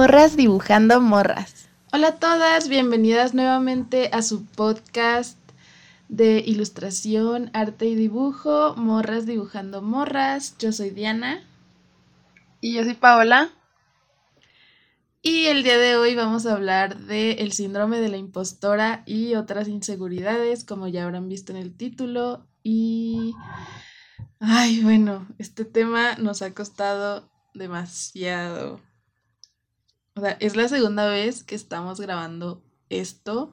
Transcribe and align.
Morras 0.00 0.34
dibujando 0.34 0.98
morras. 1.02 1.68
Hola 1.92 2.08
a 2.08 2.16
todas, 2.16 2.70
bienvenidas 2.70 3.34
nuevamente 3.34 4.08
a 4.14 4.22
su 4.22 4.46
podcast 4.46 5.36
de 6.08 6.38
ilustración, 6.38 7.50
arte 7.52 7.84
y 7.84 7.96
dibujo, 7.96 8.74
Morras 8.76 9.26
dibujando 9.26 9.82
morras. 9.82 10.56
Yo 10.58 10.72
soy 10.72 10.88
Diana. 10.88 11.46
Y 12.62 12.72
yo 12.72 12.84
soy 12.84 12.94
Paola. 12.94 13.50
Y 15.20 15.48
el 15.48 15.64
día 15.64 15.76
de 15.76 15.96
hoy 15.96 16.14
vamos 16.14 16.46
a 16.46 16.54
hablar 16.54 16.96
del 17.00 17.38
el 17.38 17.52
síndrome 17.52 18.00
de 18.00 18.08
la 18.08 18.16
impostora 18.16 19.02
y 19.04 19.34
otras 19.34 19.68
inseguridades, 19.68 20.64
como 20.64 20.88
ya 20.88 21.04
habrán 21.04 21.28
visto 21.28 21.52
en 21.52 21.58
el 21.58 21.76
título. 21.76 22.46
Y... 22.62 23.34
Ay, 24.38 24.82
bueno, 24.82 25.28
este 25.36 25.66
tema 25.66 26.14
nos 26.14 26.40
ha 26.40 26.54
costado 26.54 27.28
demasiado. 27.52 28.80
O 30.14 30.20
sea, 30.20 30.32
es 30.40 30.56
la 30.56 30.68
segunda 30.68 31.08
vez 31.08 31.44
que 31.44 31.54
estamos 31.54 32.00
grabando 32.00 32.62
esto. 32.88 33.52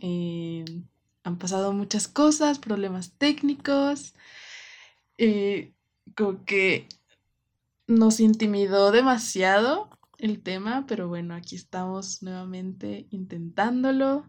Eh, 0.00 0.64
han 1.24 1.38
pasado 1.38 1.72
muchas 1.72 2.08
cosas, 2.08 2.58
problemas 2.58 3.12
técnicos. 3.18 4.14
Eh, 5.18 5.74
como 6.16 6.44
que 6.44 6.88
nos 7.86 8.20
intimidó 8.20 8.90
demasiado 8.92 9.90
el 10.18 10.40
tema, 10.40 10.84
pero 10.86 11.08
bueno, 11.08 11.34
aquí 11.34 11.56
estamos 11.56 12.22
nuevamente 12.22 13.06
intentándolo. 13.10 14.24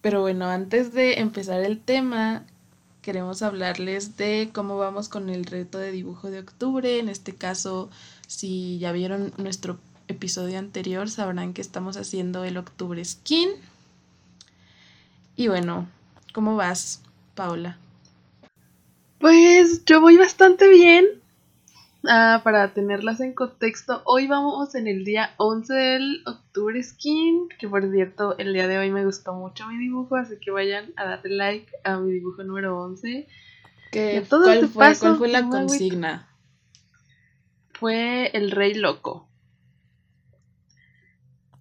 Pero 0.00 0.20
bueno, 0.20 0.46
antes 0.46 0.92
de 0.92 1.20
empezar 1.20 1.62
el 1.62 1.80
tema, 1.80 2.46
queremos 3.02 3.42
hablarles 3.42 4.16
de 4.16 4.50
cómo 4.52 4.78
vamos 4.78 5.08
con 5.08 5.30
el 5.30 5.44
reto 5.44 5.78
de 5.78 5.92
dibujo 5.92 6.30
de 6.30 6.40
octubre. 6.40 6.98
En 6.98 7.08
este 7.08 7.34
caso, 7.34 7.90
si 8.26 8.78
ya 8.78 8.92
vieron 8.92 9.32
nuestro 9.36 9.78
episodio 10.08 10.58
anterior 10.58 11.08
sabrán 11.08 11.52
que 11.52 11.60
estamos 11.60 11.96
haciendo 11.96 12.44
el 12.44 12.56
Octubre 12.56 13.04
Skin. 13.04 13.50
Y 15.36 15.48
bueno, 15.48 15.86
¿cómo 16.32 16.56
vas, 16.56 17.02
Paola? 17.34 17.78
Pues 19.18 19.84
yo 19.84 20.00
voy 20.00 20.16
bastante 20.16 20.68
bien. 20.68 21.06
Ah, 22.08 22.40
para 22.44 22.72
tenerlas 22.72 23.20
en 23.20 23.32
contexto, 23.32 24.02
hoy 24.04 24.28
vamos 24.28 24.76
en 24.76 24.86
el 24.86 25.04
día 25.04 25.34
11 25.38 25.74
del 25.74 26.22
Octubre 26.24 26.80
Skin, 26.80 27.48
que 27.58 27.68
por 27.68 27.90
cierto, 27.90 28.38
el 28.38 28.52
día 28.52 28.68
de 28.68 28.78
hoy 28.78 28.92
me 28.92 29.04
gustó 29.04 29.32
mucho 29.32 29.66
mi 29.66 29.76
dibujo, 29.76 30.14
así 30.14 30.36
que 30.40 30.52
vayan 30.52 30.92
a 30.96 31.04
darle 31.04 31.34
like 31.34 31.72
a 31.82 31.98
mi 31.98 32.12
dibujo 32.12 32.44
número 32.44 32.80
11. 32.80 33.26
Que 33.90 34.24
todo 34.28 34.44
¿Cuál, 34.44 34.58
este 34.58 34.68
fue, 34.68 34.94
¿Cuál 34.96 35.16
fue 35.16 35.28
la 35.28 35.48
consigna? 35.48 36.28
Fue 37.72 38.30
el 38.34 38.52
rey 38.52 38.74
loco. 38.74 39.25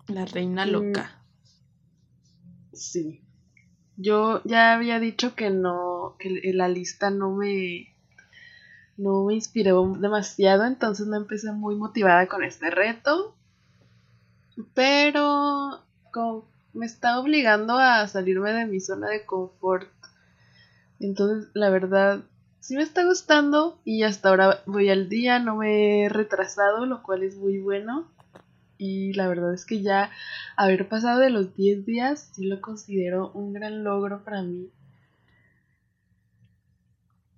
La 0.08 0.26
reina 0.26 0.66
loca. 0.66 1.20
Sí. 2.74 3.22
Yo 3.98 4.42
ya 4.44 4.74
había 4.74 5.00
dicho 5.00 5.36
que 5.36 5.50
no, 5.50 6.16
que 6.20 6.42
la 6.54 6.68
lista 6.68 7.10
no 7.10 7.32
me, 7.32 7.96
no 8.98 9.24
me 9.26 9.34
inspiró 9.34 9.96
demasiado, 9.98 10.66
entonces 10.66 11.08
no 11.08 11.16
empecé 11.16 11.52
muy 11.54 11.76
motivada 11.76 12.28
con 12.28 12.44
este 12.44 12.70
reto. 12.70 13.36
Pero 14.74 15.82
me 16.74 16.86
está 16.86 17.20
obligando 17.20 17.78
a 17.78 18.08
salirme 18.08 18.54
de 18.54 18.66
mi 18.66 18.80
zona 18.80 19.10
de 19.10 19.26
confort. 19.26 19.90
Entonces, 21.00 21.50
la 21.54 21.70
verdad, 21.70 22.24
sí 22.60 22.76
me 22.76 22.84
está 22.84 23.06
gustando 23.06 23.80
y 23.84 24.04
hasta 24.04 24.30
ahora 24.30 24.62
voy 24.66 24.90
al 24.90 25.10
día, 25.10 25.40
no 25.40 25.56
me 25.56 26.04
he 26.04 26.10
retrasado, 26.10 26.86
lo 26.86 27.02
cual 27.02 27.24
es 27.24 27.36
muy 27.38 27.60
bueno 27.60 28.15
y 28.78 29.14
la 29.14 29.28
verdad 29.28 29.54
es 29.54 29.66
que 29.66 29.82
ya 29.82 30.12
haber 30.56 30.88
pasado 30.90 31.20
de 31.20 31.30
los 31.30 31.56
10 31.56 31.86
días 31.86 32.32
sí 32.34 32.46
lo 32.46 32.62
considero 32.62 33.32
un 33.32 33.54
gran 33.54 33.84
logro 33.84 34.24
para 34.24 34.42
mí. 34.42 34.70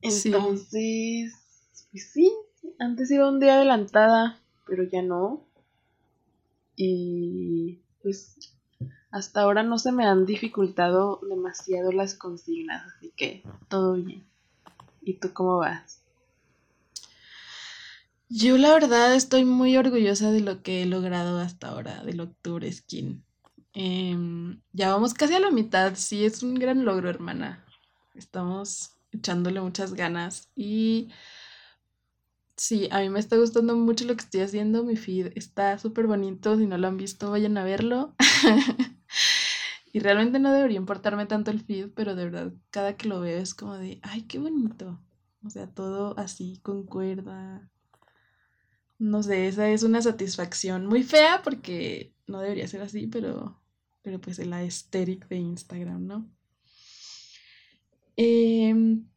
Entonces, 0.01 1.33
pues 1.91 2.11
sí, 2.11 2.31
antes 2.79 3.11
iba 3.11 3.29
un 3.29 3.39
día 3.39 3.55
adelantada, 3.55 4.39
pero 4.65 4.83
ya 4.83 5.01
no. 5.01 5.41
Y 6.75 7.79
pues 8.01 8.37
hasta 9.09 9.41
ahora 9.41 9.63
no 9.63 9.79
se 9.79 9.91
me 9.91 10.05
han 10.05 10.25
dificultado 10.25 11.19
demasiado 11.27 11.91
las 11.91 12.13
consignas, 12.13 12.85
así 12.95 13.11
que 13.15 13.43
todo 13.67 13.93
bien. 13.93 14.23
¿Y 15.01 15.15
tú 15.15 15.33
cómo 15.33 15.57
vas? 15.57 15.96
Yo 18.29 18.57
la 18.57 18.73
verdad 18.73 19.15
estoy 19.15 19.45
muy 19.45 19.77
orgullosa 19.77 20.31
de 20.31 20.41
lo 20.41 20.61
que 20.61 20.83
he 20.83 20.85
logrado 20.85 21.39
hasta 21.39 21.69
ahora, 21.69 22.03
del 22.03 22.19
Octubre 22.19 22.69
Skin. 22.69 23.23
Em, 23.73 24.61
ya 24.73 24.91
vamos 24.91 25.13
casi 25.13 25.35
a 25.35 25.39
la 25.39 25.49
mitad, 25.49 25.95
sí, 25.95 26.25
es 26.25 26.43
un 26.43 26.55
gran 26.55 26.83
logro, 26.83 27.09
hermana. 27.09 27.65
Estamos 28.15 28.91
echándole 29.13 29.61
muchas 29.61 29.93
ganas 29.93 30.49
y 30.55 31.09
sí, 32.57 32.89
a 32.91 32.99
mí 32.99 33.09
me 33.09 33.19
está 33.19 33.37
gustando 33.37 33.75
mucho 33.77 34.03
lo 34.05 34.15
que 34.15 34.23
estoy 34.23 34.41
haciendo. 34.41 34.83
Mi 34.83 34.97
feed 34.97 35.31
está 35.35 35.77
súper 35.79 36.07
bonito, 36.07 36.57
si 36.57 36.65
no 36.67 36.77
lo 36.77 36.87
han 36.89 36.97
visto, 36.97 37.31
vayan 37.31 37.57
a 37.57 37.63
verlo. 37.63 38.13
y 39.93 39.99
realmente 39.99 40.39
no 40.39 40.51
debería 40.51 40.77
importarme 40.77 41.27
tanto 41.27 41.51
el 41.51 41.61
feed, 41.61 41.91
pero 41.95 42.15
de 42.15 42.25
verdad, 42.25 42.53
cada 42.71 42.97
que 42.97 43.07
lo 43.07 43.21
veo 43.21 43.39
es 43.39 43.53
como 43.53 43.77
de, 43.77 43.99
ay, 44.03 44.23
qué 44.23 44.37
bonito. 44.39 44.99
O 45.45 45.49
sea, 45.49 45.67
todo 45.67 46.17
así 46.17 46.59
concuerda 46.61 47.69
no 48.99 49.23
sé, 49.23 49.47
esa 49.47 49.69
es 49.69 49.83
una 49.83 50.01
satisfacción 50.01 50.87
muy 50.87 51.03
fea 51.03 51.41
porque 51.43 52.13
no 52.27 52.41
debería 52.41 52.67
ser 52.67 52.81
así, 52.81 53.07
pero, 53.07 53.61
pero 54.01 54.19
pues 54.19 54.39
la 54.39 54.57
aesthetic 54.57 55.27
de 55.27 55.37
Instagram, 55.37 56.07
¿no? 56.07 56.29
Em, 58.15 59.07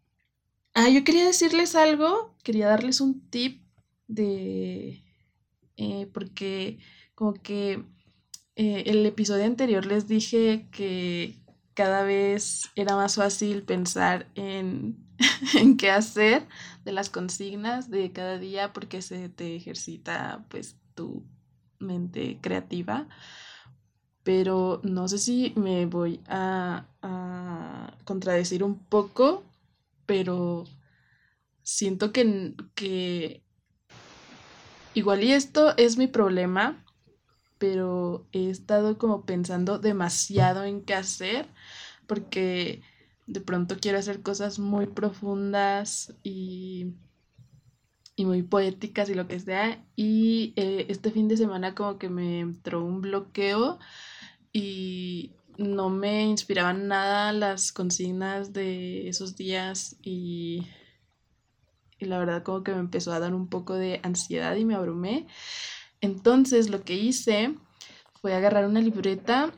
ah, 0.75 0.89
yo 0.91 1.05
quería 1.05 1.25
decirles 1.25 1.75
algo, 1.75 2.37
quería 2.43 2.69
darles 2.69 3.01
un 3.01 3.29
tip 3.31 3.63
de, 4.07 5.03
eh, 5.77 6.07
porque 6.12 6.79
como 7.15 7.35
que 7.35 7.83
eh, 8.57 8.85
el 8.87 9.07
episodio 9.07 9.45
anterior 9.47 9.87
les 9.87 10.07
dije 10.07 10.69
que 10.71 11.40
cada 11.81 12.03
vez 12.03 12.69
era 12.77 12.95
más 12.95 13.15
fácil 13.15 13.63
pensar 13.63 14.27
en, 14.35 14.99
en 15.55 15.79
qué 15.79 15.91
hacer 15.91 16.47
de 16.85 16.93
las 16.93 17.09
consignas 17.09 17.91
de 17.91 18.13
cada 18.13 18.37
día 18.37 18.75
porque 18.75 19.01
se 19.01 19.31
te 19.31 19.57
ejercita 19.57 20.45
pues 20.51 20.77
tu 20.95 21.25
mente 21.79 22.37
creativa. 22.43 23.09
Pero 24.25 24.83
no 24.85 25.09
sé 25.09 25.17
si 25.17 25.55
me 25.57 25.87
voy 25.87 26.21
a, 26.29 26.85
a 27.01 27.97
contradecir 28.05 28.62
un 28.62 28.79
poco, 28.79 29.43
pero 30.05 30.65
siento 31.62 32.12
que, 32.12 32.57
que 32.75 33.43
igual 34.93 35.25
y 35.25 35.33
esto 35.33 35.75
es 35.79 35.97
mi 35.97 36.09
problema, 36.09 36.85
pero 37.57 38.27
he 38.33 38.51
estado 38.51 38.99
como 38.99 39.25
pensando 39.25 39.79
demasiado 39.79 40.65
en 40.65 40.83
qué 40.85 40.93
hacer 40.93 41.49
porque 42.10 42.82
de 43.28 43.41
pronto 43.41 43.76
quiero 43.81 43.97
hacer 43.97 44.21
cosas 44.21 44.59
muy 44.59 44.88
profundas 44.88 46.12
y, 46.25 46.94
y 48.16 48.25
muy 48.25 48.43
poéticas 48.43 49.09
y 49.09 49.15
lo 49.15 49.28
que 49.28 49.38
sea. 49.38 49.87
Y 49.94 50.53
eh, 50.56 50.87
este 50.88 51.12
fin 51.12 51.28
de 51.28 51.37
semana 51.37 51.76
como 51.76 51.99
que 51.99 52.09
me 52.09 52.41
entró 52.41 52.84
un 52.84 53.00
bloqueo 53.00 53.78
y 54.53 55.31
no 55.56 55.88
me 55.88 56.25
inspiraban 56.25 56.88
nada 56.88 57.32
las 57.32 57.70
consignas 57.70 58.52
de 58.52 59.08
esos 59.08 59.37
días 59.37 59.96
y, 60.02 60.67
y 62.00 62.06
la 62.06 62.19
verdad 62.19 62.43
como 62.43 62.64
que 62.64 62.73
me 62.73 62.81
empezó 62.81 63.12
a 63.12 63.20
dar 63.20 63.37
un 63.37 63.46
poco 63.46 63.75
de 63.75 64.00
ansiedad 64.02 64.56
y 64.56 64.64
me 64.64 64.75
abrumé. 64.75 65.29
Entonces 66.00 66.70
lo 66.70 66.82
que 66.82 66.96
hice 66.96 67.55
fue 68.20 68.35
agarrar 68.35 68.67
una 68.67 68.81
libreta 68.81 69.52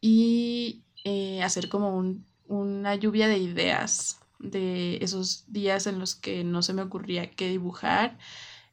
y 0.00 0.84
eh, 1.04 1.42
hacer 1.42 1.68
como 1.68 1.96
un 1.96 2.24
una 2.50 2.96
lluvia 2.96 3.28
de 3.28 3.38
ideas 3.38 4.18
de 4.40 4.96
esos 5.02 5.44
días 5.46 5.86
en 5.86 5.98
los 5.98 6.16
que 6.16 6.42
no 6.44 6.62
se 6.62 6.74
me 6.74 6.82
ocurría 6.82 7.30
qué 7.30 7.48
dibujar 7.48 8.18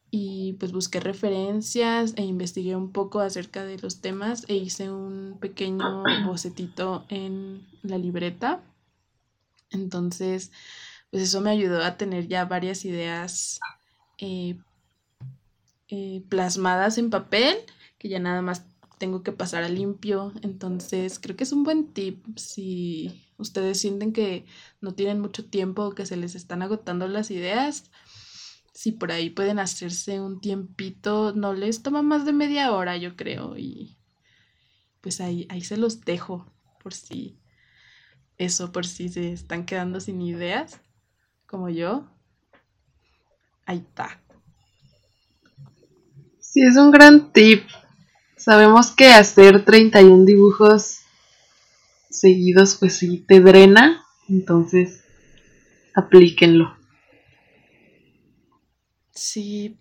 y 0.09 0.53
pues 0.53 0.71
busqué 0.71 0.99
referencias 0.99 2.13
e 2.15 2.23
investigué 2.23 2.75
un 2.75 2.91
poco 2.91 3.19
acerca 3.19 3.63
de 3.65 3.77
los 3.77 4.01
temas 4.01 4.45
e 4.47 4.55
hice 4.55 4.89
un 4.89 5.37
pequeño 5.39 6.03
bocetito 6.25 7.05
en 7.09 7.67
la 7.83 7.97
libreta. 7.97 8.63
Entonces, 9.69 10.51
pues 11.11 11.23
eso 11.23 11.41
me 11.41 11.51
ayudó 11.51 11.83
a 11.83 11.97
tener 11.97 12.27
ya 12.27 12.45
varias 12.45 12.83
ideas 12.83 13.59
eh, 14.17 14.57
eh, 15.89 16.23
plasmadas 16.29 16.97
en 16.97 17.11
papel 17.11 17.57
que 17.99 18.09
ya 18.09 18.19
nada 18.19 18.41
más 18.41 18.65
tengo 18.97 19.23
que 19.23 19.31
pasar 19.31 19.63
a 19.63 19.69
limpio. 19.69 20.33
Entonces, 20.41 21.19
creo 21.19 21.35
que 21.35 21.43
es 21.43 21.51
un 21.51 21.63
buen 21.63 21.93
tip 21.93 22.25
si 22.37 23.31
ustedes 23.37 23.79
sienten 23.79 24.13
que 24.13 24.45
no 24.81 24.93
tienen 24.93 25.19
mucho 25.19 25.45
tiempo 25.45 25.83
o 25.83 25.95
que 25.95 26.05
se 26.05 26.17
les 26.17 26.35
están 26.35 26.61
agotando 26.61 27.07
las 27.07 27.31
ideas. 27.31 27.91
si 28.73 28.91
por 28.91 29.11
ahí 29.11 29.31
pueden 29.31 29.59
hacerse 29.59 30.19
un 30.21 30.39
tiempito, 30.39 31.33
no 31.33 31.53
les 31.53 31.81
toma 31.83 32.03
más 32.03 32.25
de 32.25 32.33
media 32.33 32.71
hora, 32.73 32.95
yo 32.97 33.15
creo, 33.15 33.57
y 33.57 33.97
pues 35.01 35.19
ahí, 35.21 35.47
ahí 35.49 35.61
se 35.61 35.77
los 35.77 36.01
dejo 36.01 36.45
por 36.83 36.93
si 36.93 37.39
eso, 38.37 38.71
por 38.71 38.85
si 38.85 39.09
se 39.09 39.33
están 39.33 39.65
quedando 39.65 39.99
sin 39.99 40.21
ideas, 40.21 40.79
como 41.47 41.69
yo. 41.69 42.07
Ahí 43.65 43.79
está. 43.79 44.21
Sí, 46.39 46.61
es 46.61 46.77
un 46.77 46.91
gran 46.91 47.33
tip. 47.33 47.63
Sabemos 48.47 48.91
que 48.91 49.07
hacer 49.07 49.65
31 49.65 50.23
dibujos 50.23 50.99
seguidos, 52.09 52.77
pues 52.79 52.95
sí, 52.95 53.17
te 53.27 53.41
drena. 53.41 54.05
Entonces, 54.29 55.03
aplíquenlo. 55.93 56.73
Sí. 59.11 59.77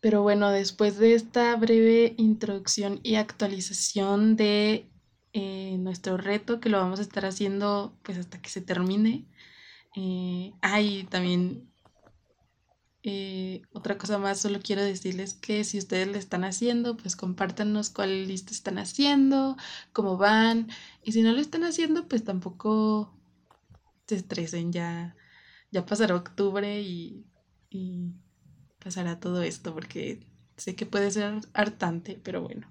Pero 0.00 0.22
bueno, 0.22 0.48
después 0.48 0.96
de 0.96 1.12
esta 1.12 1.54
breve 1.56 2.14
introducción 2.16 3.00
y 3.02 3.16
actualización 3.16 4.36
de 4.36 4.88
eh, 5.34 5.76
nuestro 5.78 6.16
reto, 6.16 6.58
que 6.58 6.70
lo 6.70 6.78
vamos 6.78 7.00
a 7.00 7.02
estar 7.02 7.26
haciendo 7.26 7.94
pues 8.02 8.16
hasta 8.16 8.40
que 8.40 8.48
se 8.48 8.62
termine. 8.62 9.26
Eh, 9.94 10.54
también 11.10 11.70
eh, 13.02 13.62
otra 13.72 13.98
cosa 13.98 14.18
más, 14.18 14.40
solo 14.40 14.60
quiero 14.62 14.82
decirles 14.82 15.34
que 15.34 15.64
si 15.64 15.78
ustedes 15.78 16.08
le 16.08 16.18
están 16.18 16.44
haciendo, 16.44 16.96
pues 16.96 17.16
compártanos 17.16 17.90
cuál 17.90 18.28
lista 18.28 18.52
están 18.52 18.78
haciendo, 18.78 19.56
cómo 19.92 20.16
van. 20.16 20.68
Y 21.02 21.12
si 21.12 21.22
no 21.22 21.32
lo 21.32 21.40
están 21.40 21.64
haciendo, 21.64 22.08
pues 22.08 22.24
tampoco 22.24 23.14
se 24.06 24.16
estresen, 24.16 24.72
ya, 24.72 25.16
ya 25.70 25.86
pasará 25.86 26.16
octubre 26.16 26.80
y 26.82 27.26
y 27.72 28.12
pasará 28.82 29.18
todo 29.18 29.42
esto 29.42 29.74
porque 29.74 30.26
sé 30.56 30.76
que 30.76 30.86
puede 30.86 31.10
ser 31.10 31.40
hartante, 31.54 32.20
pero 32.22 32.42
bueno. 32.42 32.70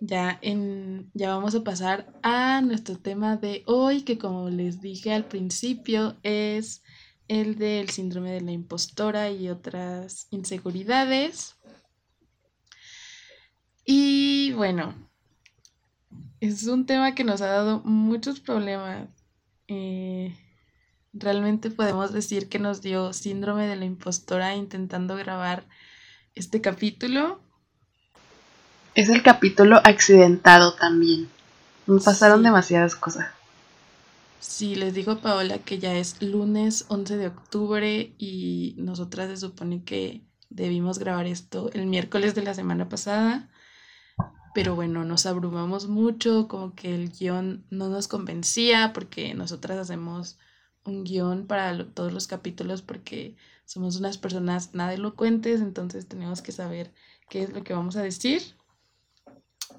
Ya, 0.00 0.38
en, 0.42 1.10
ya 1.14 1.34
vamos 1.34 1.54
a 1.54 1.64
pasar 1.64 2.12
a 2.22 2.60
nuestro 2.60 2.98
tema 2.98 3.36
de 3.36 3.64
hoy, 3.66 4.02
que 4.02 4.16
como 4.18 4.48
les 4.48 4.80
dije 4.80 5.12
al 5.12 5.26
principio 5.26 6.16
es 6.22 6.82
el 7.28 7.56
del 7.56 7.90
síndrome 7.90 8.32
de 8.32 8.40
la 8.40 8.52
impostora 8.52 9.30
y 9.30 9.48
otras 9.48 10.26
inseguridades. 10.30 11.56
Y 13.84 14.52
bueno, 14.52 14.94
es 16.40 16.66
un 16.66 16.86
tema 16.86 17.14
que 17.14 17.24
nos 17.24 17.40
ha 17.40 17.46
dado 17.46 17.80
muchos 17.84 18.40
problemas. 18.40 19.08
Eh, 19.68 20.34
Realmente 21.12 21.70
podemos 21.70 22.12
decir 22.12 22.48
que 22.48 22.58
nos 22.58 22.82
dio 22.82 23.12
síndrome 23.12 23.66
de 23.66 23.76
la 23.76 23.86
impostora 23.86 24.54
intentando 24.54 25.16
grabar 25.16 25.64
este 26.34 26.60
capítulo. 26.60 27.40
Es 28.94 29.08
el 29.08 29.22
capítulo 29.22 29.80
accidentado 29.84 30.74
también. 30.74 31.28
Me 31.86 32.00
pasaron 32.00 32.42
demasiadas 32.42 32.94
cosas. 32.94 33.26
Sí, 34.40 34.76
les 34.76 34.94
digo 34.94 35.20
Paola 35.20 35.58
que 35.58 35.78
ya 35.78 35.96
es 35.96 36.22
lunes 36.22 36.86
11 36.88 37.16
de 37.16 37.26
octubre 37.26 38.14
y 38.18 38.74
nosotras 38.78 39.28
se 39.28 39.36
supone 39.36 39.82
que 39.84 40.24
debimos 40.48 40.98
grabar 40.98 41.26
esto 41.26 41.70
el 41.72 41.86
miércoles 41.86 42.34
de 42.34 42.42
la 42.42 42.54
semana 42.54 42.88
pasada. 42.88 43.50
Pero 44.54 44.74
bueno, 44.74 45.04
nos 45.04 45.26
abrumamos 45.26 45.88
mucho, 45.88 46.48
como 46.48 46.74
que 46.74 46.94
el 46.94 47.10
guion 47.10 47.66
no 47.70 47.88
nos 47.88 48.08
convencía 48.08 48.92
porque 48.92 49.34
nosotras 49.34 49.78
hacemos 49.78 50.38
un 50.84 51.04
guion 51.04 51.46
para 51.46 51.92
todos 51.92 52.12
los 52.12 52.26
capítulos 52.26 52.82
porque 52.82 53.36
somos 53.64 53.96
unas 53.96 54.18
personas 54.18 54.72
nada 54.74 54.94
elocuentes, 54.94 55.60
entonces 55.60 56.08
tenemos 56.08 56.42
que 56.42 56.52
saber 56.52 56.94
qué 57.28 57.42
es 57.42 57.52
lo 57.52 57.62
que 57.64 57.74
vamos 57.74 57.96
a 57.96 58.02
decir. 58.02 58.42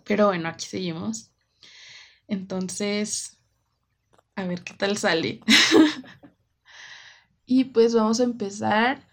Pero 0.03 0.27
bueno, 0.27 0.49
aquí 0.49 0.65
seguimos. 0.65 1.31
Entonces, 2.27 3.38
a 4.39 4.47
ver 4.47 4.63
qué 4.63 4.73
tal 4.73 4.97
sale. 4.97 5.41
y 7.45 7.65
pues 7.65 7.93
vamos 7.93 8.19
a 8.19 8.23
empezar, 8.23 9.07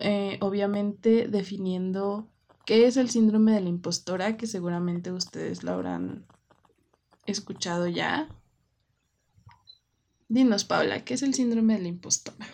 eh, 0.00 0.38
obviamente, 0.40 1.28
definiendo 1.28 2.28
qué 2.64 2.86
es 2.86 2.96
el 2.96 3.10
síndrome 3.10 3.52
de 3.52 3.60
la 3.60 3.68
impostora, 3.68 4.36
que 4.36 4.46
seguramente 4.46 5.12
ustedes 5.12 5.62
lo 5.62 5.72
habrán 5.72 6.26
escuchado 7.26 7.86
ya. 7.86 8.28
Dinos, 10.28 10.64
Paula, 10.64 11.04
¿qué 11.04 11.14
es 11.14 11.22
el 11.22 11.34
síndrome 11.34 11.74
de 11.74 11.82
la 11.82 11.88
impostora? 11.88 12.46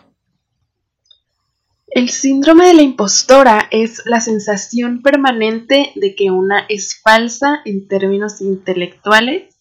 El 1.95 2.09
síndrome 2.09 2.67
de 2.69 2.75
la 2.75 2.83
impostora 2.83 3.69
es 3.71 4.03
la 4.07 4.23
sensación 4.23 5.03
permanente 5.03 5.93
de 5.95 6.15
que 6.15 6.31
una 6.31 6.65
es 6.71 6.99
falsa 7.03 7.61
en 7.67 7.87
términos 7.87 8.41
intelectuales 8.41 9.52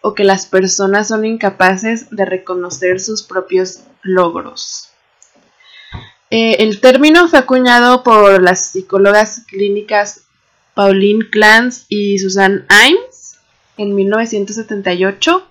o 0.00 0.14
que 0.14 0.24
las 0.24 0.46
personas 0.46 1.08
son 1.08 1.24
incapaces 1.24 2.10
de 2.10 2.24
reconocer 2.24 3.00
sus 3.00 3.22
propios 3.22 3.80
logros. 4.02 4.90
Eh, 6.30 6.56
el 6.60 6.80
término 6.80 7.28
fue 7.28 7.38
acuñado 7.38 8.02
por 8.02 8.42
las 8.42 8.66
psicólogas 8.66 9.44
clínicas 9.46 10.22
Pauline 10.74 11.28
Clance 11.30 11.86
y 11.88 12.18
Susan 12.18 12.66
Imes 12.70 13.38
en 13.78 13.94
1978 13.94 15.48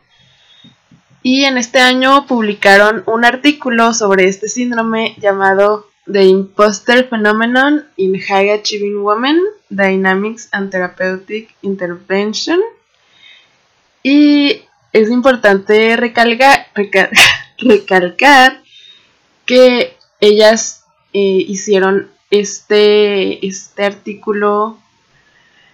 y 1.23 1.43
en 1.43 1.57
este 1.57 1.79
año 1.79 2.25
publicaron 2.27 3.03
un 3.05 3.25
artículo 3.25 3.93
sobre 3.93 4.29
este 4.29 4.47
síndrome 4.47 5.15
llamado 5.19 5.87
The 6.09 6.23
Imposter 6.23 7.09
Phenomenon 7.09 7.85
in 7.97 8.17
High 8.17 8.51
Achieving 8.51 9.03
Women, 9.03 9.41
Dynamics 9.69 10.47
and 10.53 10.71
Therapeutic 10.71 11.53
Intervention. 11.63 12.61
Y 14.03 14.61
es 14.93 15.09
importante 15.09 15.95
recalcar, 17.57 18.61
que 19.45 19.95
ellas 20.19 20.83
eh, 21.13 21.45
hicieron 21.47 22.09
este, 22.31 23.45
este 23.45 23.85
artículo 23.85 24.77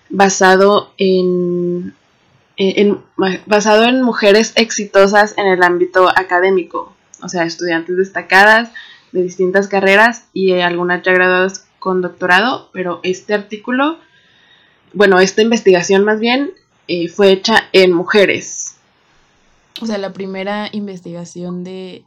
basado 0.09 0.93
en 0.97 1.95
eh, 2.55 2.95
basado 3.48 3.86
en 3.86 4.03
mujeres 4.03 4.53
exitosas 4.55 5.36
en 5.38 5.48
el 5.48 5.63
ámbito 5.63 6.07
académico, 6.15 6.95
o 7.24 7.29
sea, 7.29 7.45
estudiantes 7.45 7.98
destacadas 7.98 8.69
de 9.12 9.24
distintas 9.24 9.67
carreras 9.67 10.27
y 10.33 10.59
algunas 10.59 11.01
ya 11.01 11.13
graduadas 11.13 11.65
con 11.79 12.01
doctorado, 12.01 12.69
pero 12.71 13.00
este 13.01 13.33
artículo, 13.33 13.98
bueno, 14.93 15.19
esta 15.19 15.41
investigación 15.41 16.03
más 16.03 16.19
bien 16.19 16.51
eh, 16.87 17.07
fue 17.07 17.31
hecha 17.31 17.69
en 17.71 17.91
mujeres. 17.93 18.75
O 19.81 19.85
sea, 19.85 19.97
la 19.97 20.13
primera 20.13 20.69
investigación 20.71 21.63
de 21.63 22.05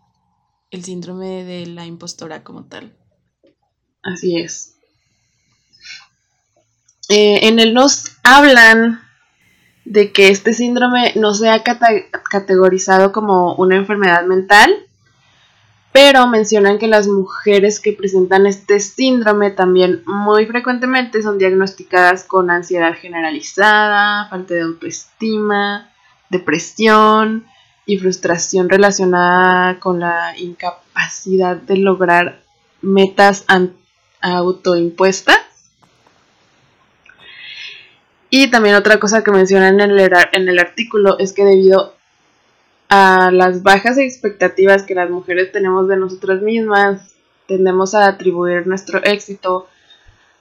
el 0.71 0.85
síndrome 0.85 1.45
de 1.45 1.67
la 1.67 1.87
impostora 1.87 2.43
como 2.43 2.65
tal. 2.65 2.93
Así 4.03 4.39
es. 4.39 4.75
Eh, 7.09 7.49
en 7.49 7.59
él 7.59 7.73
nos 7.73 8.17
hablan 8.23 9.01
de 9.85 10.13
que 10.13 10.29
este 10.29 10.53
síndrome 10.53 11.13
no 11.15 11.33
sea 11.35 11.63
categorizado 11.63 13.13
como 13.13 13.55
una 13.55 13.77
enfermedad 13.77 14.25
mental, 14.25 14.75
pero 15.97 16.27
mencionan 16.27 16.77
que 16.79 16.89
las 16.89 17.09
mujeres 17.09 17.81
que 17.81 17.95
presentan 17.95 18.47
este 18.47 18.81
síndrome 18.81 19.51
también 19.51 20.03
muy 20.05 20.45
frecuentemente 20.45 21.23
son 21.23 21.39
diagnosticadas 21.39 22.25
con 22.25 22.51
ansiedad 22.51 22.93
generalizada, 22.93 24.29
falta 24.29 24.53
de 24.53 24.61
autoestima, 24.61 25.91
depresión 26.29 27.47
y 27.87 27.97
frustración 27.97 28.69
relacionada 28.69 29.81
con 29.81 30.01
la 30.01 30.35
incapacidad 30.37 31.57
de 31.57 31.79
lograr 31.79 32.43
metas 32.83 33.47
autoimpuestas. 34.21 35.39
Y 38.29 38.51
también 38.51 38.75
otra 38.75 39.01
cosa 39.01 39.25
que 39.25 39.31
mencionan 39.31 39.81
en 39.81 39.93
el, 39.93 40.11
en 40.33 40.47
el 40.47 40.59
artículo 40.59 41.19
es 41.19 41.33
que 41.33 41.47
debido 41.47 41.96
a 42.89 43.31
las 43.33 43.63
bajas 43.63 43.99
expectativas 43.99 44.85
que 44.85 44.95
las 44.95 45.11
mujeres 45.11 45.53
tenemos 45.53 45.89
de 45.89 45.97
nosotras 45.97 46.43
mismas, 46.43 47.15
tendemos 47.47 47.95
a 47.95 48.07
atribuir 48.07 48.67
nuestro 48.67 49.03
éxito 49.05 49.67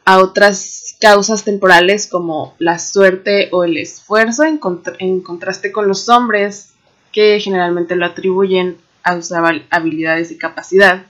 a 0.05 0.19
otras 0.19 0.95
causas 1.01 1.43
temporales 1.43 2.07
como 2.07 2.55
la 2.59 2.77
suerte 2.77 3.49
o 3.51 3.63
el 3.63 3.77
esfuerzo 3.77 4.43
en, 4.43 4.59
en 4.99 5.21
contraste 5.21 5.71
con 5.71 5.87
los 5.87 6.09
hombres 6.09 6.73
que 7.11 7.39
generalmente 7.39 7.95
lo 7.95 8.05
atribuyen 8.05 8.77
a 9.03 9.15
sus 9.15 9.31
habilidades 9.69 10.31
y 10.31 10.37
capacidad. 10.37 11.05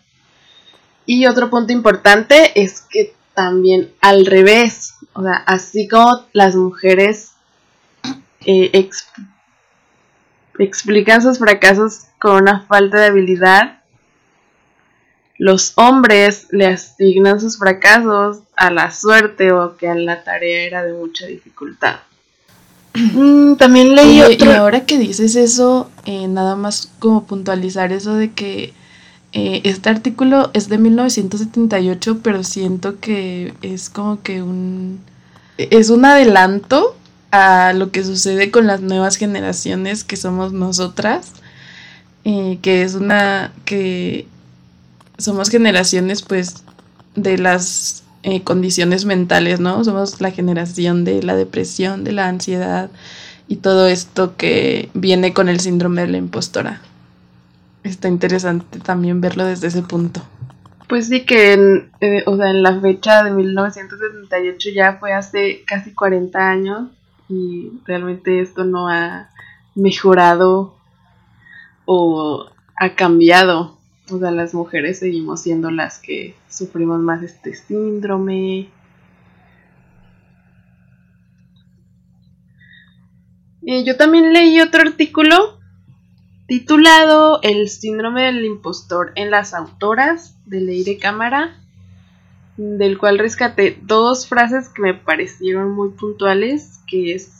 Y 1.05 1.27
otro 1.27 1.49
punto 1.49 1.73
importante 1.73 2.51
es 2.61 2.81
que 2.81 3.13
también 3.33 3.91
al 4.01 4.25
revés, 4.25 4.95
o 5.13 5.23
sea, 5.23 5.35
así 5.45 5.87
como 5.87 6.25
las 6.31 6.55
mujeres 6.55 7.31
eh, 8.45 8.89
explican 10.63 11.21
sus 11.21 11.39
fracasos 11.39 12.05
con 12.19 12.43
una 12.43 12.61
falta 12.61 12.99
de 12.99 13.07
habilidad, 13.07 13.79
los 15.37 15.73
hombres 15.75 16.47
le 16.51 16.67
asignan 16.67 17.41
sus 17.41 17.57
fracasos 17.57 18.39
a 18.55 18.71
la 18.71 18.91
suerte 18.91 19.51
o 19.51 19.75
que 19.75 19.89
a 19.89 19.95
la 19.95 20.23
tarea 20.23 20.61
era 20.61 20.83
de 20.83 20.93
mucha 20.93 21.27
dificultad. 21.27 21.95
Mm, 22.95 23.55
también 23.57 23.93
leí 23.93 24.21
otro... 24.21 24.49
Y 24.49 24.53
ahora 24.53 24.85
que 24.85 24.97
dices 24.97 25.35
eso, 25.35 25.91
eh, 26.05 26.29
nada 26.29 26.55
más 26.55 26.89
como 26.99 27.25
puntualizar 27.25 27.91
eso 27.91 28.15
de 28.15 28.31
que 28.31 28.73
eh, 29.33 29.59
este 29.65 29.89
artículo 29.89 30.49
es 30.53 30.69
de 30.69 30.77
1978, 30.77 32.19
pero 32.23 32.41
siento 32.45 33.01
que 33.01 33.53
es 33.61 33.89
como 33.89 34.21
que 34.21 34.41
un... 34.41 35.01
es 35.57 35.89
un 35.89 36.05
adelanto 36.05 36.95
a 37.35 37.73
lo 37.73 37.91
que 37.91 38.03
sucede 38.03 38.51
con 38.51 38.67
las 38.67 38.81
nuevas 38.81 39.17
generaciones 39.17 40.03
que 40.03 40.17
somos 40.17 40.53
nosotras, 40.53 41.33
eh, 42.23 42.59
que 42.61 42.83
es 42.83 42.95
una... 42.95 43.51
que 43.65 44.27
somos 45.17 45.49
generaciones 45.49 46.21
pues 46.23 46.63
de 47.15 47.37
las 47.37 48.03
eh, 48.23 48.43
condiciones 48.43 49.05
mentales, 49.05 49.59
¿no? 49.59 49.83
Somos 49.83 50.19
la 50.19 50.31
generación 50.31 51.05
de 51.05 51.23
la 51.23 51.35
depresión, 51.35 52.03
de 52.03 52.11
la 52.11 52.27
ansiedad 52.27 52.89
y 53.47 53.57
todo 53.57 53.87
esto 53.87 54.35
que 54.35 54.89
viene 54.93 55.33
con 55.33 55.47
el 55.47 55.59
síndrome 55.59 56.01
de 56.01 56.07
la 56.07 56.17
impostora. 56.17 56.81
Está 57.83 58.07
interesante 58.07 58.79
también 58.79 59.21
verlo 59.21 59.45
desde 59.45 59.67
ese 59.67 59.83
punto. 59.83 60.21
Pues 60.87 61.07
sí 61.07 61.25
que 61.25 61.53
en, 61.53 61.91
eh, 62.01 62.23
o 62.25 62.35
sea, 62.35 62.49
en 62.49 62.63
la 62.63 62.79
fecha 62.79 63.23
de 63.23 63.31
1978 63.31 64.69
ya 64.73 64.97
fue 64.99 65.13
hace 65.13 65.63
casi 65.65 65.91
40 65.91 66.49
años 66.49 66.89
y 67.29 67.71
realmente 67.85 68.41
esto 68.41 68.63
no 68.65 68.87
ha 68.87 69.29
mejorado 69.75 70.75
o 71.85 72.47
ha 72.75 72.95
cambiado 72.95 73.75
o 74.11 74.19
sea, 74.19 74.29
las 74.29 74.53
mujeres 74.53 74.99
seguimos 74.99 75.41
siendo 75.41 75.71
las 75.71 75.97
que 75.97 76.35
sufrimos 76.47 76.99
más 76.99 77.23
este 77.23 77.55
síndrome. 77.55 78.69
Eh, 83.65 83.83
yo 83.83 83.97
también 83.97 84.31
leí 84.31 84.61
otro 84.61 84.81
artículo 84.81 85.59
titulado 86.45 87.39
El 87.41 87.67
síndrome 87.67 88.25
del 88.25 88.45
impostor 88.45 89.11
en 89.15 89.31
las 89.31 89.55
autoras 89.55 90.37
de 90.45 90.61
Ley 90.61 90.83
de 90.83 90.99
Cámara, 90.99 91.57
del 92.57 92.99
cual 92.99 93.17
rescaté 93.17 93.79
dos 93.81 94.27
frases 94.27 94.69
que 94.69 94.83
me 94.83 94.93
parecieron 94.93 95.71
muy 95.71 95.89
puntuales, 95.89 96.74
que 96.87 97.13
es 97.13 97.31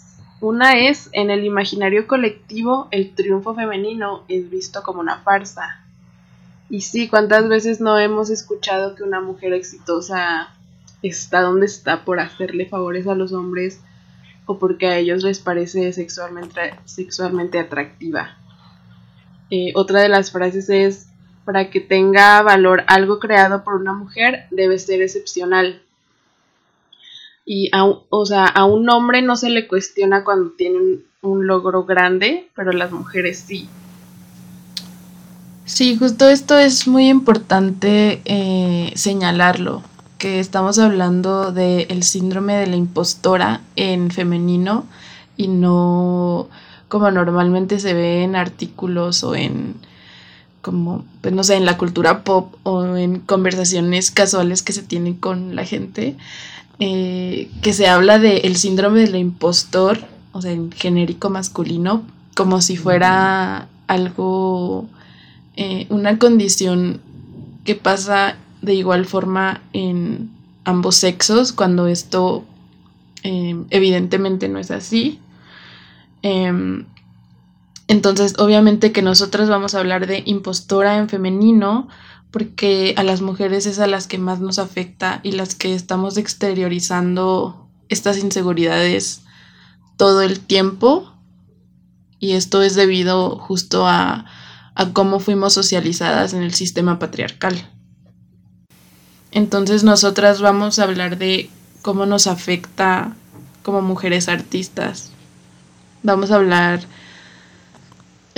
una 0.41 0.73
es 0.73 1.09
en 1.13 1.31
el 1.31 1.43
imaginario 1.45 2.07
colectivo 2.07 2.87
el 2.91 3.15
triunfo 3.15 3.55
femenino 3.55 4.23
es 4.27 4.49
visto 4.49 4.83
como 4.83 4.99
una 4.99 5.19
farsa 5.19 5.85
y 6.69 6.81
sí, 6.81 7.07
¿cuántas 7.07 7.47
veces 7.47 7.79
no 7.79 7.99
hemos 7.99 8.29
escuchado 8.29 8.95
que 8.95 9.03
una 9.03 9.21
mujer 9.21 9.53
exitosa 9.53 10.49
está 11.03 11.41
donde 11.41 11.67
está 11.67 12.03
por 12.03 12.19
hacerle 12.19 12.65
favores 12.65 13.07
a 13.07 13.15
los 13.15 13.33
hombres 13.33 13.81
o 14.47 14.57
porque 14.57 14.87
a 14.87 14.97
ellos 14.97 15.23
les 15.23 15.39
parece 15.39 15.93
sexualmente, 15.93 16.73
sexualmente 16.85 17.59
atractiva? 17.59 18.37
Eh, 19.51 19.73
otra 19.75 20.01
de 20.01 20.09
las 20.09 20.31
frases 20.31 20.69
es, 20.69 21.07
para 21.45 21.69
que 21.69 21.79
tenga 21.79 22.41
valor 22.41 22.83
algo 22.87 23.19
creado 23.19 23.63
por 23.63 23.75
una 23.75 23.93
mujer 23.93 24.47
debe 24.49 24.79
ser 24.79 25.03
excepcional. 25.03 25.83
Y 27.45 27.69
a, 27.73 27.85
o 27.85 28.25
sea, 28.25 28.45
a 28.45 28.65
un 28.65 28.89
hombre 28.89 29.21
no 29.21 29.35
se 29.35 29.49
le 29.49 29.67
cuestiona 29.67 30.23
cuando 30.23 30.51
tiene 30.51 30.99
un 31.21 31.47
logro 31.47 31.85
grande, 31.85 32.49
pero 32.55 32.71
las 32.71 32.91
mujeres 32.91 33.43
sí. 33.45 33.69
Sí, 35.65 35.95
justo 35.97 36.29
esto 36.29 36.57
es 36.57 36.87
muy 36.87 37.09
importante 37.09 38.21
eh, 38.25 38.91
señalarlo, 38.95 39.81
que 40.19 40.39
estamos 40.39 40.77
hablando 40.77 41.51
del 41.51 42.03
síndrome 42.03 42.55
de 42.55 42.67
la 42.67 42.75
impostora 42.75 43.61
en 43.75 44.11
femenino 44.11 44.85
y 45.37 45.47
no 45.47 46.49
como 46.87 47.09
normalmente 47.09 47.79
se 47.79 47.93
ve 47.93 48.23
en 48.23 48.35
artículos 48.35 49.23
o 49.23 49.35
en 49.35 49.75
como, 50.61 51.05
pues 51.21 51.33
no 51.33 51.43
sé, 51.43 51.55
en 51.55 51.65
la 51.65 51.77
cultura 51.77 52.23
pop 52.23 52.55
o 52.63 52.95
en 52.95 53.19
conversaciones 53.19 54.09
casuales 54.09 54.63
que 54.63 54.73
se 54.73 54.81
tienen 54.81 55.13
con 55.13 55.55
la 55.55 55.63
gente, 55.63 56.15
eh, 56.79 57.49
que 57.61 57.73
se 57.73 57.87
habla 57.87 58.19
del 58.19 58.55
síndrome 58.57 59.01
del 59.01 59.15
impostor, 59.15 59.99
o 60.33 60.41
sea, 60.41 60.51
en 60.51 60.71
genérico 60.71 61.29
masculino, 61.29 62.03
como 62.35 62.61
si 62.61 62.75
fuera 62.75 63.69
algo 63.87 64.89
eh, 65.55 65.87
una 65.89 66.19
condición 66.19 66.99
que 67.63 67.75
pasa 67.75 68.35
de 68.61 68.73
igual 68.73 69.05
forma 69.05 69.61
en 69.71 70.29
ambos 70.65 70.95
sexos 70.95 71.53
cuando 71.53 71.87
esto 71.87 72.43
em, 73.23 73.65
evidentemente 73.69 74.49
no 74.49 74.59
es 74.59 74.71
así. 74.71 75.19
Em, 76.23 76.85
entonces, 77.87 78.33
obviamente 78.39 78.91
que 78.91 79.01
nosotras 79.01 79.47
vamos 79.47 79.75
a 79.75 79.79
hablar 79.79 80.07
de 80.07 80.23
impostora 80.25 80.97
en 80.97 81.07
femenino 81.07 81.87
porque 82.35 82.95
a 82.97 83.03
las 83.03 83.21
mujeres 83.21 83.65
es 83.65 83.79
a 83.79 83.87
las 83.87 84.07
que 84.07 84.17
más 84.17 84.41
nos 84.41 84.59
afecta 84.59 85.21
y 85.23 85.31
las 85.31 85.55
que 85.55 85.73
estamos 85.73 86.17
exteriorizando 86.17 87.69
estas 87.87 88.17
inseguridades 88.17 89.21
todo 89.95 90.21
el 90.21 90.41
tiempo. 90.41 91.13
Y 92.19 92.33
esto 92.33 92.61
es 92.61 92.75
debido 92.75 93.37
justo 93.37 93.87
a 93.87 94.25
a 94.75 94.91
cómo 94.91 95.19
fuimos 95.19 95.53
socializadas 95.53 96.33
en 96.33 96.43
el 96.43 96.53
sistema 96.53 96.99
patriarcal. 96.99 97.69
Entonces 99.31 99.83
nosotras 99.83 100.41
vamos 100.41 100.77
a 100.77 100.83
hablar 100.83 101.17
de 101.17 101.49
cómo 101.81 102.05
nos 102.05 102.27
afecta 102.27 103.15
como 103.63 103.81
mujeres 103.81 104.27
artistas. 104.27 105.11
Vamos 106.03 106.31
a 106.31 106.35
hablar 106.35 106.81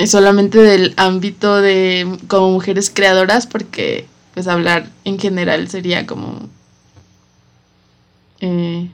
solamente 0.05 0.59
del 0.59 0.93
ámbito 0.97 1.59
de 1.59 2.19
como 2.27 2.51
mujeres 2.51 2.91
creadoras 2.93 3.47
porque 3.47 4.05
pues 4.33 4.47
hablar 4.47 4.87
en 5.03 5.17
general 5.17 5.67
sería 5.69 6.05
como 6.05 6.47
eh, 8.41 8.91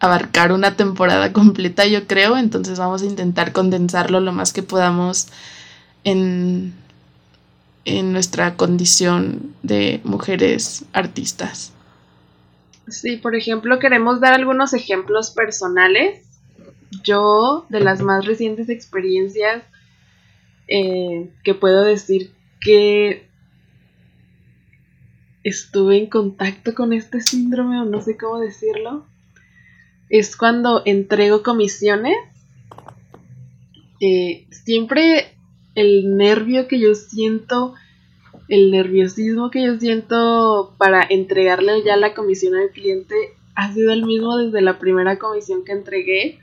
abarcar 0.00 0.50
una 0.50 0.74
temporada 0.76 1.32
completa 1.34 1.86
yo 1.86 2.08
creo 2.08 2.36
entonces 2.36 2.78
vamos 2.80 3.02
a 3.02 3.06
intentar 3.06 3.52
condensarlo 3.52 4.18
lo 4.18 4.32
más 4.32 4.52
que 4.52 4.64
podamos 4.64 5.28
en, 6.04 6.74
nuestra 8.12 8.56
condición 8.56 9.54
de 9.62 10.00
mujeres 10.04 10.84
artistas. 10.92 11.72
Sí, 12.88 13.16
por 13.16 13.34
ejemplo, 13.34 13.78
queremos 13.78 14.20
dar 14.20 14.34
algunos 14.34 14.72
ejemplos 14.74 15.30
personales. 15.30 16.24
Yo, 17.04 17.66
de 17.68 17.80
las 17.80 18.00
más 18.00 18.26
recientes 18.26 18.68
experiencias, 18.68 19.62
eh, 20.70 21.28
que 21.42 21.54
puedo 21.54 21.82
decir 21.82 22.30
que 22.60 23.28
estuve 25.42 25.98
en 25.98 26.06
contacto 26.06 26.74
con 26.74 26.92
este 26.92 27.20
síndrome, 27.20 27.80
o 27.80 27.84
no 27.84 28.00
sé 28.00 28.16
cómo 28.16 28.38
decirlo, 28.38 29.04
es 30.08 30.36
cuando 30.36 30.82
entrego 30.84 31.42
comisiones. 31.42 32.16
Eh, 34.00 34.46
siempre 34.50 35.34
el 35.74 36.16
nervio 36.16 36.68
que 36.68 36.78
yo 36.78 36.94
siento, 36.94 37.74
el 38.48 38.70
nerviosismo 38.70 39.50
que 39.50 39.64
yo 39.64 39.78
siento 39.78 40.74
para 40.78 41.02
entregarle 41.02 41.82
ya 41.84 41.96
la 41.96 42.14
comisión 42.14 42.54
al 42.54 42.70
cliente 42.70 43.14
ha 43.56 43.72
sido 43.72 43.92
el 43.92 44.04
mismo 44.04 44.36
desde 44.38 44.62
la 44.62 44.78
primera 44.78 45.18
comisión 45.18 45.64
que 45.64 45.72
entregué. 45.72 46.38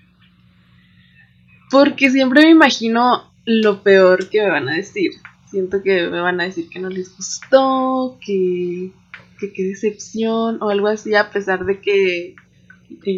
Porque 1.70 2.10
siempre 2.10 2.44
me 2.44 2.52
imagino 2.52 3.27
lo 3.48 3.82
peor 3.82 4.28
que 4.30 4.44
me 4.44 4.50
van 4.50 4.68
a 4.68 4.76
decir. 4.76 5.14
Siento 5.46 5.82
que 5.82 6.08
me 6.10 6.20
van 6.20 6.42
a 6.42 6.44
decir 6.44 6.68
que 6.70 6.80
no 6.80 6.90
les 6.90 7.16
gustó, 7.16 8.18
que, 8.24 8.92
qué 9.40 9.64
decepción 9.64 10.62
o 10.62 10.70
algo 10.70 10.88
así, 10.88 11.16
a 11.16 11.32
pesar 11.32 11.66
de 11.66 11.80
que 11.80 12.36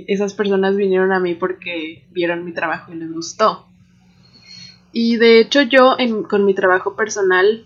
esas 0.08 0.36
personas 0.36 0.76
vinieron 0.78 1.12
a 1.12 1.20
mí 1.20 1.34
porque 1.34 2.06
vieron 2.12 2.46
mi 2.46 2.54
trabajo 2.54 2.94
y 2.94 2.98
les 2.98 3.12
gustó. 3.12 3.66
Y 4.92 5.18
de 5.18 5.40
hecho 5.40 5.64
yo 5.64 5.98
con 6.30 6.46
mi 6.46 6.54
trabajo 6.54 6.96
personal 6.96 7.66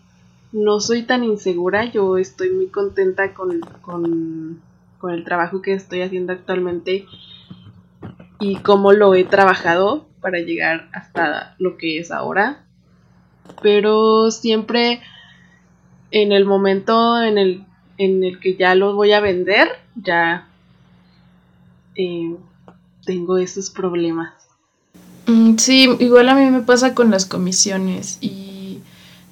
no 0.54 0.80
soy 0.80 1.04
tan 1.04 1.26
insegura, 1.26 1.92
yo 1.92 2.18
estoy 2.18 2.52
muy 2.52 2.68
contenta 2.68 3.34
con, 3.34 3.60
con, 3.82 4.62
el 5.12 5.24
trabajo 5.26 5.62
que 5.62 5.74
estoy 5.74 6.02
haciendo 6.02 6.32
actualmente 6.32 7.06
y 8.40 8.56
cómo 8.58 8.94
lo 8.94 9.14
he 9.16 9.26
trabajado 9.26 10.06
para 10.24 10.40
llegar 10.40 10.90
hasta 10.94 11.56
lo 11.60 11.78
que 11.78 12.00
es 12.00 12.10
ahora. 12.10 12.64
Pero 13.62 14.32
siempre 14.32 15.02
en 16.10 16.32
el 16.32 16.46
momento 16.46 17.22
en 17.22 17.38
el, 17.38 17.66
en 17.98 18.24
el 18.24 18.40
que 18.40 18.56
ya 18.56 18.74
lo 18.74 18.96
voy 18.96 19.12
a 19.12 19.20
vender, 19.20 19.68
ya 19.96 20.48
eh, 21.96 22.36
tengo 23.06 23.38
esos 23.38 23.70
problemas. 23.70 24.34
Mm, 25.28 25.58
sí, 25.58 25.90
igual 26.00 26.30
a 26.30 26.36
mí 26.36 26.50
me 26.50 26.62
pasa 26.62 26.96
con 26.96 27.12
las 27.12 27.26
comisiones 27.26 28.18
y 28.22 28.43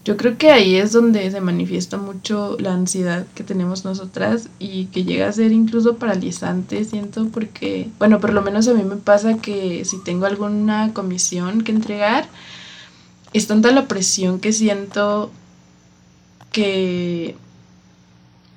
yo 0.04 0.18
creo 0.18 0.38
que 0.38 0.52
ahí 0.52 0.76
es 0.76 0.94
donde 0.94 1.30
se 1.30 1.42
manifiesta 1.42 1.98
mucho 1.98 2.58
la 2.60 2.74
ansiedad 2.74 3.28
que 3.36 3.44
tenemos 3.44 3.86
nosotras 3.86 4.50
y 4.58 4.86
que 4.86 5.04
llega 5.04 5.28
a 5.28 5.32
ser 5.32 5.52
incluso 5.52 5.98
paralizante, 5.98 6.84
siento, 6.86 7.28
porque, 7.28 7.90
bueno, 8.00 8.20
por 8.20 8.34
lo 8.34 8.42
menos 8.42 8.68
a 8.68 8.74
mí 8.74 8.84
me 8.84 8.96
pasa 8.96 9.38
que 9.38 9.86
si 9.86 10.04
tengo 10.04 10.26
alguna 10.26 10.92
comisión 10.94 11.62
que 11.64 11.72
entregar, 11.72 12.28
es 13.34 13.48
tanta 13.48 13.72
la 13.72 13.88
presión 13.88 14.40
que 14.40 14.54
siento 14.54 15.32
que 16.52 17.36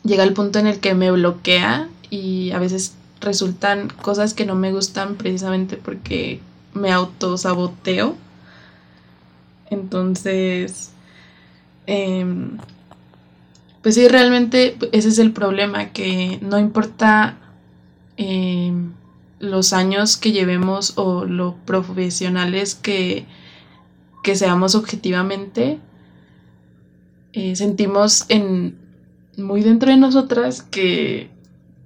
llega 0.02 0.22
al 0.22 0.32
punto 0.32 0.58
en 0.58 0.66
el 0.66 0.80
que 0.80 0.94
me 0.94 1.10
bloquea 1.10 1.88
y 2.08 2.52
a 2.52 2.58
veces 2.58 2.94
resultan 3.20 3.88
cosas 4.02 4.32
que 4.32 4.46
no 4.46 4.54
me 4.54 4.72
gustan 4.72 5.16
precisamente 5.16 5.76
porque 5.76 6.40
me 6.72 6.90
autosaboteo. 6.90 8.16
Entonces, 9.70 10.93
Em, 11.86 12.58
pues 13.82 13.96
sí, 13.96 14.08
realmente 14.08 14.76
ese 14.92 15.08
es 15.08 15.18
el 15.18 15.32
problema, 15.32 15.92
que 15.92 16.38
no 16.40 16.58
importa 16.58 17.36
em, 18.16 18.92
los 19.38 19.72
años 19.72 20.16
que 20.16 20.32
llevemos 20.32 20.94
o 20.96 21.24
lo 21.24 21.56
profesionales 21.66 22.74
que, 22.74 23.26
que 24.22 24.36
seamos 24.36 24.74
objetivamente, 24.74 25.80
eh, 27.34 27.56
sentimos 27.56 28.24
en, 28.28 28.78
muy 29.36 29.62
dentro 29.62 29.90
de 29.90 29.96
nosotras 29.96 30.62
que, 30.62 31.28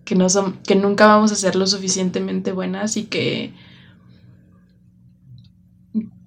que, 0.05 0.15
no 0.15 0.29
son, 0.29 0.59
que 0.59 0.77
nunca 0.77 1.07
vamos 1.07 1.33
a 1.33 1.37
ser 1.37 1.57
lo 1.57 1.67
suficientemente 1.67 2.53
buenas 2.53 2.97
y 2.97 3.05
que, 3.05 3.53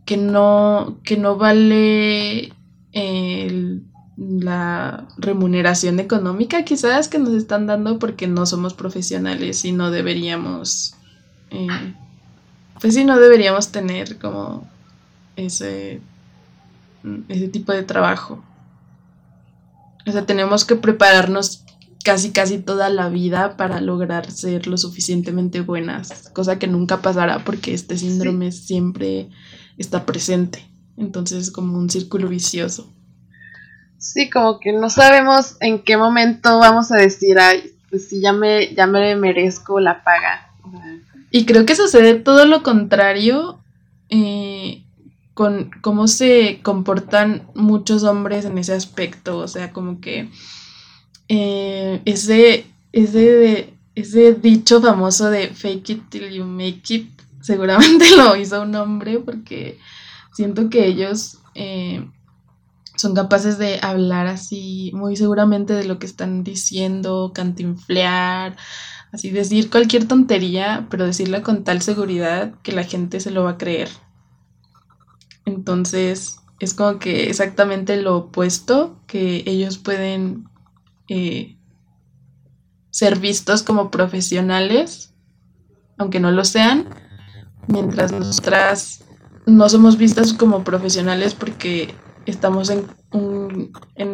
que, 0.05 0.17
no, 0.17 0.97
que 1.03 1.17
no 1.17 1.37
vale 1.37 2.51
la 4.17 5.07
remuneración 5.17 6.00
económica 6.00 6.63
quizás 6.63 7.07
que 7.07 7.19
nos 7.19 7.33
están 7.33 7.65
dando 7.65 7.98
porque 8.00 8.27
no 8.27 8.45
somos 8.45 8.74
profesionales 8.74 9.65
y 9.65 9.71
no 9.71 9.89
deberíamos, 9.89 10.95
eh, 11.50 11.67
pues 12.79 12.93
sí, 12.93 13.03
no 13.03 13.19
deberíamos 13.19 13.71
tener 13.71 14.19
como 14.19 14.69
ese, 15.36 16.01
ese 17.29 17.48
tipo 17.48 17.71
de 17.71 17.83
trabajo. 17.83 18.43
O 20.05 20.12
sea, 20.12 20.25
tenemos 20.25 20.65
que 20.65 20.75
prepararnos 20.75 21.63
casi 22.03 22.31
casi 22.31 22.57
toda 22.57 22.89
la 22.89 23.10
vida 23.10 23.57
para 23.57 23.81
lograr 23.81 24.31
ser 24.31 24.67
lo 24.67 24.77
suficientemente 24.77 25.62
buenas, 25.62 26.29
cosa 26.33 26.57
que 26.57 26.67
nunca 26.67 27.01
pasará 27.01 27.43
porque 27.43 27.74
este 27.74 27.98
síndrome 27.98 28.51
siempre 28.51 29.29
está 29.77 30.05
presente. 30.05 30.70
Entonces 30.98 31.48
es 31.48 31.51
como 31.51 31.77
un 31.77 31.89
círculo 31.89 32.27
vicioso. 32.27 32.91
Sí, 33.98 34.29
como 34.29 34.60
que 34.60 34.74
no 34.74 34.89
sabemos 34.89 35.57
en 35.60 35.83
qué 35.83 35.95
momento 35.95 36.57
vamos 36.60 36.91
a 36.91 36.98
decir, 36.98 37.38
ay, 37.39 37.71
pues 37.89 38.07
sí, 38.07 38.19
ya 38.19 38.33
me, 38.33 38.74
ya 38.74 38.88
me 38.88 39.15
merezco 39.15 39.79
la 39.79 40.03
paga. 40.03 40.50
Y 41.29 41.45
creo 41.45 41.65
que 41.65 41.75
sucede 41.75 42.15
todo 42.15 42.45
lo 42.45 42.63
contrario 42.63 43.60
eh, 44.10 44.83
con 45.33 45.71
cómo 45.81 46.07
se 46.07 46.60
comportan 46.63 47.48
muchos 47.55 48.03
hombres 48.03 48.45
en 48.45 48.57
ese 48.57 48.74
aspecto. 48.74 49.38
O 49.38 49.48
sea, 49.48 49.71
como 49.71 50.01
que 50.01 50.29
eh, 51.29 52.01
ese, 52.05 52.65
ese, 52.91 53.74
ese 53.95 54.33
dicho 54.33 54.81
famoso 54.81 55.29
de 55.29 55.50
fake 55.50 55.89
it 55.89 56.10
till 56.10 56.29
you 56.29 56.43
make 56.43 56.81
it, 56.89 57.10
seguramente 57.41 58.05
lo 58.17 58.36
hizo 58.36 58.62
un 58.62 58.75
hombre 58.75 59.19
porque 59.19 59.77
siento 60.33 60.69
que 60.69 60.85
ellos 60.85 61.39
eh, 61.55 62.05
son 62.95 63.15
capaces 63.15 63.58
de 63.58 63.79
hablar 63.82 64.27
así 64.27 64.91
muy 64.93 65.15
seguramente 65.15 65.73
de 65.73 65.86
lo 65.86 65.99
que 65.99 66.06
están 66.06 66.43
diciendo, 66.43 67.32
cantinflear, 67.34 68.56
así 69.12 69.29
decir 69.29 69.69
cualquier 69.69 70.08
tontería, 70.08 70.88
pero 70.89 71.06
decirla 71.06 71.41
con 71.41 71.63
tal 71.63 71.82
seguridad 71.82 72.53
que 72.63 72.71
la 72.71 72.84
gente 72.84 73.19
se 73.19 73.32
lo 73.32 73.43
va 73.43 73.51
a 73.51 73.58
creer. 73.58 73.89
Entonces 75.45 76.39
es 76.60 76.73
como 76.73 76.99
que 76.99 77.29
exactamente 77.29 77.97
lo 77.97 78.17
opuesto, 78.17 78.99
que 79.08 79.43
ellos 79.47 79.79
pueden 79.79 80.47
eh, 81.08 81.58
ser 82.91 83.17
vistos 83.19 83.63
como 83.63 83.89
profesionales, 83.89 85.13
aunque 85.97 86.19
no 86.19 86.32
lo 86.32 86.45
sean, 86.45 86.88
mientras 87.67 88.12
nosotras 88.12 89.03
no 89.45 89.69
somos 89.69 89.97
vistas 89.97 90.34
como 90.34 90.63
profesionales 90.63 91.34
porque 91.34 91.93
estamos 92.25 92.69
en, 92.69 92.86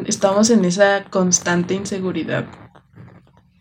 estamos 0.06 0.50
en 0.50 0.66
esa 0.66 1.06
constante 1.10 1.74
inseguridad. 1.74 2.46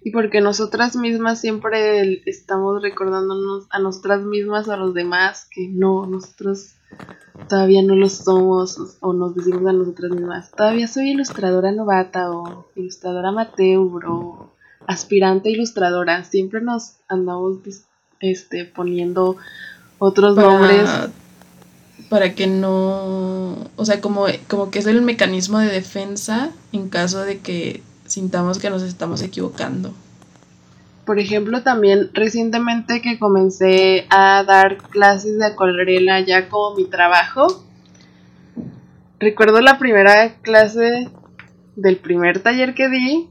Y 0.02 0.12
porque 0.12 0.40
nosotras 0.40 0.94
mismas 0.94 1.40
siempre 1.40 2.22
estamos 2.26 2.81
recordándonos 2.81 3.66
a 3.70 3.81
nosotras 3.81 4.22
mismas, 4.22 4.68
a 4.68 4.76
los 4.76 4.94
demás, 4.94 5.48
que 5.50 5.68
no, 5.68 6.07
nosotros 6.07 6.74
todavía 7.48 7.83
no 7.83 7.96
lo 7.96 8.09
somos, 8.09 8.98
o 9.00 9.12
nos 9.12 9.35
decimos 9.35 9.66
a 9.66 9.72
nosotras 9.72 10.12
mismas, 10.12 10.52
todavía 10.52 10.87
soy 10.87 11.11
ilustradora 11.11 11.72
novata, 11.72 12.31
o 12.31 12.68
ilustradora 12.76 13.31
amateur, 13.31 14.07
o 14.07 14.52
aspirante 14.87 15.50
ilustradora. 15.50 16.22
Siempre 16.22 16.61
nos 16.61 16.98
andamos 17.09 17.59
este, 18.20 18.64
poniendo 18.64 19.37
otros 19.98 20.37
nombres 20.37 20.88
para 22.09 22.35
que 22.35 22.47
no, 22.47 23.57
o 23.77 23.85
sea, 23.85 24.01
como, 24.01 24.27
como 24.49 24.71
que 24.71 24.79
es 24.79 24.87
el 24.87 25.03
mecanismo 25.03 25.59
de 25.59 25.69
defensa 25.69 26.51
en 26.73 26.88
caso 26.88 27.23
de 27.23 27.38
que 27.38 27.83
sintamos 28.07 28.59
que 28.59 28.71
nos 28.71 28.83
estamos 28.83 29.23
equivocando. 29.23 29.92
Por 31.05 31.19
ejemplo, 31.19 31.62
también 31.62 32.11
recientemente 32.14 33.01
que 33.01 33.19
comencé 33.19 34.07
a 34.11 34.42
dar 34.45 34.79
clases 34.79 35.38
de 35.38 35.47
acuarela 35.47 36.21
ya 36.21 36.49
como 36.49 36.77
mi 36.77 36.85
trabajo, 36.85 37.64
recuerdo 39.19 39.61
la 39.61 39.79
primera 39.79 40.35
clase 40.42 41.09
del 41.77 41.97
primer 41.99 42.40
taller 42.40 42.75
que 42.75 42.88
di, 42.88 43.29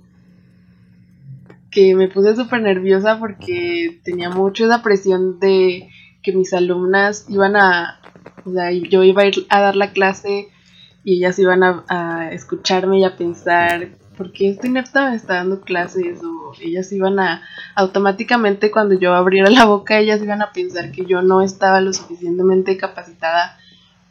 que 1.71 1.95
me 1.95 2.07
puse 2.07 2.35
súper 2.35 2.61
nerviosa 2.61 3.19
porque 3.19 3.99
tenía 4.03 4.29
mucho 4.29 4.65
esa 4.65 4.81
presión 4.81 5.39
de 5.39 5.89
que 6.23 6.31
mis 6.31 6.53
alumnas 6.53 7.25
iban 7.27 7.57
a, 7.57 7.99
o 8.45 8.51
sea, 8.51 8.71
yo 8.71 9.03
iba 9.03 9.23
a 9.23 9.25
ir 9.25 9.45
a 9.49 9.59
dar 9.59 9.75
la 9.75 9.91
clase 9.91 10.49
y 11.03 11.17
ellas 11.17 11.37
iban 11.39 11.63
a, 11.63 12.29
escucharme 12.31 12.99
y 12.99 13.03
a 13.03 13.17
pensar, 13.17 13.89
¿por 14.17 14.31
qué 14.31 14.49
este 14.49 14.67
inepta 14.67 15.09
me 15.09 15.15
está 15.15 15.35
dando 15.35 15.61
clases? 15.61 16.23
O 16.23 16.53
ellas 16.61 16.91
iban 16.91 17.19
a, 17.19 17.41
automáticamente 17.75 18.71
cuando 18.71 18.95
yo 18.95 19.13
abriera 19.13 19.49
la 19.49 19.65
boca, 19.65 19.99
ellas 19.99 20.21
iban 20.21 20.41
a 20.41 20.51
pensar 20.51 20.91
que 20.91 21.05
yo 21.05 21.21
no 21.21 21.41
estaba 21.41 21.81
lo 21.81 21.91
suficientemente 21.93 22.77
capacitada 22.77 23.57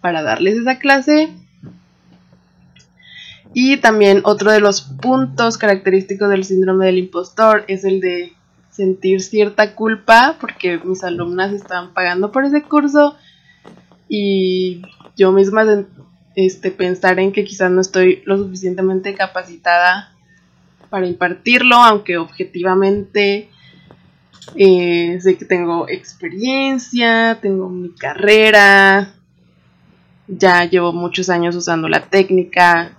para 0.01 0.23
darles 0.23 0.57
esa 0.57 0.79
clase. 0.79 1.33
Y 3.53 3.77
también 3.77 4.21
otro 4.25 4.51
de 4.51 4.61
los 4.61 4.83
puntos 4.83 5.59
característicos 5.59 6.29
del 6.29 6.45
síndrome 6.45 6.87
del 6.87 6.99
impostor 6.99 7.65
es 7.69 7.85
el 7.85 8.01
de 8.01 8.33
sentir 8.71 9.21
cierta 9.21 9.77
culpa 9.77 10.37
porque 10.41 10.79
mis 10.79 11.05
alumnas 11.05 11.53
estaban 11.53 11.95
pagando 11.95 12.33
por 12.33 12.45
ese 12.45 12.63
curso 12.63 13.17
y 14.17 14.81
yo 15.17 15.33
misma 15.33 15.65
este, 16.37 16.71
pensar 16.71 17.19
en 17.19 17.33
que 17.33 17.43
quizás 17.45 17.69
no 17.73 17.81
estoy 17.81 18.23
lo 18.27 18.39
suficientemente 18.39 19.13
capacitada 19.15 20.15
para 20.89 21.09
impartirlo, 21.09 21.75
aunque 21.75 22.17
objetivamente 22.17 23.49
eh, 24.55 25.19
sé 25.21 25.37
que 25.37 25.45
tengo 25.45 25.89
experiencia, 25.89 27.41
tengo 27.43 27.69
mi 27.69 27.93
carrera, 27.93 29.15
ya 30.29 30.65
llevo 30.65 30.93
muchos 30.93 31.29
años 31.29 31.57
usando 31.57 31.89
la 31.89 32.07
técnica, 32.07 32.97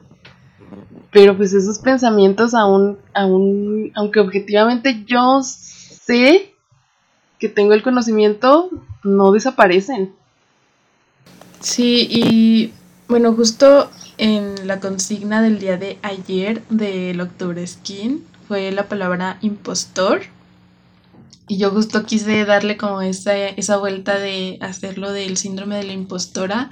pero 1.11 1.37
pues 1.37 1.53
esos 1.53 1.79
pensamientos 1.79 2.53
aún, 2.53 2.97
aún, 3.13 3.93
aunque 3.95 4.19
objetivamente 4.19 5.05
yo 5.05 5.39
sé 5.43 6.53
que 7.39 7.47
tengo 7.47 7.73
el 7.73 7.83
conocimiento, 7.83 8.69
no 9.05 9.31
desaparecen. 9.31 10.13
Sí, 11.59 12.07
y 12.09 12.73
bueno, 13.07 13.33
justo 13.33 13.89
en 14.17 14.67
la 14.67 14.79
consigna 14.79 15.41
del 15.41 15.59
día 15.59 15.77
de 15.77 15.97
ayer 16.01 16.63
del 16.69 17.19
Octubre 17.21 17.65
Skin 17.65 18.23
fue 18.47 18.71
la 18.71 18.87
palabra 18.87 19.37
impostor. 19.41 20.21
Y 21.47 21.57
yo 21.57 21.69
justo 21.71 22.05
quise 22.05 22.43
darle 22.45 22.77
como 22.77 23.01
esa, 23.01 23.35
esa 23.35 23.77
vuelta 23.77 24.17
de 24.17 24.57
hacerlo 24.61 25.11
del 25.11 25.37
síndrome 25.37 25.75
de 25.75 25.83
la 25.83 25.93
impostora. 25.93 26.71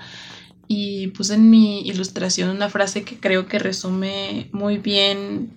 Y 0.68 1.08
puse 1.08 1.36
en 1.36 1.50
mi 1.50 1.82
ilustración 1.82 2.50
una 2.50 2.70
frase 2.70 3.04
que 3.04 3.20
creo 3.20 3.46
que 3.48 3.60
resume 3.60 4.50
muy 4.52 4.78
bien 4.78 5.54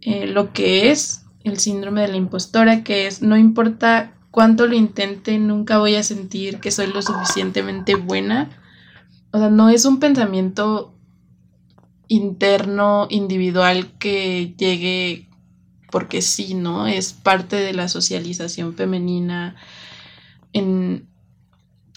eh, 0.00 0.26
lo 0.26 0.52
que 0.52 0.90
es 0.90 1.22
el 1.42 1.58
síndrome 1.58 2.02
de 2.02 2.08
la 2.08 2.16
impostora, 2.16 2.84
que 2.84 3.06
es 3.06 3.20
no 3.20 3.36
importa 3.36 4.13
cuánto 4.34 4.66
lo 4.66 4.74
intente, 4.74 5.38
nunca 5.38 5.78
voy 5.78 5.94
a 5.94 6.02
sentir 6.02 6.58
que 6.58 6.72
soy 6.72 6.88
lo 6.88 7.02
suficientemente 7.02 7.94
buena. 7.94 8.50
O 9.30 9.38
sea, 9.38 9.48
no 9.48 9.68
es 9.68 9.84
un 9.84 10.00
pensamiento 10.00 10.92
interno, 12.08 13.06
individual 13.10 13.96
que 14.00 14.52
llegue 14.58 15.28
porque 15.92 16.20
sí, 16.20 16.54
¿no? 16.54 16.88
Es 16.88 17.12
parte 17.12 17.54
de 17.54 17.74
la 17.74 17.86
socialización 17.86 18.74
femenina 18.74 19.54
en, 20.52 21.08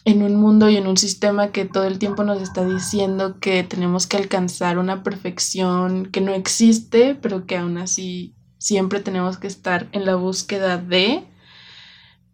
en 0.06 0.22
un 0.22 0.36
mundo 0.36 0.70
y 0.70 0.78
en 0.78 0.86
un 0.86 0.98
sistema 0.98 1.52
que 1.52 1.66
todo 1.66 1.86
el 1.86 1.98
tiempo 1.98 2.24
nos 2.24 2.40
está 2.40 2.64
diciendo 2.64 3.40
que 3.40 3.64
tenemos 3.64 4.06
que 4.06 4.18
alcanzar 4.18 4.78
una 4.78 5.02
perfección 5.02 6.06
que 6.06 6.22
no 6.22 6.36
existe, 6.36 7.16
pero 7.16 7.48
que 7.48 7.58
aún 7.58 7.80
así 7.80 8.36
siempre 8.60 9.00
tenemos 9.00 9.40
que 9.40 9.48
estar 9.48 9.90
en 9.92 10.06
la 10.06 10.14
búsqueda 10.14 10.78
de. 10.78 11.26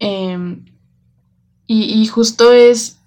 Em, 0.06 0.66
y, 1.66 1.84
y, 1.86 2.08
justo 2.08 2.52
es, 2.52 3.00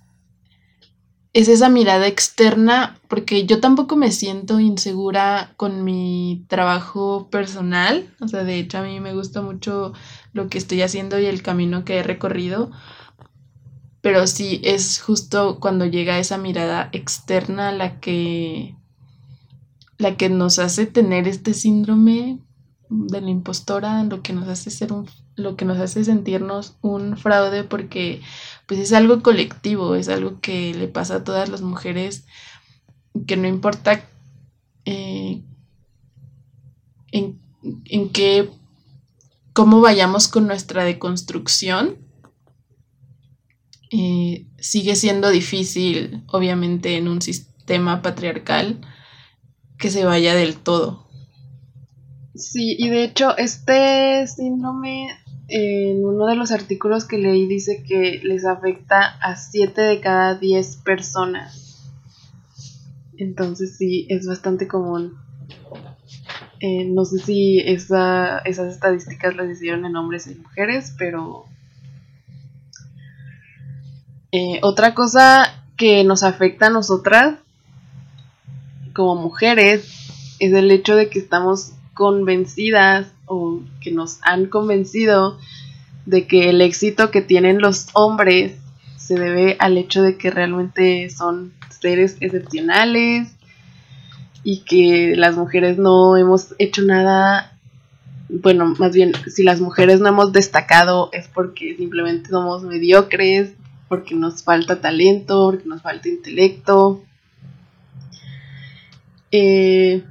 es 1.35 1.49
esa 1.49 1.69
mirada 1.69 2.07
externa, 2.07 2.99
porque 3.07 3.45
yo 3.45 3.61
tampoco 3.61 3.97
me 3.97 4.11
siento 4.11 4.61
insegura 4.61 5.53
con 5.59 5.85
mi 5.85 6.47
trabajo 6.49 7.29
personal. 7.31 8.15
O 8.23 8.29
sea, 8.29 8.45
de 8.45 8.59
hecho 8.59 8.79
a 8.79 8.83
mí 8.83 8.99
me 9.01 9.13
gusta 9.13 9.43
mucho 9.43 9.93
lo 10.33 10.49
que 10.49 10.57
estoy 10.57 10.81
haciendo 10.81 11.19
y 11.19 11.27
el 11.27 11.43
camino 11.43 11.85
que 11.85 11.99
he 11.99 12.03
recorrido. 12.03 12.71
Pero 14.01 14.27
sí, 14.27 14.63
es 14.65 14.99
justo 15.03 15.61
cuando 15.61 15.85
llega 15.85 16.19
esa 16.19 16.39
mirada 16.39 16.89
externa 16.93 17.73
la 17.73 18.01
que, 18.01 18.75
la 19.99 20.17
que 20.17 20.31
nos 20.31 20.59
hace 20.59 20.87
tener 20.87 21.29
este 21.29 21.53
síndrome 21.53 22.39
de 22.89 23.21
la 23.21 23.29
impostora, 23.29 24.03
lo 24.05 24.23
que 24.23 24.33
nos 24.33 24.49
hace 24.49 24.71
ser 24.71 24.95
un, 24.95 25.07
lo 25.37 25.57
que 25.57 25.65
nos 25.65 25.79
hace 25.79 26.05
sentirnos 26.05 26.77
un 26.81 27.17
fraude 27.17 27.63
porque 27.63 28.23
pues 28.67 28.81
es 28.81 28.93
algo 28.93 29.23
colectivo, 29.23 29.95
es 29.95 30.09
algo 30.09 30.41
que 30.41 30.75
le 30.75 30.89
pasa 30.89 31.17
a 31.17 31.25
todas 31.25 31.49
las 31.49 31.61
mujeres, 31.61 32.27
que 33.27 33.37
no 33.37 33.47
importa 33.47 34.05
eh, 34.85 35.43
en, 37.13 37.41
en 37.85 38.09
qué, 38.11 38.51
cómo 39.53 39.81
vayamos 39.81 40.29
con 40.29 40.47
nuestra 40.47 40.85
deconstrucción, 40.85 41.99
eh, 43.91 44.47
sigue 44.59 44.97
siendo 44.97 45.31
difícil, 45.31 46.25
obviamente, 46.29 46.97
en 46.97 47.09
un 47.09 47.23
sistema 47.23 48.03
patriarcal 48.03 48.81
que 49.79 49.91
se 49.91 50.05
vaya 50.05 50.35
del 50.35 50.57
todo. 50.57 51.07
Sí, 52.35 52.77
y 52.79 52.91
de 52.91 53.05
hecho 53.05 53.37
este 53.39 54.27
síndrome 54.27 55.09
en 55.49 56.05
uno 56.05 56.27
de 56.27 56.35
los 56.35 56.51
artículos 56.51 57.05
que 57.05 57.19
leí 57.19 57.47
dice 57.47 57.85
que 57.87 58.21
les 58.25 58.45
afecta 58.45 59.17
a 59.21 59.37
7 59.37 59.81
de 59.81 60.01
cada 60.01 60.35
10 60.35 60.77
personas. 60.79 61.93
Entonces 63.17 63.77
sí, 63.77 64.07
es 64.09 64.27
bastante 64.27 64.67
común. 64.67 65.15
Eh, 66.61 66.85
no 66.87 67.05
sé 67.05 67.19
si 67.19 67.61
esa, 67.61 68.39
esas 68.39 68.73
estadísticas 68.73 69.37
las 69.37 69.49
hicieron 69.51 69.85
en 69.85 69.97
hombres 69.97 70.27
y 70.27 70.35
mujeres, 70.35 70.95
pero... 70.99 71.45
Eh, 74.33 74.59
otra 74.63 74.95
cosa 74.95 75.65
que 75.77 76.03
nos 76.05 76.23
afecta 76.23 76.67
a 76.67 76.71
nosotras 76.71 77.39
como 78.93 79.15
mujeres 79.15 80.37
es 80.41 80.53
el 80.53 80.71
hecho 80.71 80.97
de 80.97 81.09
que 81.09 81.19
estamos 81.19 81.73
convencidas 81.95 83.07
o 83.27 83.61
que 83.81 83.93
nos 83.93 84.19
han 84.23 84.47
convencido 84.47 85.39
de 86.07 86.27
que 86.27 86.49
el 86.49 86.61
éxito 86.61 87.11
que 87.11 87.21
tienen 87.21 87.61
los 87.61 87.89
hombres 87.93 88.57
se 88.97 89.19
debe 89.19 89.57
al 89.59 89.77
hecho 89.77 90.03
de 90.03 90.17
que 90.17 90.31
realmente 90.31 91.11
son 91.11 91.53
seres 91.81 92.17
excepcionales 92.21 93.37
y 94.43 94.59
que 94.61 95.15
las 95.17 95.37
mujeres 95.37 95.77
no 95.77 96.17
hemos 96.17 96.55
hecho 96.59 96.83
nada, 96.83 97.59
bueno, 98.29 98.75
más 98.79 98.93
bien, 98.95 99.13
si 99.27 99.43
las 99.43 99.61
mujeres 99.61 100.01
no 100.01 100.09
hemos 100.09 100.33
destacado 100.33 101.11
es 101.13 101.27
porque 101.29 101.77
simplemente 101.77 102.31
somos 102.31 102.63
mediocres, 102.63 103.53
porque 103.89 104.15
nos 104.15 104.43
falta 104.43 104.81
talento, 104.81 105.51
porque 105.51 105.69
nos 105.69 105.83
falta 105.83 106.09
intelecto. 106.09 107.03
Eh, 109.33 110.05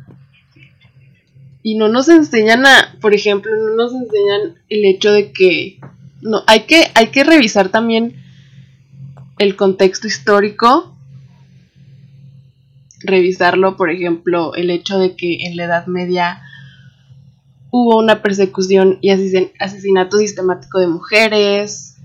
y 1.65 1.73
no 1.73 1.87
nos 1.87 2.09
enseñan 2.09 2.63
a, 2.67 2.95
por 3.01 3.15
ejemplo, 3.15 3.51
no 3.55 3.75
nos 3.75 3.91
enseñan 3.91 4.61
el 4.69 4.85
hecho 4.85 5.11
de 5.11 5.31
que 5.31 5.79
no 6.21 6.43
hay 6.45 6.67
que 6.67 6.91
hay 6.93 7.07
que 7.07 7.23
revisar 7.23 7.69
también 7.69 8.17
el 9.39 9.55
contexto 9.55 10.05
histórico, 10.05 10.95
revisarlo, 12.99 13.77
por 13.77 13.89
ejemplo, 13.89 14.53
el 14.53 14.69
hecho 14.69 14.99
de 14.99 15.15
que 15.15 15.47
en 15.47 15.57
la 15.57 15.63
Edad 15.63 15.87
Media 15.87 16.43
hubo 17.71 17.97
una 17.97 18.21
persecución 18.21 18.99
y 19.01 19.09
asesinato 19.09 20.19
sistemático 20.19 20.79
de 20.79 20.87
mujeres, 20.87 21.95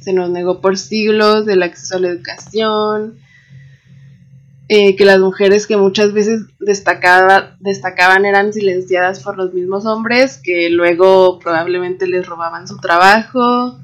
se 0.00 0.12
nos 0.12 0.28
negó 0.28 0.60
por 0.60 0.76
siglos 0.76 1.48
el 1.48 1.62
acceso 1.62 1.96
a 1.96 2.00
la 2.00 2.08
educación, 2.08 3.18
eh, 4.70 4.96
que 4.96 5.06
las 5.06 5.18
mujeres 5.18 5.66
que 5.66 5.78
muchas 5.78 6.12
veces 6.12 6.42
destacaba, 6.60 7.56
destacaban 7.58 8.26
eran 8.26 8.52
silenciadas 8.52 9.22
por 9.22 9.38
los 9.38 9.54
mismos 9.54 9.86
hombres 9.86 10.38
que 10.42 10.68
luego 10.68 11.38
probablemente 11.38 12.06
les 12.06 12.26
robaban 12.26 12.68
su 12.68 12.76
trabajo. 12.76 13.78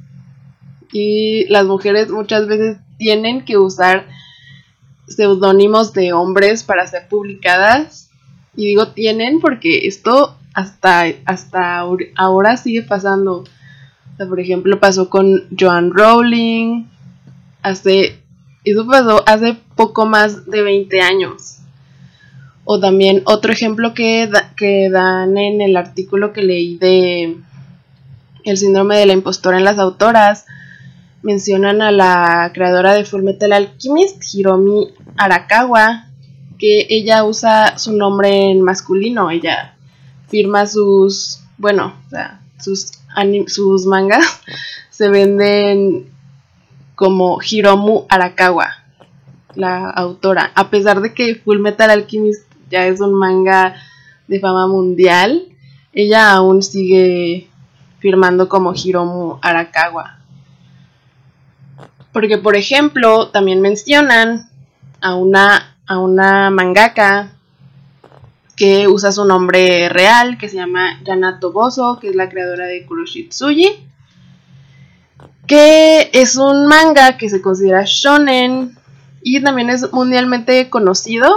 Y 0.93 1.47
las 1.49 1.65
mujeres 1.65 2.11
muchas 2.11 2.47
veces 2.47 2.77
tienen 2.99 3.47
que 3.47 3.57
usar 3.57 4.07
seudónimos 5.09 5.95
de 5.95 6.13
hombres 6.13 6.63
para 6.63 6.87
ser 6.87 7.09
publicadas. 7.09 8.11
Y 8.55 8.67
digo 8.67 8.89
tienen 8.89 9.41
porque 9.41 9.87
esto 9.87 10.37
hasta, 10.53 11.05
hasta 11.25 11.81
ahora 12.15 12.59
sigue 12.59 12.83
pasando. 12.83 13.45
por 14.19 14.39
ejemplo, 14.39 14.79
pasó 14.79 15.09
con 15.09 15.49
Joan 15.59 15.93
Rowling, 15.93 16.85
hace 17.63 18.23
eso 18.65 18.87
pasó 18.87 19.23
hace 19.27 19.57
poco 19.77 20.07
más 20.07 20.47
de 20.47 20.63
20 20.63 21.01
años. 21.01 21.59
O 22.65 22.81
también 22.81 23.23
otro 23.27 23.53
ejemplo 23.53 23.93
que, 23.95 24.31
que 24.57 24.89
dan 24.91 25.37
en 25.37 25.61
el 25.61 25.77
artículo 25.77 26.33
que 26.33 26.43
leí 26.43 26.77
de 26.79 27.37
el 28.45 28.59
síndrome 28.59 28.97
de 28.97 29.07
la 29.07 29.13
impostora 29.15 29.59
en 29.59 29.65
las 29.65 29.79
autoras, 29.79 30.47
mencionan 31.23 31.81
a 31.81 31.91
la 31.91 32.51
creadora 32.53 32.93
de 32.95 33.05
Fullmetal 33.05 33.53
Alchemist, 33.53 34.23
Hiromi 34.35 34.89
Arakawa, 35.17 36.07
que 36.59 36.87
ella 36.91 37.25
usa 37.25 37.79
su 37.79 37.97
nombre 37.97 38.51
en 38.51 38.61
masculino, 38.63 39.31
ella 39.31 39.75
firma 40.29 40.67
sus, 40.67 41.41
bueno, 41.59 41.95
sus, 42.61 42.93
sus 43.47 43.87
mangas 43.87 44.41
se 44.91 45.09
venden 45.09 46.11
como 46.95 47.39
Hiromu 47.43 48.05
Arakawa, 48.09 48.84
la 49.57 49.91
autora. 49.91 50.53
A 50.55 50.71
pesar 50.71 51.01
de 51.01 51.15
que 51.15 51.37
Full 51.37 51.59
Metal 51.59 51.91
Alchemist 51.91 52.45
ya 52.71 52.87
es 52.87 53.01
un 53.01 53.15
manga 53.15 53.75
de 54.29 54.41
fama 54.41 54.67
mundial, 54.67 55.45
ella 55.93 56.33
aún 56.33 56.63
sigue 56.63 57.49
firmando 58.01 58.49
como 58.49 58.75
Hiromu 58.75 59.39
Arakawa. 59.43 60.19
Porque, 62.13 62.39
por 62.39 62.57
ejemplo, 62.57 63.29
también 63.29 63.61
mencionan 63.61 64.49
a 65.01 65.15
una, 65.15 65.77
a 65.87 65.99
una 65.99 66.51
mangaka 66.51 67.33
que 68.57 68.87
usa 68.87 69.11
su 69.11 69.25
nombre 69.25 69.89
real, 69.89 70.39
que 70.39 70.49
se 70.49 70.57
llama 70.57 71.01
Yanato 71.05 71.51
Boso, 71.51 71.99
que 72.01 72.09
es 72.09 72.15
la 72.15 72.29
creadora 72.29 72.67
de 72.67 72.87
Kuroshitsuji 72.87 73.91
que 75.47 76.11
es 76.13 76.37
un 76.37 76.67
manga 76.67 77.17
que 77.17 77.29
se 77.29 77.43
considera 77.43 77.85
shonen 77.85 78.77
y 79.25 79.43
también 79.43 79.71
es 79.71 79.91
mundialmente 79.93 80.69
conocido, 80.69 81.35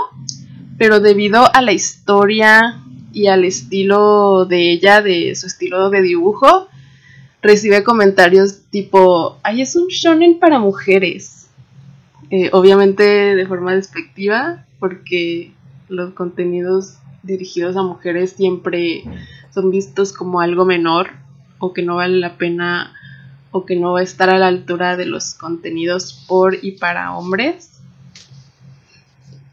pero 0.77 0.99
debido 0.99 1.49
a 1.55 1.61
la 1.61 1.71
historia 1.71 2.83
y 3.13 3.27
al 3.27 3.45
estilo 3.45 4.45
de 4.45 4.73
ella, 4.73 5.01
de 5.01 5.33
su 5.35 5.47
estilo 5.47 5.89
de 5.89 6.01
dibujo, 6.01 6.67
recibe 7.41 7.83
comentarios 7.83 8.59
tipo, 8.69 9.39
ay, 9.41 9.61
es 9.61 9.75
un 9.77 9.87
shonen 9.87 10.37
para 10.37 10.59
mujeres. 10.59 11.47
Eh, 12.29 12.49
obviamente 12.51 13.03
de 13.03 13.47
forma 13.47 13.73
despectiva, 13.73 14.65
porque 14.79 15.53
los 15.87 16.13
contenidos 16.13 16.97
dirigidos 17.23 17.77
a 17.77 17.83
mujeres 17.83 18.31
siempre 18.31 19.03
son 19.53 19.71
vistos 19.71 20.11
como 20.11 20.41
algo 20.41 20.65
menor 20.65 21.11
o 21.57 21.71
que 21.71 21.83
no 21.83 21.95
vale 21.95 22.17
la 22.17 22.37
pena 22.37 22.93
o 23.51 23.65
que 23.65 23.77
no 23.77 23.93
va 23.93 24.01
a 24.01 24.03
estar 24.03 24.29
a 24.29 24.37
la 24.37 24.47
altura 24.47 24.97
de 24.97 25.05
los 25.05 25.33
contenidos 25.33 26.25
por 26.27 26.57
y 26.61 26.73
para 26.73 27.15
hombres. 27.15 27.76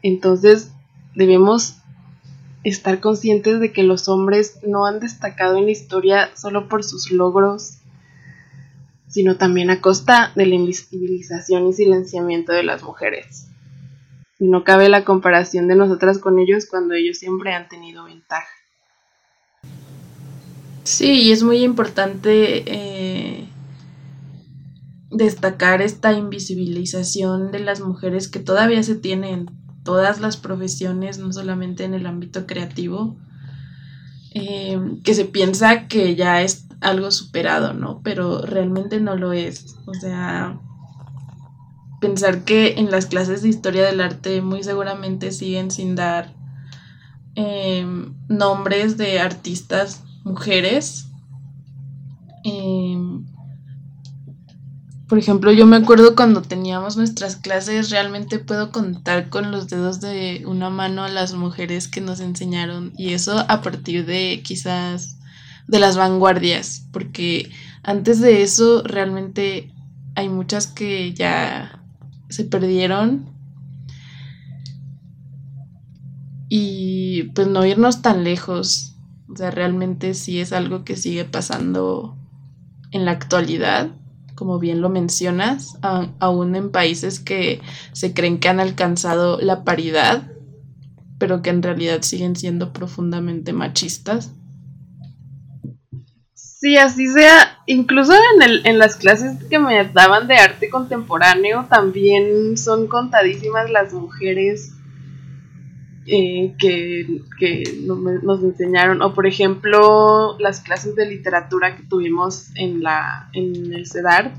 Entonces 0.05 0.71
debemos 1.15 1.77
estar 2.63 2.99
conscientes 2.99 3.59
de 3.59 3.73
que 3.73 3.81
los 3.81 4.07
hombres 4.07 4.59
no 4.61 4.85
han 4.85 4.99
destacado 4.99 5.57
en 5.57 5.65
la 5.65 5.71
historia 5.71 6.29
solo 6.35 6.69
por 6.69 6.83
sus 6.83 7.09
logros, 7.09 7.79
sino 9.07 9.37
también 9.37 9.71
a 9.71 9.81
costa 9.81 10.31
de 10.35 10.45
la 10.45 10.53
invisibilización 10.53 11.65
y 11.65 11.73
silenciamiento 11.73 12.51
de 12.51 12.61
las 12.61 12.83
mujeres. 12.83 13.47
Y 14.37 14.45
no 14.45 14.63
cabe 14.63 14.89
la 14.89 15.03
comparación 15.03 15.67
de 15.67 15.73
nosotras 15.73 16.19
con 16.19 16.37
ellos 16.37 16.67
cuando 16.67 16.93
ellos 16.93 17.17
siempre 17.17 17.55
han 17.55 17.67
tenido 17.67 18.03
ventaja. 18.03 18.47
Sí, 20.83 21.23
y 21.23 21.31
es 21.31 21.41
muy 21.41 21.63
importante 21.63 22.63
eh, 22.67 23.49
destacar 25.09 25.81
esta 25.81 26.13
invisibilización 26.13 27.51
de 27.51 27.57
las 27.57 27.79
mujeres 27.79 28.27
que 28.27 28.37
todavía 28.37 28.83
se 28.83 28.93
tiene 28.93 29.31
en 29.31 29.64
todas 29.85 30.19
las 30.19 30.35
profesiones, 30.35 31.19
no 31.19 31.31
solamente 31.31 31.85
en 31.85 31.93
el 31.93 32.07
ámbito 32.07 32.45
creativo, 32.45 33.15
eh, 34.33 34.77
que 35.05 35.13
se 35.13 35.23
piensa 35.23 35.87
que 35.87 36.15
ya 36.15 36.41
es 36.41 36.67
algo 36.81 37.11
superado, 37.11 37.73
¿no? 37.73 38.01
Pero 38.03 38.41
realmente 38.41 38.99
no 38.99 39.15
lo 39.15 39.31
es. 39.31 39.77
O 39.85 39.93
sea, 39.93 40.59
pensar 42.01 42.43
que 42.43 42.73
en 42.77 42.91
las 42.91 43.05
clases 43.05 43.43
de 43.43 43.49
historia 43.49 43.85
del 43.85 44.01
arte 44.01 44.41
muy 44.41 44.63
seguramente 44.63 45.31
siguen 45.31 45.71
sin 45.71 45.95
dar 45.95 46.33
em, 47.35 48.13
nombres 48.27 48.97
de 48.97 49.19
artistas 49.19 50.03
mujeres. 50.23 51.07
Em, 52.43 52.74
por 55.07 55.19
ejemplo, 55.19 55.51
yo 55.51 55.65
me 55.65 55.77
acuerdo 55.77 56.15
cuando 56.15 56.41
teníamos 56.41 56.97
nuestras 56.97 57.35
clases, 57.35 57.91
realmente 57.91 58.39
puedo 58.39 58.71
contar 58.71 59.29
con 59.29 59.51
los 59.51 59.67
dedos 59.67 60.01
de 60.01 60.43
una 60.47 60.69
mano 60.69 61.03
a 61.03 61.09
las 61.09 61.33
mujeres 61.33 61.87
que 61.87 62.01
nos 62.01 62.19
enseñaron 62.19 62.91
y 62.97 63.13
eso 63.13 63.45
a 63.47 63.61
partir 63.61 64.05
de 64.05 64.41
quizás 64.43 65.17
de 65.67 65.79
las 65.79 65.95
vanguardias, 65.95 66.87
porque 66.91 67.51
antes 67.83 68.19
de 68.19 68.41
eso 68.41 68.81
realmente 68.83 69.71
hay 70.15 70.29
muchas 70.29 70.67
que 70.67 71.13
ya 71.13 71.83
se 72.29 72.45
perdieron. 72.45 73.29
Y 76.49 77.23
pues 77.35 77.47
no 77.47 77.65
irnos 77.65 78.01
tan 78.01 78.23
lejos. 78.23 78.95
O 79.27 79.35
sea, 79.35 79.51
realmente 79.51 80.13
sí 80.13 80.39
es 80.39 80.53
algo 80.53 80.83
que 80.83 80.95
sigue 80.95 81.25
pasando 81.25 82.15
en 82.91 83.05
la 83.05 83.11
actualidad, 83.11 83.91
como 84.35 84.59
bien 84.59 84.81
lo 84.81 84.89
mencionas, 84.89 85.77
aún 85.81 86.55
en 86.55 86.69
países 86.71 87.19
que 87.19 87.61
se 87.93 88.13
creen 88.13 88.39
que 88.39 88.49
han 88.49 88.59
alcanzado 88.59 89.39
la 89.39 89.63
paridad, 89.63 90.31
pero 91.17 91.41
que 91.41 91.49
en 91.49 91.63
realidad 91.63 92.01
siguen 92.01 92.35
siendo 92.35 92.73
profundamente 92.73 93.53
machistas. 93.53 94.31
Sí, 96.33 96.77
así 96.77 97.07
sea. 97.07 97.59
Incluso 97.67 98.13
en, 98.13 98.41
el, 98.41 98.65
en 98.65 98.77
las 98.77 98.95
clases 98.95 99.43
que 99.49 99.59
me 99.59 99.85
daban 99.85 100.27
de 100.27 100.35
arte 100.35 100.69
contemporáneo, 100.69 101.67
también 101.69 102.57
son 102.57 102.87
contadísimas 102.87 103.69
las 103.69 103.93
mujeres 103.93 104.73
eh, 106.07 106.55
que, 106.59 107.21
nos 107.83 108.43
enseñaron. 108.43 109.01
O 109.01 109.13
por 109.13 109.27
ejemplo, 109.27 110.37
las 110.39 110.61
clases 110.61 110.95
de 110.95 111.07
literatura 111.07 111.75
que 111.75 111.83
tuvimos 111.83 112.49
en, 112.55 112.83
la, 112.83 113.29
en 113.33 113.73
el 113.73 113.85
CEDAR. 113.87 114.33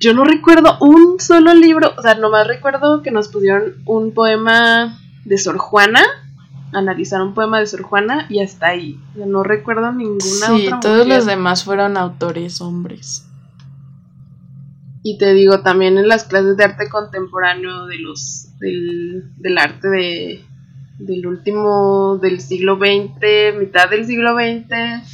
Yo 0.00 0.12
no 0.12 0.24
recuerdo 0.24 0.76
un 0.80 1.18
solo 1.20 1.54
libro, 1.54 1.92
o 1.96 2.02
sea, 2.02 2.14
nomás 2.16 2.46
recuerdo 2.46 3.02
que 3.02 3.10
nos 3.10 3.28
pusieron 3.28 3.76
un 3.86 4.12
poema 4.12 4.98
de 5.24 5.38
Sor 5.38 5.56
Juana 5.56 6.02
analizar 6.74 7.22
un 7.22 7.34
poema 7.34 7.60
de 7.60 7.66
Sor 7.66 7.82
Juana 7.82 8.26
y 8.28 8.40
hasta 8.40 8.68
ahí. 8.68 9.00
no 9.14 9.42
recuerdo 9.42 9.92
ninguna 9.92 10.46
sí, 10.46 10.70
todos 10.80 11.06
los 11.06 11.26
demás 11.26 11.64
fueron 11.64 11.96
autores 11.96 12.60
hombres. 12.60 13.26
Y 15.02 15.18
te 15.18 15.34
digo, 15.34 15.60
también 15.60 15.98
en 15.98 16.08
las 16.08 16.24
clases 16.24 16.56
de 16.56 16.64
arte 16.64 16.88
contemporáneo 16.88 17.86
de 17.86 17.98
los 17.98 18.43
del, 18.58 19.30
del 19.36 19.58
arte 19.58 19.88
de, 19.88 20.44
del 20.98 21.26
último 21.26 22.18
del 22.18 22.40
siglo 22.40 22.76
XX, 22.76 23.58
mitad 23.58 23.88
del 23.90 24.06
siglo 24.06 24.34
XX, 24.34 25.06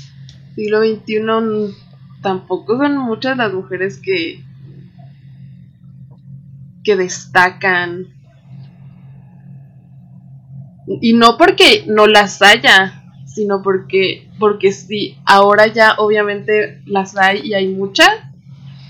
siglo 0.55 0.83
XXI, 0.83 1.75
tampoco 2.23 2.77
son 2.77 2.97
muchas 2.99 3.37
las 3.37 3.53
mujeres 3.53 3.99
que 3.99 4.45
que 6.83 6.97
destacan. 6.97 8.07
Y 10.87 11.13
no 11.13 11.37
porque 11.37 11.85
no 11.87 12.07
las 12.07 12.43
haya, 12.43 13.05
sino 13.27 13.63
porque, 13.63 14.29
porque 14.39 14.73
sí, 14.73 15.19
ahora 15.25 15.69
ya 15.69 15.95
obviamente 15.99 16.83
las 16.87 17.17
hay 17.17 17.41
y 17.45 17.55
hay 17.55 17.69
muchas, 17.69 18.11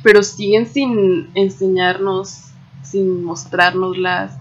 pero 0.02 0.22
siguen 0.22 0.66
sin 0.66 1.28
enseñarnos, 1.34 2.52
sin 2.82 3.22
mostrárnoslas, 3.22 4.39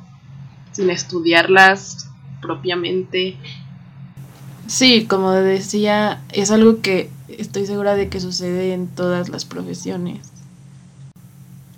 sin 0.79 0.89
estudiarlas 0.89 2.07
propiamente. 2.41 3.35
Sí, 4.67 5.05
como 5.07 5.31
decía, 5.31 6.21
es 6.31 6.51
algo 6.51 6.79
que 6.79 7.09
estoy 7.27 7.65
segura 7.65 7.95
de 7.95 8.07
que 8.07 8.21
sucede 8.21 8.73
en 8.73 8.87
todas 8.87 9.27
las 9.27 9.43
profesiones. 9.43 10.31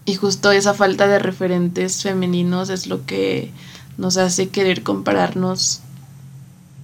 Y 0.06 0.14
justo 0.14 0.52
esa 0.52 0.76
falta 0.76 1.08
de 1.08 1.18
referentes 1.18 2.04
femeninos 2.04 2.70
es 2.70 2.86
lo 2.86 3.04
que 3.08 3.50
nos 3.98 4.18
hace 4.18 4.50
querer 4.50 4.84
compararnos 4.84 5.82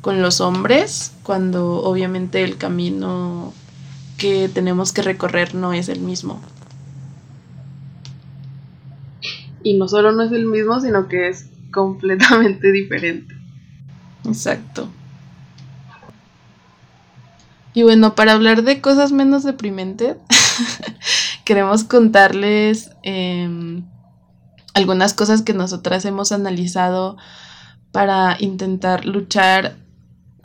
con 0.01 0.23
los 0.23 0.41
hombres 0.41 1.11
cuando 1.21 1.83
obviamente 1.83 2.43
el 2.43 2.57
camino 2.57 3.53
que 4.17 4.49
tenemos 4.49 4.91
que 4.91 5.03
recorrer 5.03 5.53
no 5.53 5.71
es 5.71 5.87
el 5.87 5.99
mismo. 5.99 6.41
Y 9.61 9.77
no 9.77 9.87
solo 9.87 10.11
no 10.13 10.23
es 10.23 10.31
el 10.31 10.47
mismo, 10.47 10.79
sino 10.79 11.07
que 11.07 11.27
es 11.27 11.49
completamente 11.71 12.71
diferente. 12.71 13.35
Exacto. 14.25 14.89
Y 17.73 17.83
bueno, 17.83 18.15
para 18.15 18.33
hablar 18.33 18.63
de 18.63 18.81
cosas 18.81 19.11
menos 19.11 19.43
deprimentes, 19.43 20.17
queremos 21.45 21.83
contarles 21.83 22.89
em, 23.03 23.83
algunas 24.73 25.13
cosas 25.13 25.43
que 25.43 25.53
nosotras 25.53 26.03
hemos 26.05 26.31
analizado 26.31 27.17
para 27.91 28.35
intentar 28.39 29.05
luchar 29.05 29.77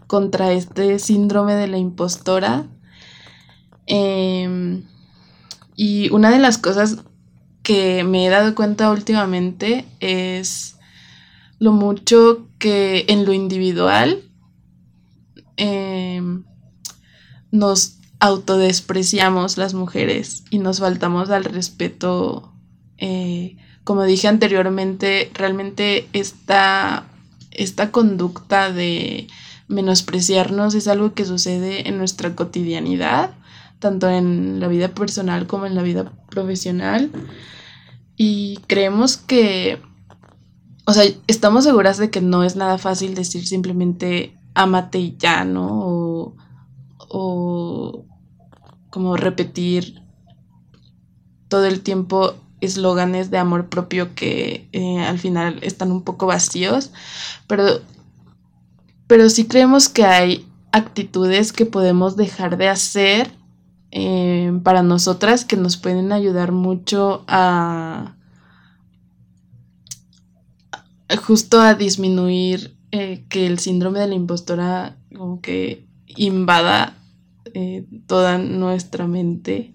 contra 0.07 0.53
este 0.53 0.99
síndrome 0.99 1.55
de 1.55 1.69
la 1.69 1.79
impostora. 1.79 2.67
Em, 3.87 4.85
y 5.75 6.11
una 6.11 6.31
de 6.31 6.39
las 6.39 6.59
cosas 6.59 6.99
que 7.63 8.05
me 8.05 8.27
he 8.27 8.29
dado 8.29 8.55
cuenta 8.55 8.91
últimamente 8.91 9.87
es 10.01 10.77
lo 11.63 11.71
mucho 11.71 12.49
que 12.59 13.05
en 13.07 13.25
lo 13.25 13.33
individual 13.33 14.21
em, 15.57 16.43
nos 17.53 17.99
autodespreciamos 18.19 19.59
las 19.59 19.73
mujeres 19.73 20.43
y 20.51 20.59
nos 20.59 20.81
faltamos 20.81 21.31
al 21.31 21.45
respeto 21.45 22.53
eh, 22.99 23.57
como 23.85 24.03
dije 24.05 24.29
anteriormente, 24.29 25.31
realmente 25.35 26.09
esta, 26.13 27.07
esta 27.51 27.91
conducta 27.91 28.73
de 28.73 29.27
menospreciarnos 29.69 30.75
es 30.75 30.87
algo 30.89 31.15
que 31.15 31.25
sucede 31.25 31.89
en 31.89 31.99
nuestra 31.99 32.35
cotidianidad, 32.35 33.35
tanto 33.79 34.09
en 34.09 34.61
la 34.61 34.69
vida 34.69 34.89
personal 34.89 35.47
como 35.47 35.67
en 35.67 35.75
la 35.75 35.83
vida 35.83 36.13
profesional. 36.29 37.11
Y 38.17 38.59
creemos 38.69 39.17
que, 39.17 39.81
o 40.85 40.93
sea, 40.93 41.05
estamos 41.27 41.65
seguras 41.65 41.99
de 41.99 42.11
que 42.11 42.21
no 42.21 42.45
es 42.45 42.57
nada 42.57 42.79
fácil 42.79 43.15
decir 43.15 43.47
simplemente 43.47 44.37
amate 44.55 44.99
y 44.99 45.17
ya, 45.17 45.45
¿no? 45.45 45.69
O, 45.71 46.35
o 46.99 48.05
como 48.91 49.17
repetir 49.17 50.03
todo 51.49 51.67
el 51.67 51.81
tiempo 51.83 52.35
eslóganes 52.63 53.31
de 53.31 53.39
amor 53.39 53.69
propio 53.69 54.15
que 54.15 54.69
eh, 54.73 55.01
al 55.01 55.19
final 55.19 55.59
están 55.63 55.91
un 55.93 56.03
poco 56.03 56.27
vacíos, 56.27 56.93
pero, 57.47 57.81
pero 59.07 59.29
sí 59.29 59.47
creemos 59.47 59.89
que 59.89 60.05
hay 60.05 60.47
actitudes 60.71 61.53
que 61.53 61.67
podemos 61.67 62.17
dejar 62.17 62.57
de 62.57 62.69
hacer 62.69 63.33
eh, 63.91 64.59
para 64.63 64.83
nosotras 64.83 65.45
que 65.45 65.57
nos 65.57 65.77
pueden 65.77 66.13
ayudar 66.13 66.53
mucho 66.53 67.25
a 67.27 68.15
justo 71.17 71.61
a 71.61 71.75
disminuir 71.75 72.77
eh, 72.91 73.25
que 73.29 73.47
el 73.47 73.59
síndrome 73.59 74.01
de 74.01 74.09
la 74.09 74.15
impostora 74.15 74.97
como 75.15 75.41
que 75.41 75.87
invada 76.07 76.97
toda 78.07 78.39
nuestra 78.39 79.07
mente 79.07 79.75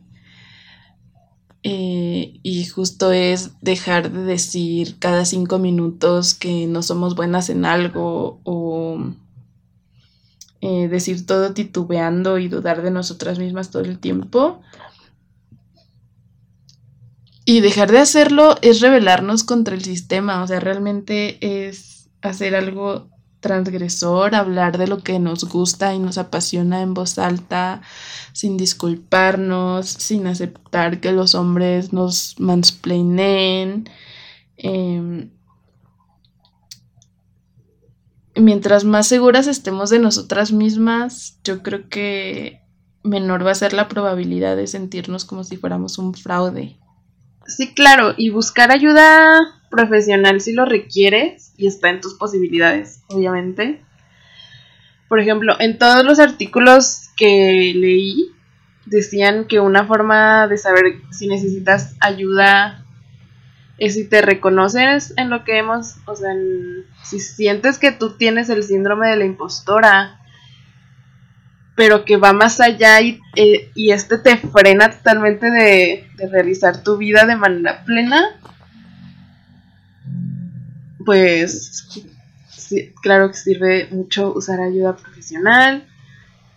eh, 1.70 2.40
y 2.44 2.66
justo 2.66 3.12
es 3.12 3.52
dejar 3.60 4.10
de 4.10 4.24
decir 4.24 5.00
cada 5.00 5.26
cinco 5.26 5.60
minutos 5.60 6.34
que 6.34 6.66
no 6.66 6.82
somos 6.82 7.14
buenas 7.14 7.50
en 7.50 7.66
algo 7.66 8.40
o 8.46 9.00
eh, 10.62 10.88
decir 10.88 11.26
todo 11.26 11.54
titubeando 11.54 12.38
y 12.38 12.48
dudar 12.48 12.84
de 12.84 12.92
nosotras 12.92 13.38
mismas 13.38 13.70
todo 13.70 13.84
el 13.84 14.00
tiempo. 14.00 14.62
Y 17.50 17.62
dejar 17.62 17.90
de 17.94 18.00
hacerlo 18.00 18.58
es 18.62 18.82
rebelarnos 18.82 19.46
contra 19.46 19.74
el 19.74 19.82
sistema, 19.82 20.44
o 20.44 20.48
sea, 20.48 20.60
realmente 20.60 21.38
es 21.40 22.10
hacer 22.22 22.58
algo 22.58 23.08
transgresor, 23.40 24.36
hablar 24.36 24.78
de 24.78 24.86
lo 24.88 24.98
que 24.98 25.18
nos 25.18 25.46
gusta 25.46 25.94
y 25.94 26.00
nos 26.00 26.18
apasiona 26.18 26.82
en 26.82 26.94
voz 26.94 27.18
alta, 27.18 27.82
sin 28.34 28.58
disculparnos, 28.58 29.88
sin 29.88 30.28
aceptar 30.28 31.00
que 31.00 31.14
los 31.14 31.36
hombres 31.36 31.94
nos 31.94 32.38
mansplainen. 32.38 33.90
Em, 34.58 35.30
mientras 38.36 38.84
más 38.84 39.08
seguras 39.08 39.48
estemos 39.48 39.90
de 39.90 40.00
nosotras 40.00 40.52
mismas, 40.52 41.40
yo 41.46 41.64
creo 41.64 41.88
que 41.88 42.60
menor 43.04 43.48
va 43.48 43.52
a 43.52 43.56
ser 43.56 43.72
la 43.72 43.88
probabilidad 43.88 44.58
de 44.58 44.68
sentirnos 44.68 45.24
como 45.24 45.46
si 45.46 45.56
fuéramos 45.56 45.98
un 45.98 46.14
fraude. 46.14 46.78
Sí, 47.48 47.74
claro, 47.74 48.14
y 48.18 48.30
buscar 48.30 48.72
ayuda 48.72 49.40
profesional 49.70 50.42
si 50.42 50.54
lo 50.54 50.66
requieres 50.66 51.54
y 51.58 51.68
está 51.68 51.90
en 51.90 52.02
tus 52.02 52.14
posibilidades, 52.16 53.02
obviamente. 53.08 53.82
Por 55.08 55.20
ejemplo, 55.20 55.56
en 55.60 55.78
todos 55.78 56.06
los 56.06 56.20
artículos 56.20 57.10
que 57.16 57.74
leí 57.76 58.32
decían 58.86 59.46
que 59.46 59.60
una 59.60 59.86
forma 59.86 60.48
de 60.48 60.58
saber 60.58 61.02
si 61.12 61.28
necesitas 61.28 61.96
ayuda 62.00 62.86
es 63.78 63.94
si 63.94 64.08
te 64.08 64.22
reconoces 64.22 65.14
en 65.18 65.30
lo 65.30 65.44
que 65.44 65.58
hemos, 65.58 65.96
o 66.06 66.16
sea, 66.16 66.34
si 67.04 67.20
sientes 67.20 67.78
que 67.78 67.92
tú 67.92 68.18
tienes 68.18 68.50
el 68.50 68.64
síndrome 68.64 69.08
de 69.08 69.18
la 69.18 69.26
impostora, 69.26 70.20
pero 71.78 72.06
que 72.06 72.18
va 72.18 72.34
más 72.34 72.60
allá 72.60 73.00
y, 73.02 73.22
eh, 73.36 73.72
y 73.76 73.92
este 73.92 74.18
te 74.18 74.36
frena 74.36 74.90
totalmente 74.90 75.52
de, 75.52 76.10
de 76.18 76.28
realizar 76.28 76.82
tu 76.82 76.98
vida 76.98 77.26
de 77.28 77.36
manera 77.36 77.86
plena, 77.86 78.42
pues 81.06 81.88
sí, 82.50 82.94
claro 83.02 83.30
que 83.30 83.38
sirve 83.38 83.88
mucho 83.92 84.34
usar 84.34 84.60
ayuda 84.60 84.98
profesional. 84.98 85.88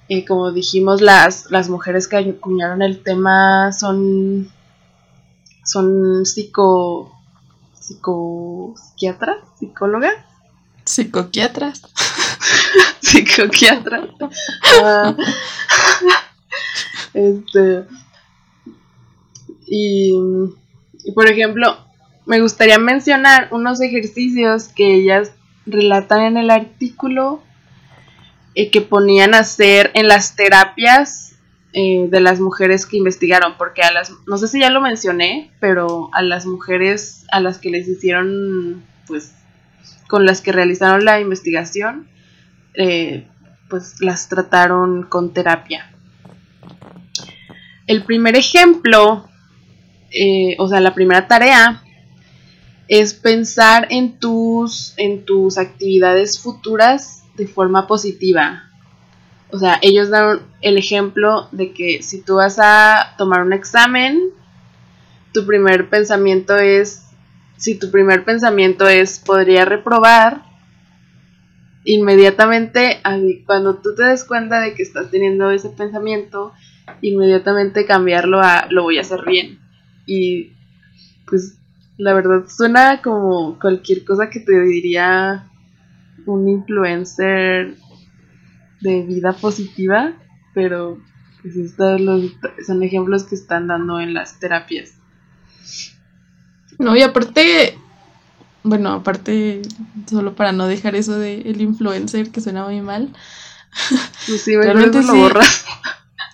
Eh, 0.08 0.24
como 0.24 0.52
dijimos, 0.52 1.02
las, 1.02 1.50
las 1.50 1.68
mujeres 1.68 2.08
que 2.08 2.16
acuñaron 2.16 2.80
el 2.80 3.02
tema 3.02 3.72
son, 3.72 4.50
son 5.64 6.24
psico, 6.24 7.14
psico, 7.78 8.74
psiquiatras, 8.74 9.36
psicólogas. 9.58 10.14
Psicoquiatras. 10.84 11.82
Psicoquiatras. 13.10 14.08
Ah, 14.82 15.16
este, 17.12 17.84
y, 19.66 20.12
y 21.04 21.12
por 21.12 21.26
ejemplo, 21.28 21.76
me 22.26 22.40
gustaría 22.40 22.78
mencionar 22.78 23.48
unos 23.50 23.80
ejercicios 23.80 24.68
que 24.68 24.94
ellas 24.94 25.32
relatan 25.66 26.22
en 26.22 26.36
el 26.36 26.50
artículo 26.50 27.42
eh, 28.54 28.70
que 28.70 28.80
ponían 28.80 29.34
a 29.34 29.40
hacer 29.40 29.90
en 29.94 30.08
las 30.08 30.36
terapias 30.36 31.36
eh, 31.72 32.08
de 32.10 32.20
las 32.20 32.40
mujeres 32.40 32.84
que 32.84 32.96
investigaron, 32.96 33.56
porque 33.56 33.82
a 33.82 33.92
las, 33.92 34.12
no 34.26 34.36
sé 34.38 34.48
si 34.48 34.60
ya 34.60 34.70
lo 34.70 34.80
mencioné, 34.80 35.52
pero 35.60 36.10
a 36.12 36.22
las 36.22 36.46
mujeres 36.46 37.24
a 37.30 37.40
las 37.40 37.58
que 37.58 37.70
les 37.70 37.86
hicieron, 37.86 38.84
pues, 39.06 39.32
con 40.08 40.26
las 40.26 40.40
que 40.40 40.50
realizaron 40.50 41.04
la 41.04 41.20
investigación, 41.20 42.08
eh, 42.74 43.26
pues 43.68 44.00
las 44.00 44.28
trataron 44.28 45.04
con 45.04 45.32
terapia. 45.32 45.90
El 47.86 48.04
primer 48.04 48.36
ejemplo, 48.36 49.28
o 50.58 50.68
sea, 50.68 50.80
la 50.80 50.94
primera 50.94 51.26
tarea 51.26 51.82
es 52.90 53.14
pensar 53.14 53.86
en 53.90 54.18
tus, 54.18 54.94
en 54.96 55.24
tus 55.24 55.58
actividades 55.58 56.40
futuras 56.40 57.22
de 57.36 57.46
forma 57.46 57.86
positiva. 57.86 58.64
O 59.52 59.58
sea, 59.60 59.78
ellos 59.80 60.10
dan 60.10 60.40
el 60.60 60.76
ejemplo 60.76 61.48
de 61.52 61.72
que 61.72 62.02
si 62.02 62.20
tú 62.20 62.36
vas 62.36 62.58
a 62.60 63.14
tomar 63.16 63.42
un 63.42 63.52
examen, 63.52 64.30
tu 65.32 65.46
primer 65.46 65.88
pensamiento 65.88 66.56
es, 66.56 67.06
si 67.56 67.78
tu 67.78 67.92
primer 67.92 68.24
pensamiento 68.24 68.88
es, 68.88 69.20
podría 69.20 69.64
reprobar, 69.64 70.42
inmediatamente, 71.84 73.00
cuando 73.46 73.76
tú 73.76 73.94
te 73.94 74.04
des 74.04 74.24
cuenta 74.24 74.60
de 74.60 74.74
que 74.74 74.82
estás 74.82 75.10
teniendo 75.10 75.50
ese 75.50 75.70
pensamiento, 75.70 76.52
inmediatamente 77.00 77.86
cambiarlo 77.86 78.40
a, 78.40 78.66
lo 78.70 78.82
voy 78.82 78.98
a 78.98 79.02
hacer 79.02 79.24
bien. 79.24 79.58
Y 80.06 80.52
pues 81.26 81.58
la 81.96 82.14
verdad 82.14 82.44
suena 82.48 83.00
como 83.02 83.58
cualquier 83.58 84.04
cosa 84.04 84.30
que 84.30 84.40
te 84.40 84.60
diría 84.60 85.48
un 86.26 86.48
influencer 86.48 87.76
de 88.80 89.02
vida 89.02 89.32
positiva, 89.32 90.12
pero 90.54 90.98
pues 91.42 91.56
estos 91.56 92.00
son 92.66 92.82
ejemplos 92.82 93.24
que 93.24 93.34
están 93.34 93.66
dando 93.66 94.00
en 94.00 94.14
las 94.14 94.38
terapias. 94.38 94.94
No, 96.78 96.96
y 96.96 97.02
aparte, 97.02 97.78
bueno, 98.62 98.92
aparte, 98.92 99.62
solo 100.08 100.34
para 100.34 100.52
no 100.52 100.66
dejar 100.66 100.94
eso 100.94 101.18
de 101.18 101.40
el 101.42 101.60
influencer 101.60 102.30
que 102.30 102.40
suena 102.40 102.64
muy 102.64 102.80
mal. 102.80 103.12
Pues 104.26 104.42
sí, 104.42 104.56
realmente 104.56 105.02
lo 105.02 105.14
borras. 105.14 105.64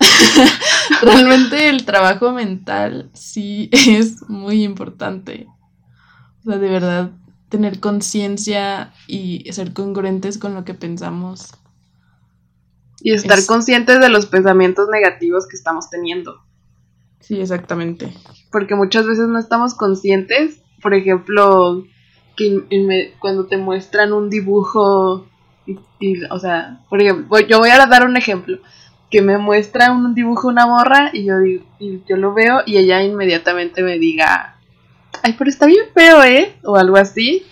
realmente 1.02 1.68
el 1.68 1.84
trabajo 1.84 2.32
mental 2.32 3.10
sí 3.14 3.68
es 3.72 4.28
muy 4.28 4.64
importante. 4.64 5.46
O 6.40 6.50
sea, 6.50 6.58
de 6.58 6.68
verdad, 6.68 7.10
tener 7.48 7.80
conciencia 7.80 8.92
y 9.06 9.50
ser 9.52 9.72
congruentes 9.72 10.38
con 10.38 10.54
lo 10.54 10.64
que 10.64 10.74
pensamos. 10.74 11.52
Y 13.00 13.12
estar 13.12 13.44
conscientes 13.46 14.00
de 14.00 14.08
los 14.08 14.26
pensamientos 14.26 14.88
negativos 14.88 15.46
que 15.46 15.56
estamos 15.56 15.90
teniendo. 15.90 16.42
Sí, 17.20 17.40
exactamente. 17.40 18.12
Porque 18.50 18.74
muchas 18.74 19.06
veces 19.06 19.28
no 19.28 19.38
estamos 19.38 19.74
conscientes. 19.74 20.62
Por 20.82 20.94
ejemplo, 20.94 21.84
que 22.36 23.14
cuando 23.18 23.46
te 23.46 23.56
muestran 23.56 24.12
un 24.12 24.30
dibujo, 24.30 25.26
y, 25.98 26.22
o 26.30 26.38
sea, 26.38 26.80
por 26.88 27.02
ejemplo, 27.02 27.40
yo 27.40 27.58
voy 27.58 27.70
a 27.70 27.86
dar 27.86 28.06
un 28.06 28.16
ejemplo. 28.16 28.58
Que 29.10 29.22
me 29.22 29.38
muestra 29.38 29.92
un 29.92 30.14
dibujo 30.14 30.48
una 30.48 30.66
morra 30.66 31.10
y 31.12 31.24
yo, 31.24 31.40
y 31.40 32.02
yo 32.08 32.16
lo 32.16 32.34
veo 32.34 32.62
y 32.66 32.76
ella 32.76 33.02
inmediatamente 33.02 33.82
me 33.82 33.98
diga, 33.98 34.56
ay, 35.22 35.34
pero 35.38 35.48
está 35.48 35.66
bien 35.66 35.86
feo, 35.94 36.24
¿eh? 36.24 36.56
O 36.64 36.76
algo 36.76 36.96
así. 36.96 37.44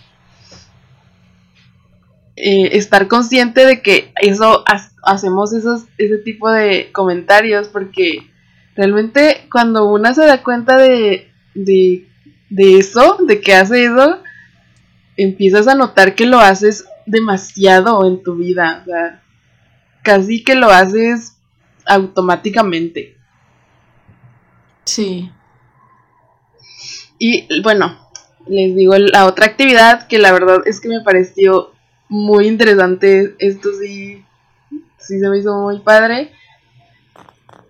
Eh, 2.36 2.76
estar 2.76 3.06
consciente 3.06 3.64
de 3.64 3.80
que 3.80 4.12
eso 4.20 4.64
hacemos 5.04 5.52
esos, 5.52 5.84
ese 5.98 6.18
tipo 6.18 6.50
de 6.50 6.90
comentarios 6.90 7.68
porque 7.68 8.28
realmente 8.74 9.46
cuando 9.52 9.86
una 9.86 10.14
se 10.14 10.26
da 10.26 10.42
cuenta 10.42 10.76
de, 10.76 11.30
de, 11.54 12.08
de 12.50 12.78
eso, 12.78 13.18
de 13.24 13.40
que 13.40 13.54
hace 13.54 13.84
eso, 13.84 14.18
empiezas 15.16 15.68
a 15.68 15.74
notar 15.74 16.14
que 16.14 16.26
lo 16.26 16.38
haces 16.38 16.86
demasiado 17.06 18.06
en 18.06 18.22
tu 18.22 18.36
vida, 18.36 18.82
o 18.82 18.84
sea, 18.84 19.22
casi 20.02 20.42
que 20.42 20.54
lo 20.54 20.70
haces 20.70 21.36
automáticamente. 21.86 23.16
Sí. 24.84 25.30
Y 27.18 27.62
bueno, 27.62 27.98
les 28.46 28.74
digo 28.74 28.96
la 28.98 29.26
otra 29.26 29.46
actividad 29.46 30.06
que 30.06 30.18
la 30.18 30.32
verdad 30.32 30.62
es 30.66 30.80
que 30.80 30.88
me 30.88 31.00
pareció 31.00 31.72
muy 32.08 32.46
interesante, 32.46 33.34
esto 33.38 33.70
sí, 33.80 34.24
sí 34.98 35.20
se 35.20 35.28
me 35.28 35.38
hizo 35.38 35.56
muy 35.58 35.80
padre, 35.80 36.32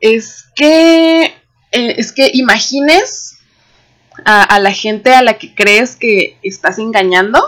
es 0.00 0.46
que, 0.56 1.24
eh, 1.24 1.94
es 1.96 2.12
que 2.12 2.30
imagines 2.34 3.33
a, 4.24 4.58
la 4.58 4.72
gente 4.72 5.14
a 5.14 5.22
la 5.22 5.34
que 5.34 5.54
crees 5.54 5.96
que 5.96 6.38
estás 6.42 6.78
engañando. 6.78 7.40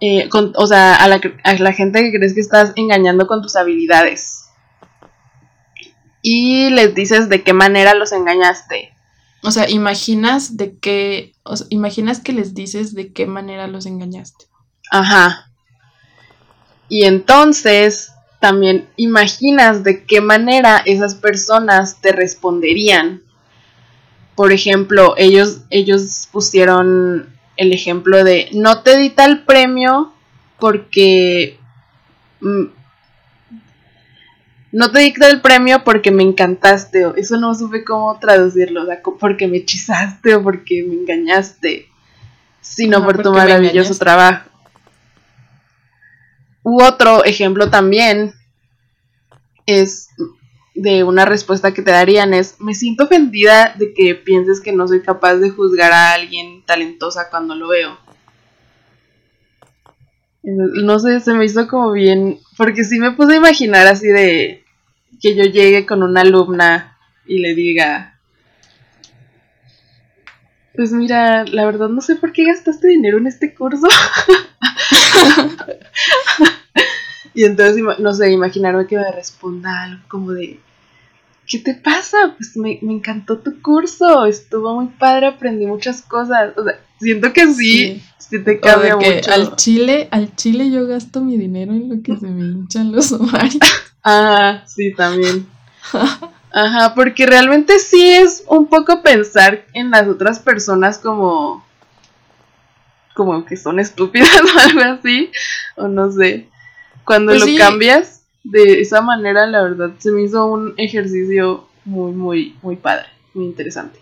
Eh, 0.00 0.28
o 0.32 0.66
sea, 0.66 0.96
a 0.96 1.06
la, 1.08 1.20
a 1.44 1.54
la 1.54 1.72
gente 1.72 2.02
que 2.02 2.18
crees 2.18 2.34
que 2.34 2.40
estás 2.40 2.72
engañando 2.76 3.26
con 3.26 3.40
tus 3.40 3.54
habilidades 3.54 4.42
y 6.22 6.70
les 6.70 6.94
dices 6.94 7.28
de 7.28 7.42
qué 7.42 7.52
manera 7.52 7.94
los 7.94 8.12
engañaste. 8.12 8.94
O 9.42 9.50
sea, 9.50 9.68
imaginas 9.68 10.56
de 10.56 10.78
qué, 10.78 11.34
o 11.42 11.56
sea, 11.56 11.66
imaginas 11.68 12.20
que 12.20 12.32
les 12.32 12.54
dices 12.54 12.94
de 12.94 13.12
qué 13.12 13.26
manera 13.26 13.66
los 13.66 13.86
engañaste. 13.86 14.46
Ajá. 14.90 15.50
Y 16.88 17.04
entonces 17.04 18.11
también 18.42 18.88
imaginas 18.96 19.84
de 19.84 20.04
qué 20.04 20.20
manera 20.20 20.82
esas 20.84 21.14
personas 21.14 22.00
te 22.00 22.10
responderían. 22.10 23.22
Por 24.34 24.50
ejemplo, 24.50 25.14
ellos, 25.16 25.60
ellos 25.70 26.28
pusieron 26.32 27.28
el 27.56 27.72
ejemplo 27.72 28.24
de 28.24 28.48
no 28.52 28.82
te 28.82 28.96
di 28.96 29.10
tal 29.10 29.44
premio 29.44 30.12
porque 30.58 31.56
mm, 32.40 32.64
no 34.72 34.90
te 34.90 34.98
dicta 34.98 35.30
el 35.30 35.40
premio 35.40 35.84
porque 35.84 36.10
me 36.10 36.24
encantaste, 36.24 37.06
o 37.06 37.14
eso 37.14 37.38
no 37.38 37.54
supe 37.54 37.84
cómo 37.84 38.18
traducirlo, 38.18 38.82
o 38.82 38.86
sea, 38.86 39.00
porque 39.20 39.46
me 39.46 39.58
hechizaste 39.58 40.34
o 40.34 40.42
porque 40.42 40.84
me 40.88 40.94
engañaste, 40.94 41.86
sino 42.60 43.04
por 43.04 43.22
tu 43.22 43.32
maravilloso 43.32 43.94
trabajo. 43.94 44.51
U 46.62 46.82
otro 46.82 47.24
ejemplo 47.24 47.70
también 47.70 48.34
es 49.66 50.08
de 50.74 51.04
una 51.04 51.24
respuesta 51.24 51.74
que 51.74 51.82
te 51.82 51.90
darían 51.90 52.32
es, 52.34 52.60
me 52.60 52.74
siento 52.74 53.04
ofendida 53.04 53.74
de 53.78 53.92
que 53.92 54.14
pienses 54.14 54.60
que 54.60 54.72
no 54.72 54.88
soy 54.88 55.02
capaz 55.02 55.36
de 55.36 55.50
juzgar 55.50 55.92
a 55.92 56.14
alguien 56.14 56.64
talentosa 56.64 57.28
cuando 57.30 57.54
lo 57.54 57.68
veo. 57.68 57.98
No 60.42 60.98
sé, 60.98 61.20
se 61.20 61.34
me 61.34 61.44
hizo 61.44 61.68
como 61.68 61.92
bien, 61.92 62.38
porque 62.56 62.84
sí 62.84 62.98
me 62.98 63.12
puse 63.12 63.34
a 63.34 63.36
imaginar 63.36 63.86
así 63.86 64.08
de 64.08 64.64
que 65.20 65.36
yo 65.36 65.44
llegue 65.44 65.86
con 65.86 66.02
una 66.02 66.22
alumna 66.22 66.98
y 67.26 67.38
le 67.38 67.54
diga, 67.54 68.18
pues 70.74 70.90
mira, 70.92 71.44
la 71.44 71.64
verdad 71.64 71.88
no 71.88 72.00
sé 72.00 72.16
por 72.16 72.32
qué 72.32 72.44
gastaste 72.44 72.88
dinero 72.88 73.18
en 73.18 73.26
este 73.26 73.54
curso. 73.54 73.86
y 77.34 77.44
entonces, 77.44 77.82
no 77.98 78.14
sé, 78.14 78.30
imaginarme 78.30 78.86
que 78.86 78.96
me 78.96 79.12
responda 79.12 79.82
algo 79.82 80.02
como 80.08 80.32
de, 80.32 80.58
¿qué 81.46 81.58
te 81.58 81.74
pasa? 81.74 82.34
Pues 82.36 82.56
me, 82.56 82.78
encantó 82.82 83.38
tu 83.38 83.60
curso, 83.60 84.26
estuvo 84.26 84.74
muy 84.74 84.86
padre, 84.86 85.26
aprendí 85.26 85.66
muchas 85.66 86.02
cosas. 86.02 86.56
O 86.56 86.64
sea, 86.64 86.78
siento 87.00 87.32
que 87.32 87.52
sí, 87.52 88.02
sí, 88.18 88.42
te 88.42 88.60
cambia 88.60 88.96
mucho. 88.96 89.32
Al 89.32 89.56
chile, 89.56 90.08
al 90.10 90.34
chile 90.36 90.70
yo 90.70 90.86
gasto 90.86 91.20
mi 91.20 91.36
dinero 91.36 91.72
en 91.72 91.88
lo 91.88 92.02
que 92.02 92.16
se 92.16 92.26
me 92.26 92.42
hinchan 92.42 92.92
los 92.92 93.12
ovarios. 93.12 93.58
ah, 94.04 94.62
sí, 94.66 94.94
también. 94.94 95.46
Ajá, 96.52 96.94
porque 96.94 97.26
realmente 97.26 97.78
sí 97.78 98.10
es 98.10 98.44
un 98.46 98.66
poco 98.66 99.02
pensar 99.02 99.64
en 99.72 99.90
las 99.90 100.06
otras 100.06 100.38
personas 100.38 100.98
como 100.98 101.64
como 103.14 103.44
que 103.44 103.56
son 103.56 103.78
estúpidas 103.80 104.30
o 104.56 104.58
algo 104.58 104.98
así, 104.98 105.30
o 105.76 105.88
no 105.88 106.10
sé. 106.10 106.48
Cuando 107.04 107.32
pues 107.32 107.46
lo 107.46 107.58
cambias, 107.58 108.24
de 108.44 108.80
esa 108.80 109.00
manera, 109.00 109.46
la 109.46 109.62
verdad, 109.62 109.92
se 109.98 110.10
me 110.10 110.22
hizo 110.22 110.46
un 110.46 110.74
ejercicio 110.76 111.68
muy, 111.84 112.12
muy, 112.12 112.56
muy 112.62 112.76
padre, 112.76 113.06
muy 113.34 113.46
interesante. 113.46 114.00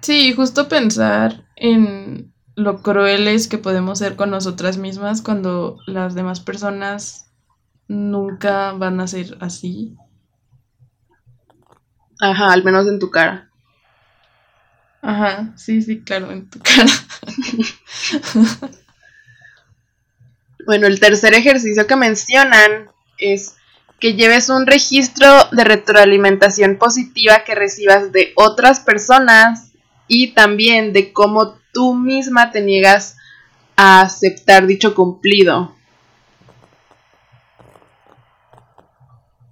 Sí, 0.00 0.32
justo 0.32 0.68
pensar 0.68 1.44
en 1.56 2.32
lo 2.56 2.82
crueles 2.82 3.48
que 3.48 3.58
podemos 3.58 3.98
ser 3.98 4.16
con 4.16 4.30
nosotras 4.30 4.76
mismas 4.76 5.22
cuando 5.22 5.78
las 5.86 6.14
demás 6.14 6.40
personas 6.40 7.30
nunca 7.88 8.72
van 8.72 9.00
a 9.00 9.06
ser 9.06 9.36
así. 9.40 9.96
Ajá, 12.20 12.52
al 12.52 12.64
menos 12.64 12.86
en 12.88 12.98
tu 12.98 13.10
cara. 13.10 13.51
Ajá, 15.02 15.52
sí, 15.56 15.82
sí, 15.82 16.00
claro, 16.02 16.30
en 16.30 16.48
tu 16.48 16.58
cara. 16.60 16.86
Bueno, 20.64 20.86
el 20.86 21.00
tercer 21.00 21.34
ejercicio 21.34 21.86
que 21.86 21.96
mencionan 21.96 22.88
es 23.18 23.56
que 23.98 24.14
lleves 24.14 24.48
un 24.48 24.66
registro 24.66 25.28
de 25.52 25.64
retroalimentación 25.64 26.76
positiva 26.78 27.44
que 27.44 27.54
recibas 27.54 28.12
de 28.12 28.32
otras 28.36 28.80
personas 28.80 29.72
y 30.08 30.34
también 30.34 30.92
de 30.92 31.12
cómo 31.12 31.58
tú 31.72 31.94
misma 31.94 32.52
te 32.52 32.60
niegas 32.60 33.16
a 33.76 34.02
aceptar 34.02 34.66
dicho 34.66 34.94
cumplido. 34.94 35.74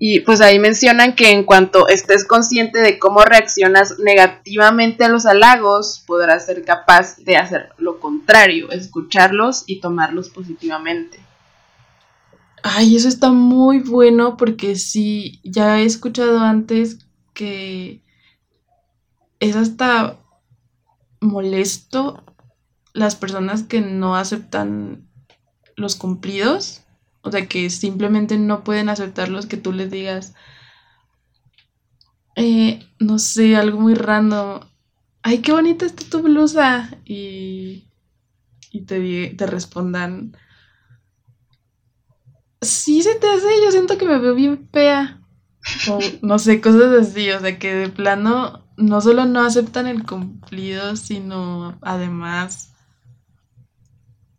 Y 0.03 0.21
pues 0.21 0.41
ahí 0.41 0.59
mencionan 0.59 1.15
que 1.15 1.31
en 1.31 1.45
cuanto 1.45 1.87
estés 1.87 2.25
consciente 2.25 2.79
de 2.79 2.99
cómo 2.99 3.21
reaccionas 3.21 3.99
negativamente 3.99 5.05
a 5.05 5.11
los 5.11 5.27
halagos, 5.27 6.03
podrás 6.07 6.47
ser 6.47 6.65
capaz 6.65 7.19
de 7.19 7.37
hacer 7.37 7.69
lo 7.77 8.01
contrario, 8.01 8.71
escucharlos 8.71 9.65
y 9.67 9.83
tomarlos 9.83 10.31
positivamente. 10.31 11.21
Ay, 12.63 12.97
eso 12.97 13.09
está 13.09 13.31
muy 13.31 13.81
bueno 13.81 14.39
porque 14.39 14.75
sí, 14.75 15.39
ya 15.45 15.81
he 15.81 15.85
escuchado 15.85 16.39
antes 16.39 17.01
que 17.35 18.03
es 19.39 19.55
hasta 19.55 20.19
molesto 21.21 22.25
las 22.95 23.17
personas 23.17 23.65
que 23.65 23.83
no 23.83 24.17
aceptan 24.17 25.11
los 25.77 25.95
cumplidos 25.95 26.80
o 27.23 27.31
sea, 27.31 27.47
que 27.47 27.71
simplemente 27.71 28.39
no 28.39 28.65
pueden 28.65 28.89
aceptarlos 28.89 29.47
que 29.47 29.57
tú 29.57 29.73
les 29.73 29.91
digas, 29.91 30.35
eh, 32.37 32.87
no 32.99 33.19
sé, 33.19 33.57
algo 33.57 33.81
muy 33.81 33.95
random. 33.95 34.61
Ay, 35.23 35.39
qué 35.43 35.53
bonita 35.53 35.85
está 35.87 36.05
tu 36.09 36.23
blusa. 36.23 36.91
Y, 37.05 37.85
y 38.71 38.83
te, 38.83 39.35
te 39.37 39.47
respondan, 39.47 40.37
sí 42.61 43.03
se 43.03 43.15
te 43.17 43.29
hace, 43.29 43.49
yo 43.63 43.71
siento 43.71 43.99
que 43.99 44.07
me 44.07 44.19
veo 44.19 44.35
bien 44.35 44.69
fea. 44.73 45.21
O 45.89 45.99
no 46.23 46.39
sé, 46.39 46.61
cosas 46.61 47.09
así, 47.09 47.31
o 47.31 47.41
sea, 47.41 47.59
que 47.59 47.75
de 47.75 47.89
plano 47.91 48.67
no 48.77 49.01
solo 49.01 49.27
no 49.27 49.41
aceptan 49.41 49.87
el 49.87 50.05
cumplido, 50.05 50.97
sino 50.97 51.79
además 51.83 52.73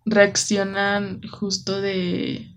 reaccionan 0.05 1.21
justo 1.29 1.79
de 1.79 2.50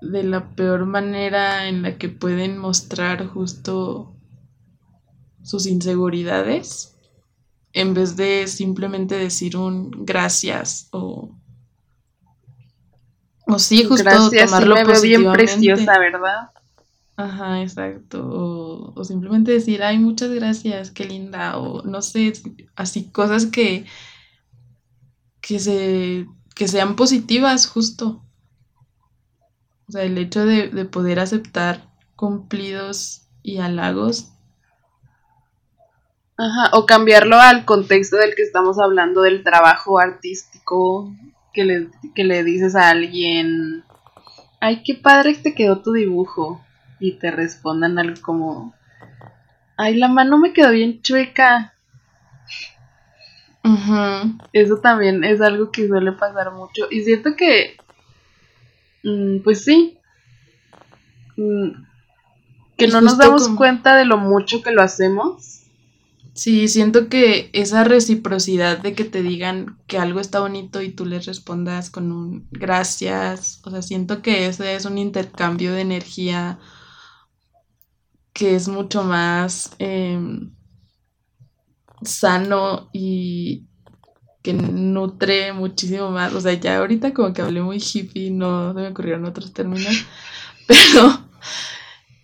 de 0.00 0.22
la 0.22 0.54
peor 0.54 0.86
manera 0.86 1.68
en 1.68 1.82
la 1.82 1.98
que 1.98 2.08
pueden 2.08 2.58
mostrar 2.58 3.26
justo 3.26 4.14
sus 5.42 5.66
inseguridades 5.66 6.96
en 7.72 7.94
vez 7.94 8.16
de 8.16 8.46
simplemente 8.46 9.16
decir 9.16 9.56
un 9.56 9.90
gracias 9.90 10.88
o 10.92 11.30
o 13.46 13.58
sí 13.58 13.84
justo 13.84 14.04
gracias, 14.04 14.50
tomarlo 14.50 14.76
sí 14.76 14.84
me 14.84 15.18
bien 15.18 15.32
preciosa, 15.32 15.98
¿verdad? 15.98 16.50
Ajá, 17.16 17.62
exacto. 17.62 18.28
O, 18.28 18.92
o, 18.94 19.04
simplemente 19.04 19.52
decir, 19.52 19.82
ay, 19.82 19.98
muchas 19.98 20.30
gracias, 20.30 20.90
qué 20.90 21.04
linda. 21.04 21.56
O 21.58 21.82
no 21.82 22.02
sé, 22.02 22.34
así 22.74 23.10
cosas 23.10 23.46
que, 23.46 23.86
que, 25.40 25.58
se, 25.58 26.26
que 26.54 26.68
sean 26.68 26.94
positivas, 26.94 27.66
justo. 27.66 28.25
O 29.88 29.92
sea, 29.92 30.02
el 30.02 30.18
hecho 30.18 30.44
de, 30.44 30.84
poder 30.86 31.20
aceptar 31.20 31.80
cumplidos 32.16 33.28
y 33.42 33.58
halagos. 33.58 34.32
Ajá, 36.36 36.70
o 36.76 36.86
cambiarlo 36.86 37.38
al 37.38 37.64
contexto 37.64 38.16
del 38.16 38.34
que 38.34 38.42
estamos 38.42 38.78
hablando 38.78 39.22
del 39.22 39.42
trabajo 39.42 39.98
artístico, 39.98 41.14
que 41.52 41.64
le, 41.64 41.88
que 42.14 42.24
le 42.24 42.42
dices 42.44 42.74
a 42.74 42.90
alguien, 42.90 43.84
ay, 44.60 44.82
qué 44.84 44.94
padre 44.94 45.34
te 45.34 45.54
quedó 45.54 45.80
tu 45.80 45.92
dibujo, 45.92 46.60
y 46.98 47.12
te 47.12 47.30
respondan 47.30 47.98
algo 47.98 48.20
como, 48.22 48.74
ay, 49.76 49.96
la 49.96 50.08
mano 50.08 50.38
me 50.38 50.52
quedó 50.52 50.70
bien 50.72 51.02
chueca. 51.02 51.74
Eso 54.52 54.78
también 54.78 55.24
es 55.24 55.40
algo 55.40 55.70
que 55.70 55.88
suele 55.88 56.12
pasar 56.12 56.52
mucho, 56.52 56.86
y 56.90 57.02
siento 57.02 57.34
que 57.36 57.76
pues 59.44 59.64
sí. 59.64 59.98
Mm, 61.36 61.70
que 62.76 62.88
no 62.88 63.00
nos 63.00 63.18
damos 63.18 63.48
cuenta 63.50 63.96
de 63.96 64.04
lo 64.04 64.18
mucho 64.18 64.62
que 64.62 64.72
lo 64.72 64.82
hacemos. 64.82 65.62
Sí, 66.34 66.68
siento 66.68 67.08
que 67.08 67.48
esa 67.54 67.82
reciprocidad 67.82 68.78
de 68.78 68.94
que 68.94 69.04
te 69.04 69.22
digan 69.22 69.78
que 69.86 69.98
algo 69.98 70.20
está 70.20 70.40
bonito 70.40 70.82
y 70.82 70.90
tú 70.90 71.06
les 71.06 71.24
respondas 71.24 71.88
con 71.88 72.12
un 72.12 72.46
gracias, 72.50 73.62
o 73.64 73.70
sea, 73.70 73.80
siento 73.80 74.20
que 74.20 74.46
ese 74.46 74.74
es 74.74 74.84
un 74.84 74.98
intercambio 74.98 75.72
de 75.72 75.80
energía 75.80 76.58
que 78.34 78.54
es 78.54 78.68
mucho 78.68 79.02
más 79.02 79.70
em, 79.78 80.54
sano 82.02 82.90
y 82.92 83.65
que 84.46 84.52
nutre 84.52 85.52
muchísimo 85.52 86.12
más. 86.12 86.32
O 86.32 86.40
sea, 86.40 86.52
ya 86.52 86.78
ahorita 86.78 87.12
como 87.12 87.32
que 87.32 87.42
hablé 87.42 87.62
muy 87.62 87.78
hippie, 87.78 88.30
no 88.30 88.72
se 88.72 88.80
me 88.80 88.88
ocurrieron 88.88 89.24
otros 89.24 89.52
términos, 89.52 90.06
pero 90.68 91.18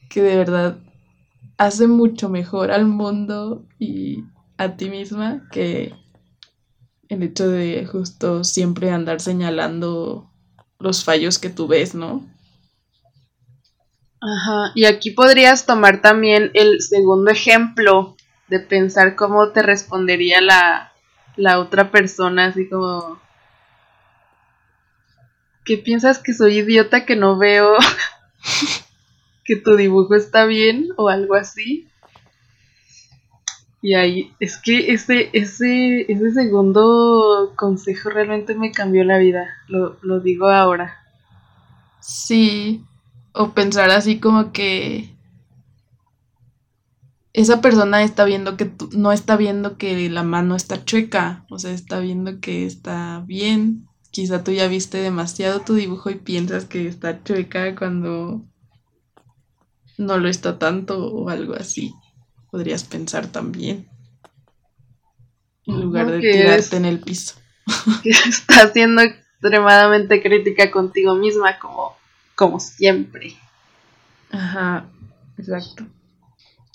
que 0.09 0.23
de 0.23 0.37
verdad 0.37 0.79
hace 1.59 1.89
mucho 1.89 2.29
mejor 2.29 2.71
al 2.71 2.87
mundo 2.87 3.67
y 3.81 4.23
a 4.57 4.77
ti 4.77 4.89
misma 4.89 5.49
que 5.51 5.97
el 7.09 7.25
hecho 7.25 7.49
de 7.49 7.87
justo 7.91 8.45
siempre 8.45 8.93
andar 8.93 9.21
señalando 9.21 10.31
los 10.79 11.03
fallos 11.03 11.41
que 11.41 11.51
tú 11.51 11.67
ves, 11.67 11.97
¿no? 11.97 12.25
Ajá, 14.21 14.71
y 14.77 14.85
aquí 14.85 15.11
podrías 15.11 15.67
tomar 15.67 16.01
también 16.01 16.53
el 16.55 16.81
segundo 16.83 17.33
ejemplo 17.33 18.17
de 18.47 18.61
pensar 18.61 19.17
cómo 19.17 19.49
te 19.49 19.63
respondería 19.63 20.41
la, 20.41 20.92
la 21.37 21.59
otra 21.59 21.91
persona, 21.91 22.47
así 22.47 22.69
como... 22.69 23.21
¿Qué 25.65 25.79
piensas 25.79 26.19
que 26.19 26.35
soy 26.35 26.59
idiota 26.59 27.07
que 27.07 27.15
no 27.15 27.39
veo 27.39 27.77
que 29.45 29.57
tu 29.57 29.77
dibujo 29.77 30.15
está 30.15 30.45
bien 30.45 30.89
o 30.97 31.09
algo 31.09 31.35
así. 31.35 31.89
Y 33.81 33.95
ahí, 33.95 34.33
es 34.39 34.59
que 34.59 34.93
ese, 34.93 35.31
ese, 35.33 36.11
ese 36.11 36.33
segundo 36.33 37.53
consejo 37.57 38.11
realmente 38.11 38.55
me 38.55 38.71
cambió 38.71 39.03
la 39.03 39.19
vida, 39.19 39.49
lo, 39.67 39.99
lo 40.03 40.21
digo 40.21 40.49
ahora. 40.49 41.01
Sí, 42.01 42.85
o 43.33 43.51
pensar 43.51 43.91
así 43.91 44.21
como 44.21 44.53
que 44.53 45.12
esa 47.33 47.61
persona 47.61 48.03
está 48.03 48.25
viendo 48.25 48.57
que 48.57 48.67
tú, 48.67 48.91
no 48.93 49.13
está 49.13 49.37
viendo 49.37 49.79
que 49.79 50.11
la 50.11 50.23
mano 50.23 50.55
está 50.55 50.85
chueca, 50.85 51.47
o 51.49 51.59
sea, 51.59 51.73
está 51.73 51.99
viendo 51.99 52.41
que 52.41 52.67
está 52.67 53.23
bien. 53.27 53.89
Quizá 54.11 54.45
tú 54.45 54.53
ya 54.53 54.69
viste 54.69 54.99
demasiado 54.99 55.61
tu 55.61 55.75
dibujo 55.75 56.11
y 56.11 56.17
piensas 56.17 56.67
que 56.67 56.87
está 56.87 57.25
chueca 57.25 57.75
cuando 57.75 58.45
no 59.97 60.19
lo 60.19 60.29
está 60.29 60.59
tanto 60.59 61.11
o 61.11 61.31
algo 61.31 61.55
así. 61.55 61.95
Podrías 62.51 62.85
pensar 62.85 63.27
también. 63.29 63.89
En 65.65 65.81
lugar 65.81 66.11
de 66.11 66.21
tirarte 66.21 66.77
en 66.77 66.85
el 66.85 67.01
piso. 67.01 67.37
Que 68.03 68.11
estás 68.11 68.73
siendo 68.75 69.01
extremadamente 69.01 70.21
crítica 70.21 70.71
contigo 70.71 71.15
misma, 71.15 71.59
como, 71.59 71.97
como 72.35 72.61
siempre. 72.61 73.35
Ajá, 74.31 74.87
exacto. 75.39 75.87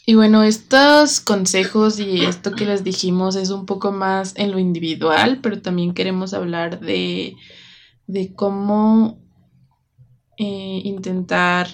Y 0.10 0.16
bueno, 0.16 0.42
estos 0.44 1.20
consejos 1.20 2.00
y 2.00 2.24
esto 2.24 2.54
que 2.54 2.66
les 2.66 2.86
dijimos 2.86 3.36
es 3.36 3.50
un 3.50 3.66
poco 3.66 3.92
más 3.92 4.32
en 4.38 4.54
lo 4.54 4.58
individual, 4.58 5.40
pero 5.44 5.62
también 5.62 5.94
queremos 5.94 6.34
hablar 6.34 6.80
de, 6.80 7.36
de 8.08 8.34
cómo 8.34 9.20
eh, 10.38 10.82
intentar 10.86 11.68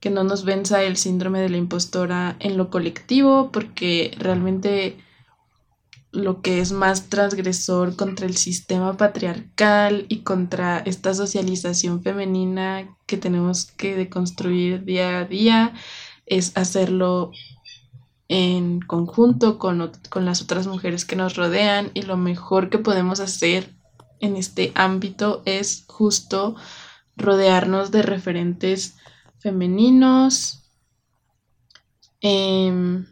que 0.00 0.08
no 0.08 0.24
nos 0.24 0.46
venza 0.46 0.82
el 0.82 0.96
síndrome 0.96 1.42
de 1.42 1.50
la 1.50 1.58
impostora 1.58 2.36
en 2.40 2.56
lo 2.56 2.70
colectivo, 2.70 3.50
porque 3.52 4.10
realmente 4.16 4.96
lo 6.12 6.40
que 6.40 6.60
es 6.60 6.72
más 6.72 7.10
transgresor 7.10 7.94
contra 7.94 8.24
el 8.24 8.38
sistema 8.38 8.96
patriarcal 8.96 10.06
y 10.08 10.22
contra 10.22 10.78
esta 10.78 11.12
socialización 11.12 12.02
femenina 12.02 12.96
que 13.04 13.18
tenemos 13.18 13.66
que 13.66 13.96
deconstruir 13.96 14.86
día 14.86 15.18
a 15.18 15.24
día 15.26 15.74
es 16.30 16.56
hacerlo 16.56 17.32
en 18.28 18.80
conjunto 18.80 19.58
con, 19.58 19.90
con, 20.08 20.24
las 20.24 20.40
otras 20.40 20.68
mujeres 20.68 21.04
que 21.04 21.16
nos 21.16 21.36
rodean 21.36 21.90
y 21.94 22.02
lo 22.02 22.16
mejor 22.16 22.70
que 22.70 22.78
podemos 22.78 23.18
hacer 23.18 23.74
en 24.20 24.36
este 24.36 24.70
ámbito 24.76 25.42
es 25.44 25.84
justo 25.88 26.54
rodearnos 27.16 27.90
de 27.90 28.02
referentes 28.02 28.96
femeninos. 29.40 30.62
Em, 32.20 33.06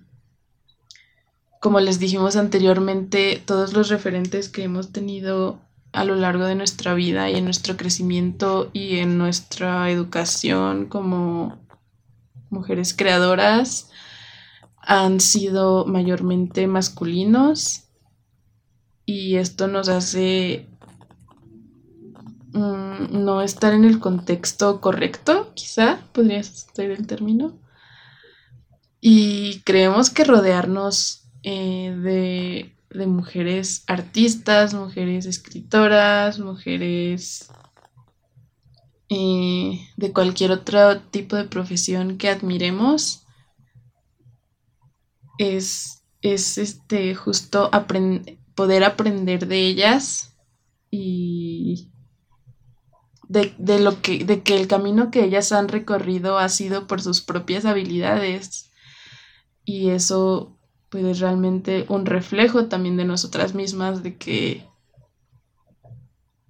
como 1.60 1.80
les 1.80 1.98
dijimos 1.98 2.36
anteriormente, 2.36 3.42
todos 3.44 3.72
los 3.72 3.88
referentes 3.88 4.48
que 4.48 4.62
hemos 4.62 4.92
tenido 4.92 5.60
a 5.92 6.04
lo 6.04 6.14
largo 6.14 6.44
de 6.44 6.54
nuestra 6.54 6.94
vida 6.94 7.28
y 7.28 7.34
en 7.34 7.44
nuestro 7.44 7.76
crecimiento 7.76 8.70
y 8.72 8.98
en 8.98 9.18
nuestra 9.18 9.90
educación 9.90 10.86
como 10.86 11.58
mujeres 12.50 12.94
creadoras 12.94 13.90
han 14.80 15.20
sido 15.20 15.84
mayormente 15.84 16.66
masculinos 16.66 17.88
y 19.04 19.36
esto 19.36 19.68
nos 19.68 19.88
hace 19.88 20.66
mm, 22.52 23.24
no 23.24 23.42
estar 23.42 23.72
en 23.72 23.84
el 23.84 24.00
contexto 24.00 24.80
correcto, 24.80 25.52
quizá 25.54 26.00
podría 26.12 26.42
ser 26.42 26.90
el 26.90 27.06
término. 27.06 27.58
Y 29.00 29.60
creemos 29.60 30.10
que 30.10 30.24
rodearnos 30.24 31.30
eh, 31.42 31.96
de, 32.02 32.76
de 32.90 33.06
mujeres 33.06 33.84
artistas, 33.86 34.74
mujeres 34.74 35.24
escritoras, 35.24 36.38
mujeres 36.38 37.50
eh, 39.08 39.88
de 39.96 40.12
cualquier 40.12 40.50
otro 40.50 41.00
tipo 41.00 41.36
de 41.36 41.44
profesión 41.44 42.18
que 42.18 42.28
admiremos 42.28 43.24
es, 45.38 46.02
es 46.20 46.58
este, 46.58 47.14
justo 47.14 47.70
poder 48.54 48.84
aprender 48.84 49.46
de 49.46 49.60
ellas 49.60 50.36
y 50.90 51.90
de, 53.28 53.54
de, 53.58 53.78
lo 53.78 54.02
que, 54.02 54.24
de 54.24 54.42
que 54.42 54.60
el 54.60 54.68
camino 54.68 55.10
que 55.10 55.24
ellas 55.24 55.52
han 55.52 55.68
recorrido 55.68 56.38
ha 56.38 56.48
sido 56.48 56.86
por 56.86 57.00
sus 57.00 57.20
propias 57.20 57.64
habilidades. 57.64 58.70
Y 59.64 59.90
eso 59.90 60.58
pues 60.88 61.04
es 61.04 61.20
realmente 61.20 61.84
un 61.88 62.06
reflejo 62.06 62.66
también 62.66 62.96
de 62.96 63.04
nosotras 63.04 63.54
mismas, 63.54 64.02
de 64.02 64.16
que 64.16 64.66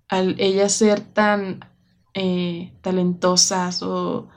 al 0.08 0.36
ellas 0.38 0.72
ser 0.72 1.00
tan 1.00 1.67
eh, 2.20 2.72
talentosas 2.82 3.80
o 3.84 4.28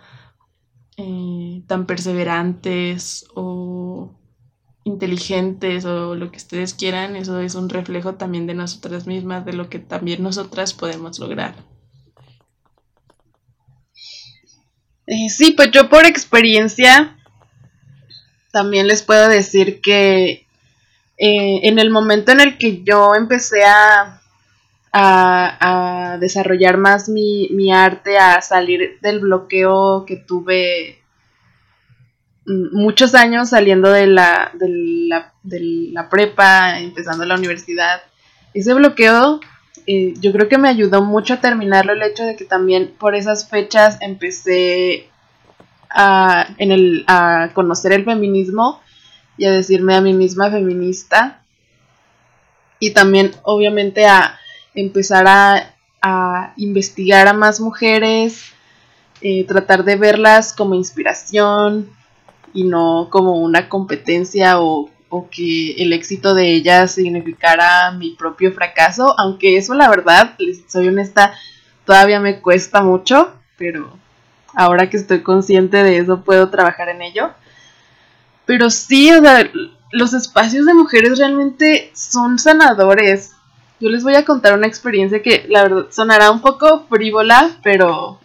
eh, 0.98 1.64
tan 1.66 1.88
perseverantes 1.88 3.26
o 3.34 4.12
inteligentes 4.84 5.86
o 5.86 6.14
lo 6.14 6.32
que 6.32 6.38
ustedes 6.38 6.76
quieran, 6.76 7.16
eso 7.16 7.40
es 7.40 7.56
un 7.56 7.70
reflejo 7.70 8.16
también 8.16 8.46
de 8.46 8.54
nosotras 8.54 9.08
mismas, 9.08 9.46
de 9.46 9.54
lo 9.54 9.68
que 9.68 9.80
también 9.80 10.22
nosotras 10.22 10.76
podemos 10.76 11.18
lograr. 11.18 11.56
Eh, 15.08 15.30
sí, 15.30 15.54
pues 15.58 15.72
yo 15.72 15.90
por 15.90 16.06
experiencia 16.06 17.18
también 18.52 18.86
les 18.88 19.02
puedo 19.02 19.28
decir 19.28 19.82
que 19.82 20.46
en 21.18 21.80
el 21.80 21.90
momento 21.90 22.32
en 22.32 22.42
el 22.42 22.60
que 22.60 22.84
yo 22.84 23.16
empecé 23.16 23.64
a, 23.66 24.21
a, 24.94 26.18
desarrollar 26.20 26.78
más 26.78 27.10
mi, 27.10 27.48
mi 27.52 27.72
arte, 27.72 28.18
a 28.18 28.42
salir 28.42 29.00
del 29.02 29.20
bloqueo 29.20 30.06
que 30.06 30.18
tuve 30.18 31.02
muchos 32.46 33.16
años 33.16 33.50
saliendo 33.50 33.92
de 33.92 34.08
la, 34.08 34.52
de 34.54 34.68
la, 34.70 35.34
de 35.44 35.60
la 35.92 36.10
prepa, 36.10 36.80
empezando 36.80 37.26
la 37.26 37.36
universidad. 37.36 38.02
Ese 38.54 38.74
bloqueo 38.74 39.40
eh, 39.88 40.14
yo 40.20 40.32
creo 40.32 40.48
que 40.48 40.58
me 40.58 40.70
ayudó 40.70 41.02
mucho 41.02 41.36
a 41.36 41.42
terminarlo 41.42 41.94
el 41.94 42.04
hecho 42.04 42.24
de 42.24 42.36
que 42.36 42.46
también 42.46 42.94
por 43.00 43.16
esas 43.16 43.50
fechas 43.50 43.98
empecé 44.02 45.10
a, 45.90 46.48
en 46.58 46.72
el, 46.72 47.04
a 47.08 47.50
conocer 47.54 47.94
el 47.94 48.06
feminismo 48.06 48.82
y 49.38 49.46
a 49.46 49.52
decirme 49.52 49.96
a 49.96 50.02
mí 50.02 50.14
misma 50.14 50.52
feminista. 50.52 51.44
Y 52.80 52.92
también 52.92 53.32
obviamente 53.44 54.08
a 54.08 54.40
empezar 54.76 55.28
a, 55.28 55.76
a 56.02 56.54
investigar 56.58 57.28
a 57.28 57.34
más 57.34 57.60
mujeres, 57.60 58.54
eh, 59.22 59.46
tratar 59.46 59.84
de 59.84 59.96
verlas 59.96 60.54
como 60.54 60.76
inspiración, 60.76 61.90
y 62.54 62.64
no 62.64 63.08
como 63.10 63.42
una 63.42 63.70
competencia 63.70 64.60
o, 64.60 64.90
que 65.30 65.74
el 65.74 65.92
éxito 65.92 66.34
de 66.34 66.54
ella 66.54 66.88
significara 66.88 67.92
mi 67.92 68.12
propio 68.12 68.54
fracaso, 68.54 69.14
aunque 69.20 69.58
eso 69.58 69.74
la 69.74 69.90
verdad, 69.90 70.38
soy 70.70 70.88
honesta, 70.88 71.34
todavía 71.86 72.22
me 72.22 72.40
cuesta 72.40 72.82
mucho, 72.82 73.34
pero 73.58 73.98
ahora 74.56 74.90
que 74.90 74.96
estoy 74.96 75.22
consciente 75.22 75.84
de 75.84 75.98
eso 75.98 76.24
puedo 76.24 76.50
trabajar 76.50 76.88
en 76.88 77.02
ello. 77.02 77.32
Pero 78.46 78.70
sí, 78.70 79.12
o 79.12 79.22
sea, 79.22 79.52
los 79.92 80.14
espacios 80.14 80.66
de 80.66 80.74
mujeres 80.74 81.18
realmente 81.18 81.92
son 81.94 82.40
sanadores. 82.40 83.34
Yo 83.82 83.90
les 83.90 84.04
voy 84.04 84.16
a 84.16 84.24
contar 84.24 84.54
una 84.54 84.68
experiencia 84.68 85.24
que 85.24 85.46
la 85.50 85.64
verdad 85.64 85.88
sonará 85.90 86.30
un 86.30 86.40
poco 86.40 86.86
frívola, 86.88 87.58
pero 87.64 88.20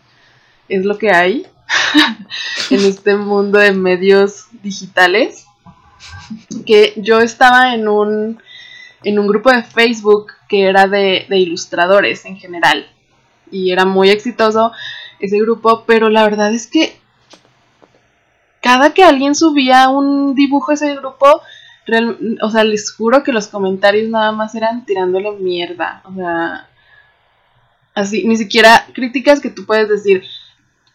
es 0.69 0.85
lo 0.85 0.99
que 0.99 1.11
hay. 1.11 1.47
en 2.71 2.85
este 2.85 3.17
mundo 3.17 3.59
de 3.59 3.73
medios 3.73 4.47
digitales, 4.63 5.47
que 6.67 6.93
yo 6.97 7.21
estaba 7.21 7.75
en 7.75 7.89
un, 7.89 8.43
en 9.03 9.19
un 9.19 9.27
grupo 9.27 9.51
de 9.51 9.63
Facebook 9.63 10.33
que 10.49 10.65
era 10.65 10.87
de, 10.87 11.27
de 11.29 11.39
ilustradores 11.39 12.25
en 12.25 12.37
general. 12.37 12.87
Y 13.51 13.71
era 13.71 13.85
muy 13.85 14.11
exitoso 14.11 14.73
ese 15.21 15.39
grupo, 15.39 15.85
pero 15.87 16.11
la 16.11 16.25
verdad 16.25 16.53
es 16.53 16.67
que 16.67 16.99
cada 18.61 18.93
que 18.93 19.05
alguien 19.05 19.35
subía 19.35 19.89
un 19.89 20.35
dibujo 20.35 20.73
a 20.73 20.75
ese 20.75 20.97
grupo, 20.97 21.41
o 22.43 22.51
sea, 22.51 22.65
les 22.65 22.93
juro 22.93 23.23
que 23.23 23.33
los 23.33 23.49
comentarios 23.49 24.11
nada 24.11 24.33
más 24.33 24.55
eran 24.55 24.85
tirándole 24.85 25.33
mierda. 25.33 26.03
O 26.05 26.15
sea, 26.15 26.69
así, 27.95 28.27
ni 28.27 28.37
siquiera 28.37 28.87
críticas 28.93 29.41
que 29.41 29.51
tú 29.51 29.65
puedes 29.67 29.89
decir, 29.89 30.25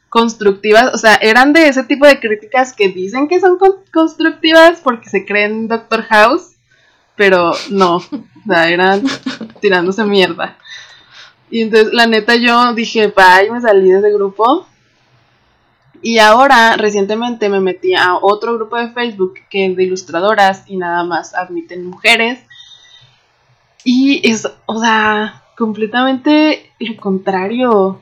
constructivas, 0.09 0.93
o 0.93 0.97
sea, 0.97 1.15
eran 1.15 1.53
de 1.53 1.69
ese 1.69 1.83
tipo 1.85 2.05
de 2.05 2.19
críticas 2.19 2.73
que 2.73 2.89
dicen 2.89 3.29
que 3.29 3.39
son 3.39 3.57
constructivas 3.93 4.81
porque 4.81 5.09
se 5.09 5.25
creen 5.25 5.69
Doctor 5.69 6.03
House, 6.03 6.57
pero 7.15 7.53
no, 7.69 7.95
o 7.95 8.45
sea, 8.45 8.69
eran 8.69 9.03
tirándose 9.61 10.03
mierda. 10.03 10.57
Y 11.49 11.61
entonces, 11.61 11.93
la 11.93 12.07
neta, 12.07 12.35
yo 12.35 12.73
dije, 12.73 13.07
bye, 13.07 13.49
me 13.51 13.61
salí 13.61 13.89
de 13.89 13.99
ese 13.99 14.11
grupo. 14.11 14.67
Y 16.01 16.17
ahora, 16.17 16.77
recientemente 16.77 17.47
me 17.49 17.59
metí 17.59 17.93
a 17.93 18.15
otro 18.19 18.55
grupo 18.55 18.77
de 18.77 18.91
Facebook 18.91 19.35
que 19.49 19.67
es 19.67 19.75
de 19.75 19.83
ilustradoras 19.83 20.63
y 20.67 20.77
nada 20.77 21.03
más 21.03 21.35
admiten 21.35 21.85
mujeres. 21.85 22.39
Y 23.83 24.27
es, 24.27 24.47
o 24.65 24.79
sea, 24.79 25.43
completamente 25.57 26.71
lo 26.79 26.95
contrario. 26.97 28.01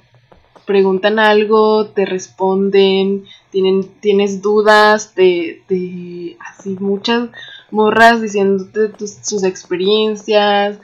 Preguntan 0.66 1.20
algo, 1.20 1.88
te 1.88 2.06
responden, 2.06 3.26
tienen, 3.50 3.84
tienes 4.00 4.42
dudas 4.42 5.16
de, 5.16 5.64
de 5.68 6.38
así 6.40 6.78
muchas 6.80 7.30
morras 7.72 8.22
diciéndote 8.22 9.08
sus 9.24 9.44
experiencias, 9.44 10.80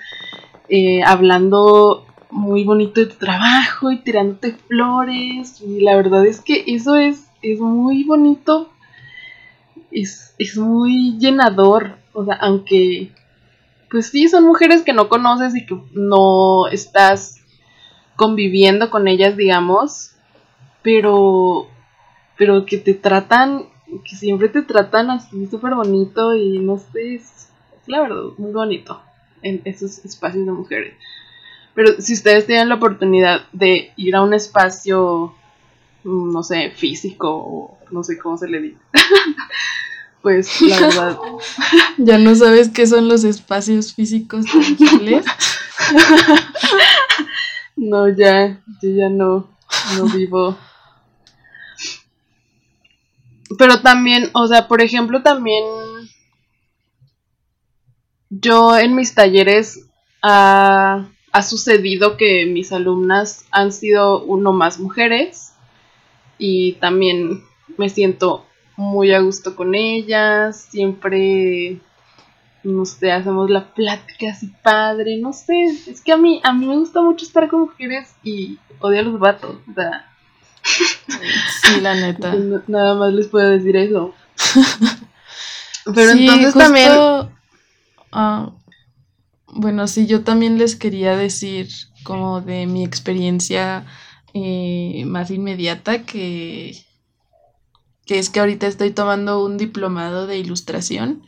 eh, 0.70 1.04
hablando 1.04 2.06
muy 2.36 2.66
bonito 2.66 3.00
de 3.00 3.08
tu 3.08 3.16
trabajo 3.16 3.92
y 3.92 3.98
tirándote 3.98 4.52
flores. 4.52 5.62
Y 5.62 5.80
la 5.80 5.96
verdad 5.96 6.26
es 6.26 6.42
que 6.42 6.66
eso 6.68 6.98
es, 6.98 7.28
es 7.42 7.60
muy 7.60 8.04
bonito. 8.04 8.70
Es, 9.90 10.36
es 10.38 10.58
muy 10.58 11.18
llenador. 11.18 11.98
O 12.14 12.26
sea, 12.26 12.36
aunque, 12.36 13.12
pues 13.90 14.08
sí, 14.08 14.28
son 14.28 14.44
mujeres 14.44 14.84
que 14.84 14.94
no 14.94 15.08
conoces 15.08 15.56
y 15.56 15.66
que 15.66 15.80
no 15.94 16.68
estás 16.68 17.42
conviviendo 18.18 18.90
con 18.90 19.08
ellas, 19.08 19.38
digamos. 19.38 20.12
Pero, 20.84 21.68
pero 22.38 22.66
que 22.66 22.78
te 22.78 22.94
tratan, 22.94 23.70
que 24.04 24.16
siempre 24.16 24.50
te 24.50 24.62
tratan 24.62 25.10
así 25.10 25.48
súper 25.48 25.74
bonito 25.74 26.36
y 26.36 26.60
no 26.60 26.78
sé, 26.78 27.16
es 27.16 27.50
la 27.88 28.02
verdad 28.02 28.24
muy 28.38 28.52
bonito 28.52 29.02
en 29.42 29.62
esos 29.66 30.04
espacios 30.04 30.46
de 30.46 30.52
mujeres. 30.52 30.96
Pero 31.76 32.02
si 32.02 32.14
ustedes 32.14 32.48
tienen 32.48 32.70
la 32.70 32.76
oportunidad 32.76 33.42
de 33.52 33.92
ir 33.98 34.16
a 34.16 34.22
un 34.22 34.34
espacio, 34.34 35.36
mm, 36.06 36.32
no 36.32 36.42
sé, 36.42 36.72
físico 36.72 37.30
o 37.30 37.78
no 37.92 38.02
sé 38.04 38.18
cómo 38.18 38.38
se 38.38 38.48
le 38.48 38.62
dice, 38.62 38.78
pues 40.22 40.62
la 40.62 40.80
verdad. 40.80 41.20
ya 41.98 42.18
no 42.18 42.34
sabes 42.34 42.70
qué 42.70 42.88
son 42.88 43.10
los 43.10 43.26
espacios 43.26 43.94
físicos 43.94 44.46
tangibles. 44.46 45.26
no, 47.76 48.08
ya, 48.08 48.62
yo 48.82 48.90
ya 48.90 49.10
no, 49.10 49.50
no 49.98 50.06
vivo. 50.06 50.58
Pero 53.58 53.82
también, 53.82 54.30
o 54.34 54.48
sea, 54.48 54.68
por 54.70 54.82
ejemplo, 54.82 55.22
también 55.22 55.64
yo 58.30 58.78
en 58.78 58.96
mis 58.96 59.14
talleres 59.14 59.88
ha, 61.36 61.42
sucedido 61.42 62.18
que 62.18 62.46
mis 62.46 62.72
alumnas 62.72 63.46
han 63.52 63.72
sido 63.72 64.24
uno 64.24 64.54
más 64.54 64.80
mujeres 64.80 65.54
y 66.38 66.74
también 66.74 67.44
me 67.78 67.90
siento 67.90 68.46
muy 68.78 69.14
a 69.14 69.20
gusto 69.20 69.56
con 69.56 69.76
ellas, 69.76 70.68
siempre, 70.70 71.80
no 72.64 72.86
sé, 72.86 73.12
hacemos 73.12 73.50
la 73.50 73.74
plática 73.74 74.32
así 74.32 74.52
padre, 74.62 75.18
no 75.18 75.34
sé, 75.34 75.66
es 75.88 76.02
que 76.02 76.12
a 76.12 76.18
mí, 76.18 76.42
a 76.44 76.54
mí 76.54 76.66
me 76.66 76.78
gusta 76.78 77.02
mucho 77.02 77.26
estar 77.26 77.48
con 77.48 77.62
mujeres 77.62 78.16
y 78.24 78.58
odio 78.80 79.00
a 79.00 79.04
los 79.04 79.20
vatos, 79.20 79.58
o 79.70 79.74
sea. 79.74 80.12
Sí, 80.64 81.80
la 81.82 81.94
neta. 81.96 82.36
Nada 82.68 82.96
más 82.96 83.14
les 83.14 83.28
puedo 83.28 83.50
decir 83.50 83.78
eso. 83.78 84.14
Pero 85.94 86.12
entonces 86.12 86.54
también 86.56 86.92
Ah, 88.18 88.50
bueno, 89.56 89.88
sí, 89.88 90.06
yo 90.06 90.24
también 90.24 90.58
les 90.58 90.76
quería 90.76 91.16
decir 91.16 91.70
como 92.04 92.42
de 92.42 92.68
mi 92.68 92.84
experiencia 92.84 93.86
eh, 94.34 95.04
más 95.06 95.32
inmediata 95.32 96.04
que, 96.04 96.86
que 98.06 98.20
es 98.20 98.30
que 98.30 98.42
ahorita 98.42 98.68
estoy 98.68 98.92
tomando 98.92 99.44
un 99.44 99.58
diplomado 99.58 100.28
de 100.28 100.38
ilustración 100.38 101.24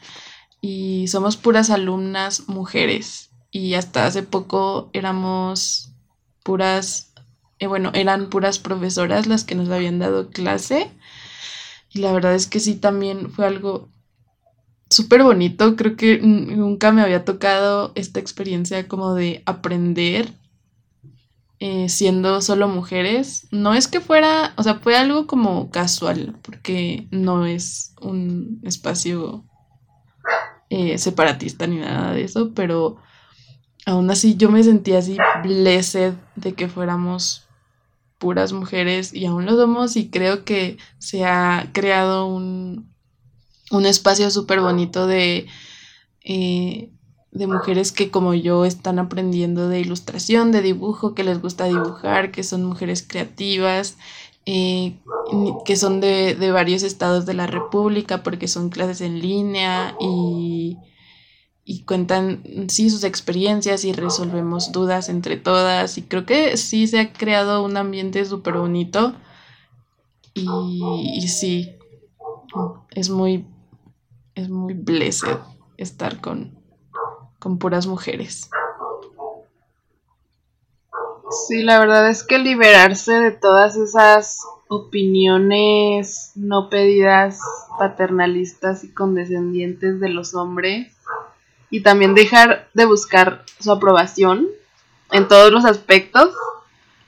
y 0.62 1.08
somos 1.08 1.38
puras 1.38 1.70
alumnas 1.70 2.50
mujeres 2.50 3.30
y 3.50 3.76
hasta 3.76 4.06
hace 4.06 4.24
poco 4.24 4.90
éramos 4.92 5.94
puras, 6.44 7.14
eh, 7.60 7.68
bueno, 7.68 7.92
eran 7.94 8.30
puras 8.30 8.60
profesoras 8.60 9.26
las 9.28 9.46
que 9.46 9.56
nos 9.56 9.70
habían 9.70 10.00
dado 10.00 10.32
clase 10.32 10.92
y 11.94 12.00
la 12.00 12.12
verdad 12.12 12.36
es 12.36 12.48
que 12.48 12.60
sí 12.60 12.76
también 12.76 13.32
fue 13.32 13.48
algo 13.48 13.90
súper 14.90 15.24
bonito. 15.24 15.76
Creo 15.76 15.96
que 15.96 16.20
nunca 16.20 16.92
me 16.92 17.02
había 17.02 17.26
tocado 17.26 17.92
esta 17.96 18.20
experiencia 18.20 18.88
como 18.88 19.14
de 19.14 19.44
aprender 19.46 20.34
eh, 21.60 21.90
siendo 21.90 22.42
solo 22.42 22.68
mujeres. 22.68 23.48
No 23.52 23.74
es 23.74 23.88
que 23.88 24.00
fuera, 24.00 24.54
o 24.58 24.64
sea, 24.64 24.76
fue 24.76 24.96
algo 24.96 25.28
como 25.28 25.72
casual, 25.72 26.38
porque 26.44 27.08
no 27.12 27.46
es 27.46 27.96
un 28.02 28.62
espacio 28.64 29.44
eh, 30.70 30.98
separatista 30.98 31.66
ni 31.66 31.78
nada 31.78 32.14
de 32.14 32.24
eso, 32.24 32.54
pero 32.54 32.98
aún 33.86 34.12
así 34.12 34.36
yo 34.36 34.52
me 34.52 34.64
sentía 34.64 35.00
así 35.00 35.18
blessed 35.44 36.14
de 36.36 36.54
que 36.54 36.68
fuéramos 36.68 37.48
puras 38.18 38.52
mujeres 38.52 39.14
y 39.14 39.26
aún 39.26 39.46
lo 39.46 39.56
somos 39.56 39.96
y 39.96 40.10
creo 40.10 40.44
que 40.44 40.78
se 40.98 41.24
ha 41.26 41.70
creado 41.74 42.28
un, 42.28 42.94
un 43.72 43.86
espacio 43.86 44.30
súper 44.32 44.62
bonito 44.62 45.08
de, 45.08 45.48
eh, 46.24 46.90
de 47.32 47.48
mujeres 47.48 47.92
que 47.92 48.10
como 48.10 48.34
yo 48.34 48.66
están 48.66 49.00
aprendiendo 49.00 49.70
de 49.70 49.80
ilustración, 49.80 50.52
de 50.52 50.62
dibujo, 50.62 51.14
que 51.14 51.24
les 51.24 51.42
gusta 51.42 51.66
dibujar, 51.66 52.32
que 52.32 52.44
son 52.44 52.66
mujeres 52.66 53.06
creativas, 53.08 53.98
eh, 54.46 54.98
que 55.66 55.76
son 55.76 56.00
de, 56.00 56.36
de, 56.36 56.52
varios 56.52 56.84
estados 56.84 57.26
de 57.26 57.34
la 57.34 57.48
República 57.48 58.24
porque 58.24 58.48
son 58.48 58.70
clases 58.70 59.02
en 59.02 59.20
línea 59.20 59.96
y, 60.00 60.78
y 61.66 61.84
cuentan 61.84 62.42
sí 62.70 62.90
sus 62.90 63.04
experiencias 63.04 63.84
y 63.84 63.92
resolvemos 63.92 64.72
dudas 64.72 65.10
entre 65.10 65.36
todas. 65.36 65.98
Y 65.98 66.04
creo 66.04 66.26
que 66.26 66.56
sí 66.56 66.88
se 66.88 67.00
ha 67.00 67.12
creado 67.12 67.62
un 67.62 67.76
ambiente 67.76 68.24
súper 68.24 68.54
bonito 68.54 69.14
y, 70.34 70.48
y 71.18 71.28
sí, 71.28 71.76
es 72.92 73.10
muy 73.10 73.46
es 74.38 74.50
muy 74.50 74.76
blessed 74.76 75.38
estar 75.78 76.22
con, 76.22 76.56
con 77.40 77.58
puras 77.58 77.88
mujeres. 77.88 78.50
Sí, 81.48 81.64
la 81.64 81.80
verdad 81.80 82.08
es 82.10 82.24
que 82.24 82.38
liberarse 82.38 83.14
de 83.14 83.32
todas 83.32 83.76
esas 83.76 84.42
opiniones 84.70 86.32
no 86.36 86.70
pedidas, 86.70 87.40
paternalistas 87.80 88.84
y 88.84 88.94
condescendientes 88.94 90.00
de 90.00 90.10
los 90.10 90.36
hombres 90.36 90.94
y 91.70 91.82
también 91.82 92.14
dejar 92.14 92.70
de 92.74 92.86
buscar 92.86 93.44
su 93.60 93.72
aprobación 93.72 94.48
en 95.12 95.28
todos 95.28 95.52
los 95.52 95.66
aspectos, 95.66 96.30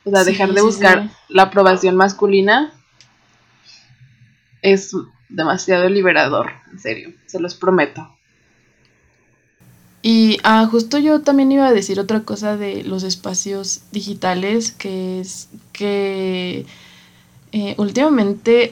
o 0.04 0.10
sea, 0.10 0.24
dejar 0.24 0.54
de 0.54 0.62
buscar 0.62 1.10
la 1.28 1.44
aprobación 1.44 1.96
masculina 1.96 2.74
es 4.62 4.94
demasiado 5.30 5.88
liberador, 5.90 6.52
en 6.72 6.80
serio, 6.80 7.14
se 7.28 7.40
los 7.40 7.56
prometo. 7.56 8.10
Y 10.02 10.38
ah, 10.44 10.68
justo 10.70 10.98
yo 10.98 11.22
también 11.22 11.52
iba 11.52 11.68
a 11.68 11.74
decir 11.74 12.00
otra 12.00 12.22
cosa 12.22 12.58
de 12.58 12.84
los 12.84 13.04
espacios 13.04 13.82
digitales, 13.92 14.72
que 14.72 15.20
es 15.20 15.50
que 15.74 16.66
eh, 17.52 17.76
últimamente 17.78 18.72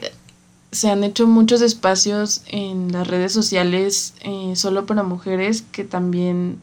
se 0.72 0.90
han 0.90 1.04
hecho 1.04 1.26
muchos 1.26 1.62
espacios 1.62 2.42
en 2.46 2.92
las 2.92 3.06
redes 3.06 3.32
sociales 3.32 4.14
eh, 4.20 4.52
solo 4.54 4.86
para 4.86 5.02
mujeres 5.02 5.62
que 5.72 5.84
también 5.84 6.58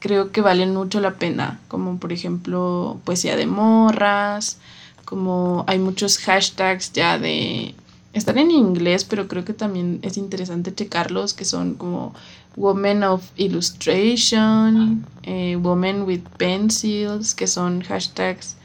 creo 0.00 0.30
que 0.32 0.40
valen 0.42 0.74
mucho 0.74 1.00
la 1.00 1.14
pena, 1.14 1.60
como 1.68 1.98
por 1.98 2.12
ejemplo 2.12 3.00
poesía 3.04 3.36
de 3.36 3.46
morras, 3.46 4.58
como 5.04 5.64
hay 5.66 5.78
muchos 5.78 6.18
hashtags 6.18 6.92
ya 6.92 7.18
de 7.18 7.74
están 8.12 8.38
en 8.38 8.50
inglés, 8.50 9.04
pero 9.04 9.28
creo 9.28 9.44
que 9.44 9.54
también 9.54 10.00
es 10.02 10.16
interesante 10.16 10.74
checarlos, 10.74 11.34
que 11.34 11.44
son 11.44 11.74
como 11.74 12.14
Women 12.56 13.04
of 13.04 13.22
Illustration, 13.36 15.06
eh, 15.22 15.56
Women 15.56 16.02
with 16.02 16.22
Pencils, 16.36 17.34
que 17.34 17.46
son 17.46 17.82
hashtags 17.82 18.56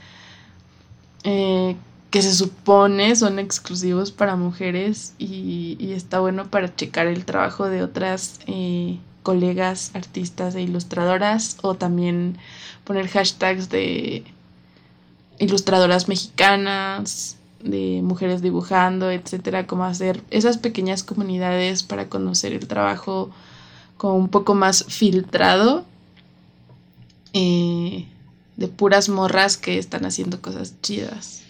eh, 1.23 1.77
que 2.09 2.21
se 2.21 2.33
supone 2.33 3.15
son 3.15 3.39
exclusivos 3.39 4.11
para 4.11 4.35
mujeres 4.35 5.15
y, 5.17 5.93
está 5.93 6.19
bueno 6.19 6.47
para 6.49 6.75
checar 6.75 7.07
el 7.07 7.25
trabajo 7.25 7.69
de 7.69 7.81
otras 7.81 8.39
eh, 8.45 8.99
colegas 9.23 9.91
artistas 9.95 10.53
e 10.53 10.61
ilustradoras 10.61 11.57
o 11.63 11.73
también 11.75 12.37
poner 12.83 13.07
hashtags 13.07 13.69
de 13.69 14.25
ilustradoras 15.39 16.07
mexicanas 16.07 17.37
de 17.63 18.01
mujeres 18.03 18.41
dibujando, 18.41 19.09
etcétera, 19.11 19.67
como 19.67 19.85
hacer 19.85 20.23
esas 20.31 20.57
pequeñas 20.57 21.03
comunidades 21.03 21.83
para 21.83 22.09
conocer 22.09 22.53
el 22.53 22.67
trabajo 22.67 23.31
como 23.97 24.15
un 24.17 24.29
poco 24.29 24.55
más 24.55 24.85
filtrado 24.85 25.85
eh, 27.33 28.07
de 28.57 28.67
puras 28.67 29.09
morras 29.09 29.57
que 29.57 29.77
están 29.77 30.05
haciendo 30.05 30.41
cosas 30.41 30.79
chidas. 30.81 31.43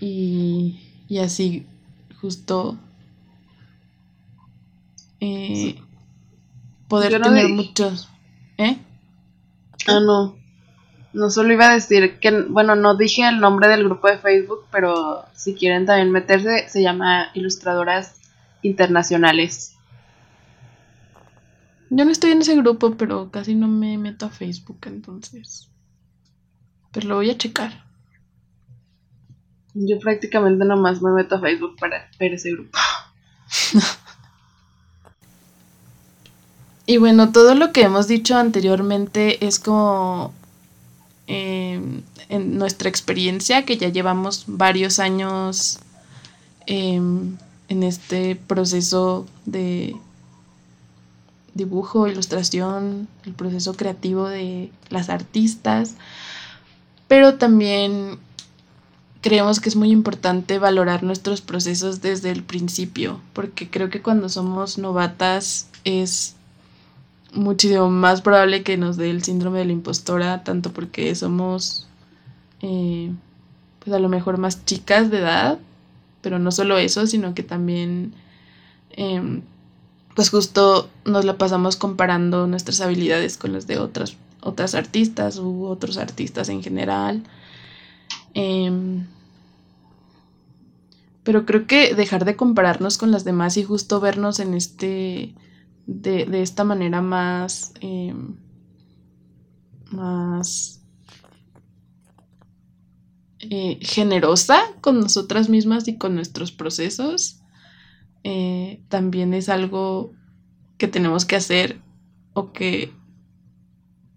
y, 0.00 0.80
y 1.08 1.18
así 1.18 1.66
justo 2.20 2.78
eh, 5.20 5.80
poder 6.88 7.18
no 7.20 7.20
tener 7.20 7.46
dije. 7.46 7.48
muchos. 7.48 8.08
¿Eh? 8.58 8.78
Ah, 9.86 10.00
no. 10.00 10.43
No 11.14 11.30
solo 11.30 11.52
iba 11.52 11.70
a 11.70 11.74
decir 11.74 12.18
que, 12.18 12.42
bueno, 12.42 12.74
no 12.74 12.96
dije 12.96 13.26
el 13.26 13.40
nombre 13.40 13.68
del 13.68 13.84
grupo 13.84 14.08
de 14.08 14.18
Facebook, 14.18 14.66
pero 14.70 15.24
si 15.32 15.54
quieren 15.54 15.86
también 15.86 16.10
meterse, 16.10 16.68
se 16.68 16.82
llama 16.82 17.30
Ilustradoras 17.34 18.16
Internacionales. 18.62 19.76
Yo 21.88 22.04
no 22.04 22.10
estoy 22.10 22.32
en 22.32 22.42
ese 22.42 22.56
grupo, 22.56 22.96
pero 22.96 23.30
casi 23.30 23.54
no 23.54 23.68
me 23.68 23.96
meto 23.96 24.26
a 24.26 24.30
Facebook, 24.30 24.80
entonces. 24.86 25.70
Pero 26.92 27.08
lo 27.08 27.16
voy 27.16 27.30
a 27.30 27.38
checar. 27.38 27.84
Yo 29.74 29.98
prácticamente 30.00 30.64
nomás 30.64 31.00
me 31.00 31.12
meto 31.12 31.36
a 31.36 31.40
Facebook 31.40 31.76
para 31.78 32.10
ver 32.18 32.34
ese 32.34 32.50
grupo. 32.50 32.78
Y 36.86 36.98
bueno, 36.98 37.32
todo 37.32 37.54
lo 37.54 37.72
que 37.72 37.82
hemos 37.82 38.08
dicho 38.08 38.36
anteriormente 38.36 39.46
es 39.46 39.58
como 39.58 40.34
eh, 41.26 41.80
en 42.28 42.58
nuestra 42.58 42.88
experiencia, 42.88 43.64
que 43.64 43.76
ya 43.76 43.88
llevamos 43.88 44.44
varios 44.46 44.98
años 44.98 45.78
eh, 46.66 46.94
en 46.96 47.82
este 47.82 48.36
proceso 48.36 49.26
de 49.46 49.96
dibujo, 51.54 52.08
ilustración, 52.08 53.08
el 53.24 53.32
proceso 53.32 53.74
creativo 53.74 54.28
de 54.28 54.70
las 54.90 55.08
artistas, 55.08 55.94
pero 57.08 57.34
también 57.34 58.18
creemos 59.20 59.60
que 59.60 59.68
es 59.68 59.76
muy 59.76 59.90
importante 59.90 60.58
valorar 60.58 61.02
nuestros 61.02 61.40
procesos 61.40 62.02
desde 62.02 62.30
el 62.30 62.42
principio, 62.42 63.20
porque 63.32 63.70
creo 63.70 63.88
que 63.88 64.02
cuando 64.02 64.28
somos 64.28 64.76
novatas 64.78 65.68
es 65.84 66.33
muchísimo 67.34 67.90
más 67.90 68.22
probable 68.22 68.62
que 68.62 68.76
nos 68.76 68.96
dé 68.96 69.10
el 69.10 69.22
síndrome 69.22 69.58
de 69.58 69.66
la 69.66 69.72
impostora, 69.72 70.44
tanto 70.44 70.72
porque 70.72 71.14
somos 71.14 71.86
eh, 72.60 73.12
pues 73.80 73.94
a 73.94 73.98
lo 73.98 74.08
mejor 74.08 74.38
más 74.38 74.64
chicas 74.64 75.10
de 75.10 75.18
edad, 75.18 75.58
pero 76.22 76.38
no 76.38 76.50
solo 76.50 76.78
eso, 76.78 77.06
sino 77.06 77.34
que 77.34 77.42
también 77.42 78.14
eh, 78.92 79.40
pues 80.14 80.30
justo 80.30 80.88
nos 81.04 81.24
la 81.24 81.36
pasamos 81.36 81.76
comparando 81.76 82.46
nuestras 82.46 82.80
habilidades 82.80 83.36
con 83.36 83.52
las 83.52 83.66
de 83.66 83.78
otras, 83.78 84.16
otras 84.40 84.74
artistas 84.74 85.38
u 85.38 85.66
otros 85.66 85.98
artistas 85.98 86.48
en 86.48 86.62
general. 86.62 87.24
Em, 88.32 89.06
pero 91.24 91.46
creo 91.46 91.66
que 91.66 91.94
dejar 91.94 92.24
de 92.24 92.36
compararnos 92.36 92.98
con 92.98 93.10
las 93.10 93.24
demás 93.24 93.56
y 93.56 93.64
justo 93.64 94.00
vernos 94.00 94.40
en 94.40 94.54
este 94.54 95.34
de, 95.86 96.26
de 96.26 96.42
esta 96.42 96.64
manera 96.64 97.02
más 97.02 97.72
em, 97.80 98.36
más 99.90 100.82
eh, 103.38 103.78
generosa 103.82 104.62
con 104.80 105.00
nosotras 105.00 105.48
mismas 105.48 105.86
y 105.88 105.98
con 105.98 106.14
nuestros 106.14 106.52
procesos 106.52 107.40
eh, 108.24 108.82
también 108.88 109.34
es 109.34 109.48
algo 109.50 110.12
que 110.78 110.88
tenemos 110.88 111.24
que 111.26 111.36
hacer 111.36 111.80
o 112.32 112.52
que 112.52 112.92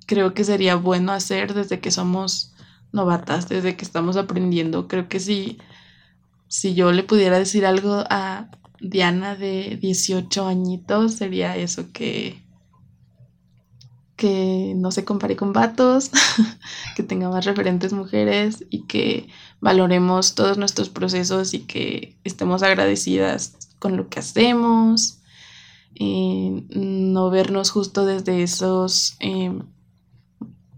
creo 0.05 0.33
que 0.33 0.45
sería 0.45 0.75
bueno 0.75 1.11
hacer 1.11 1.53
desde 1.53 1.81
que 1.81 1.91
somos 1.91 2.53
novatas, 2.93 3.49
desde 3.49 3.75
que 3.75 3.83
estamos 3.83 4.15
aprendiendo. 4.15 4.87
Creo 4.87 5.09
que 5.09 5.19
si 5.19 5.57
yo 6.73 6.93
le 6.93 7.03
pudiera 7.03 7.37
decir 7.37 7.65
algo 7.65 8.05
a 8.09 8.49
Diana 8.79 9.35
de 9.35 9.77
18 9.81 10.45
añitos, 10.45 11.15
sería 11.15 11.57
eso 11.57 11.91
que 11.91 12.47
que 14.17 14.73
no 14.75 14.91
se 14.91 15.05
compare 15.05 15.35
con 15.35 15.53
vatos, 15.53 16.09
que 16.95 17.03
tenga 17.03 17.29
más 17.29 17.45
referentes 17.45 17.93
mujeres 17.93 18.65
y 18.71 18.81
que 18.87 19.29
valoremos 19.61 20.33
todos 20.35 20.57
nuestros 20.57 20.89
procesos 20.89 21.53
y 21.53 21.59
que 21.59 22.17
estemos 22.23 22.63
agradecidas 22.63 23.55
con 23.79 23.95
lo 23.95 24.09
que 24.09 24.19
hacemos, 24.19 25.19
eh, 25.95 26.63
no 26.69 27.29
vernos 27.29 27.69
justo 27.69 28.05
desde 28.05 28.41
esos, 28.41 29.17
eh, 29.19 29.53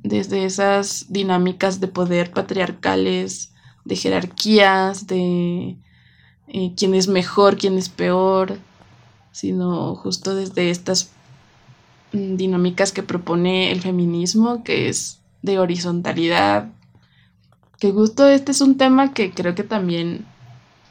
desde 0.04 0.44
esas 0.44 1.06
dinámicas 1.10 1.80
de 1.80 1.88
poder 1.88 2.32
patriarcales, 2.32 3.54
de 3.86 3.96
jerarquías, 3.96 5.08
de 5.08 5.78
eh, 6.52 6.74
quién 6.76 6.96
es 6.96 7.08
mejor, 7.08 7.58
quién 7.58 7.78
es 7.78 7.90
peor, 7.90 8.58
sino 9.32 9.96
justo 9.96 10.36
desde 10.36 10.72
estas 10.72 11.12
mm, 12.12 12.36
dinámicas 12.36 12.92
que 12.92 13.04
propone 13.04 13.72
el 13.72 13.82
feminismo, 13.82 14.64
que 14.64 14.90
es 14.90 15.20
de 15.44 15.60
horizontalidad. 15.60 16.72
Que 17.80 17.92
justo 17.92 18.28
este 18.28 18.52
es 18.52 18.62
un 18.62 18.78
tema 18.78 19.14
que 19.14 19.32
creo 19.32 19.56
que 19.56 19.64
también 19.64 20.26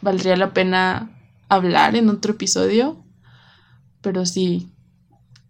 valdría 0.00 0.36
la 0.36 0.54
pena 0.54 1.10
hablar 1.48 1.96
en 1.96 2.08
otro 2.08 2.32
episodio. 2.32 2.96
Pero 4.00 4.26
sí, 4.26 4.70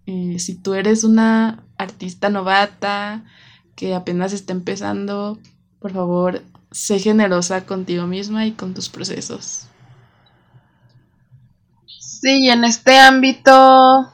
eh, 0.06 0.38
si 0.38 0.54
tú 0.54 0.72
eres 0.74 1.04
una 1.04 1.62
artista 1.76 2.30
novata 2.30 3.24
que 3.76 3.94
apenas 3.94 4.32
está 4.32 4.54
empezando, 4.54 5.38
por 5.78 5.92
favor, 5.92 6.42
sé 6.72 6.98
generosa 6.98 7.66
contigo 7.66 8.06
misma 8.06 8.46
y 8.46 8.52
con 8.52 8.74
tus 8.74 8.88
procesos. 8.88 9.67
Sí, 12.20 12.44
y 12.44 12.50
en 12.50 12.64
este 12.64 12.98
ámbito 12.98 14.12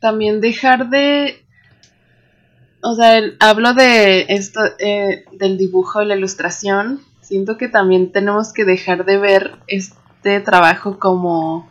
también 0.00 0.40
dejar 0.40 0.90
de, 0.90 1.44
o 2.82 2.94
sea, 2.94 3.18
el- 3.18 3.36
hablo 3.40 3.74
de 3.74 4.26
esto, 4.28 4.60
eh, 4.78 5.24
del 5.32 5.58
dibujo 5.58 6.02
y 6.02 6.06
la 6.06 6.16
ilustración. 6.16 7.00
Siento 7.20 7.56
que 7.58 7.68
también 7.68 8.12
tenemos 8.12 8.52
que 8.52 8.64
dejar 8.64 9.04
de 9.04 9.18
ver 9.18 9.56
este 9.66 10.40
trabajo 10.40 10.98
como 10.98 11.68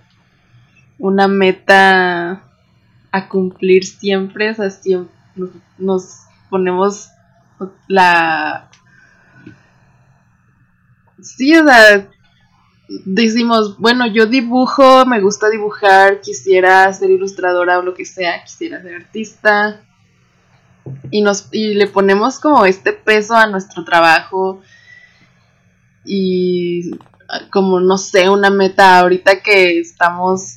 una 0.99 1.28
meta 1.28 2.43
a 3.11 3.30
cumplir 3.30 3.86
siempre, 3.86 4.51
o 4.51 4.55
sea, 4.55 4.70
siempre 4.70 5.13
nos, 5.36 5.51
nos 5.78 6.15
ponemos 6.49 7.09
la... 7.88 8.70
Sí, 11.22 11.55
o 11.57 11.63
sea, 11.65 12.07
decimos, 12.88 13.77
bueno, 13.77 14.07
yo 14.07 14.25
dibujo, 14.25 15.05
me 15.05 15.21
gusta 15.21 15.49
dibujar, 15.49 16.21
quisiera 16.21 16.91
ser 16.93 17.11
ilustradora 17.11 17.79
o 17.79 17.81
lo 17.81 17.93
que 17.93 18.05
sea, 18.05 18.43
quisiera 18.43 18.81
ser 18.81 18.95
artista. 18.95 19.81
Y 21.11 21.21
nos 21.21 21.49
y 21.51 21.73
le 21.73 21.88
ponemos 21.88 22.39
como 22.39 22.65
este 22.65 22.93
peso 22.93 23.35
a 23.35 23.47
nuestro 23.47 23.83
trabajo 23.83 24.61
y 26.05 26.91
como 27.51 27.81
no 27.81 27.97
sé, 27.97 28.29
una 28.29 28.49
meta 28.49 28.99
ahorita 28.99 29.41
que 29.41 29.79
estamos 29.79 30.55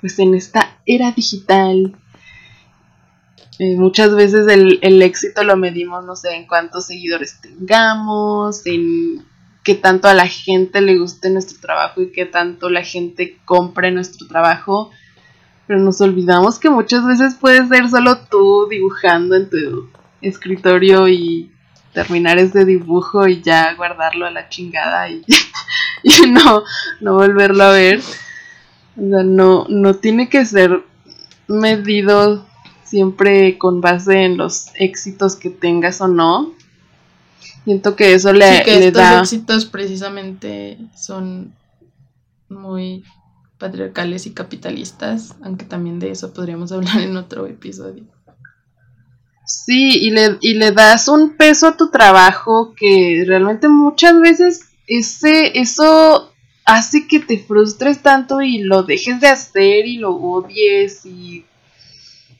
pues 0.00 0.18
en 0.20 0.34
esta 0.34 0.78
era 0.86 1.10
digital. 1.10 1.96
eh, 3.58 3.76
muchas 3.76 4.14
veces 4.14 4.46
el, 4.48 4.78
el 4.82 5.02
éxito 5.02 5.42
lo 5.42 5.56
medimos, 5.56 6.04
no 6.04 6.14
sé, 6.14 6.36
en 6.36 6.46
cuántos 6.46 6.86
seguidores 6.86 7.40
tengamos, 7.40 8.64
en 8.66 9.24
qué 9.66 9.74
tanto 9.74 10.06
a 10.06 10.14
la 10.14 10.28
gente 10.28 10.80
le 10.80 10.96
guste 10.96 11.28
nuestro 11.28 11.58
trabajo 11.60 12.00
y 12.00 12.12
qué 12.12 12.24
tanto 12.24 12.70
la 12.70 12.84
gente 12.84 13.36
compre 13.44 13.90
nuestro 13.90 14.28
trabajo. 14.28 14.92
Pero 15.66 15.80
nos 15.80 16.00
olvidamos 16.00 16.60
que 16.60 16.70
muchas 16.70 17.04
veces 17.04 17.34
puedes 17.34 17.68
ser 17.68 17.90
solo 17.90 18.16
tú 18.30 18.68
dibujando 18.70 19.34
en 19.34 19.50
tu 19.50 19.90
escritorio 20.22 21.08
y 21.08 21.50
terminar 21.92 22.38
ese 22.38 22.64
dibujo 22.64 23.26
y 23.26 23.42
ya 23.42 23.74
guardarlo 23.74 24.24
a 24.24 24.30
la 24.30 24.48
chingada 24.48 25.08
y, 25.08 25.24
y 26.04 26.30
no, 26.30 26.62
no 27.00 27.14
volverlo 27.14 27.64
a 27.64 27.72
ver. 27.72 27.98
O 28.96 29.10
sea, 29.10 29.24
no, 29.24 29.66
no 29.68 29.94
tiene 29.94 30.28
que 30.28 30.46
ser 30.46 30.84
medido 31.48 32.46
siempre 32.84 33.58
con 33.58 33.80
base 33.80 34.22
en 34.22 34.36
los 34.36 34.68
éxitos 34.76 35.34
que 35.34 35.50
tengas 35.50 36.00
o 36.00 36.06
no. 36.06 36.54
Siento 37.66 37.96
que 37.96 38.14
eso 38.14 38.32
le, 38.32 38.58
Sí, 38.58 38.64
que 38.64 38.78
le 38.78 38.86
estos 38.86 39.02
da... 39.02 39.18
éxitos 39.18 39.66
precisamente 39.66 40.78
son 40.96 41.52
muy 42.48 43.02
patriarcales 43.58 44.24
y 44.26 44.30
capitalistas, 44.30 45.34
aunque 45.42 45.64
también 45.64 45.98
de 45.98 46.12
eso 46.12 46.32
podríamos 46.32 46.70
hablar 46.72 47.00
en 47.00 47.16
otro 47.16 47.44
episodio. 47.46 48.04
Sí, 49.44 49.98
y 50.00 50.10
le, 50.10 50.38
y 50.40 50.54
le 50.54 50.70
das 50.70 51.08
un 51.08 51.36
peso 51.36 51.66
a 51.66 51.76
tu 51.76 51.90
trabajo 51.90 52.72
que 52.76 53.24
realmente 53.26 53.68
muchas 53.68 54.20
veces 54.20 54.68
ese, 54.86 55.58
eso 55.58 56.32
hace 56.64 57.08
que 57.08 57.18
te 57.18 57.38
frustres 57.38 58.00
tanto 58.00 58.42
y 58.42 58.58
lo 58.58 58.84
dejes 58.84 59.20
de 59.20 59.26
hacer 59.26 59.86
y 59.86 59.98
lo 59.98 60.14
odies 60.14 61.04
y, 61.04 61.44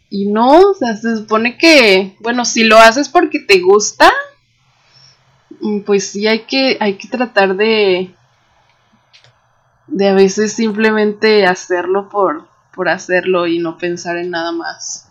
y 0.09 0.27
no, 0.27 0.71
o 0.71 0.75
sea, 0.75 0.97
se 0.97 1.17
supone 1.17 1.59
que, 1.59 2.17
bueno, 2.21 2.45
si 2.45 2.63
lo 2.63 2.79
haces 2.79 3.09
porque 3.09 3.41
te 3.41 3.61
gusta, 3.61 4.13
pues 5.85 6.09
sí 6.11 6.27
hay 6.27 6.41
que, 6.47 6.77
hay 6.81 6.97
que 6.97 7.09
tratar 7.09 7.57
de, 7.57 8.15
de 9.89 10.09
a 10.09 10.15
veces 10.15 10.53
simplemente 10.53 11.45
hacerlo 11.45 12.09
por, 12.09 12.47
por 12.73 12.89
hacerlo 12.89 13.49
y 13.49 13.59
no 13.59 13.79
pensar 13.79 14.17
en 14.17 14.31
nada 14.31 14.53
más. 14.53 15.11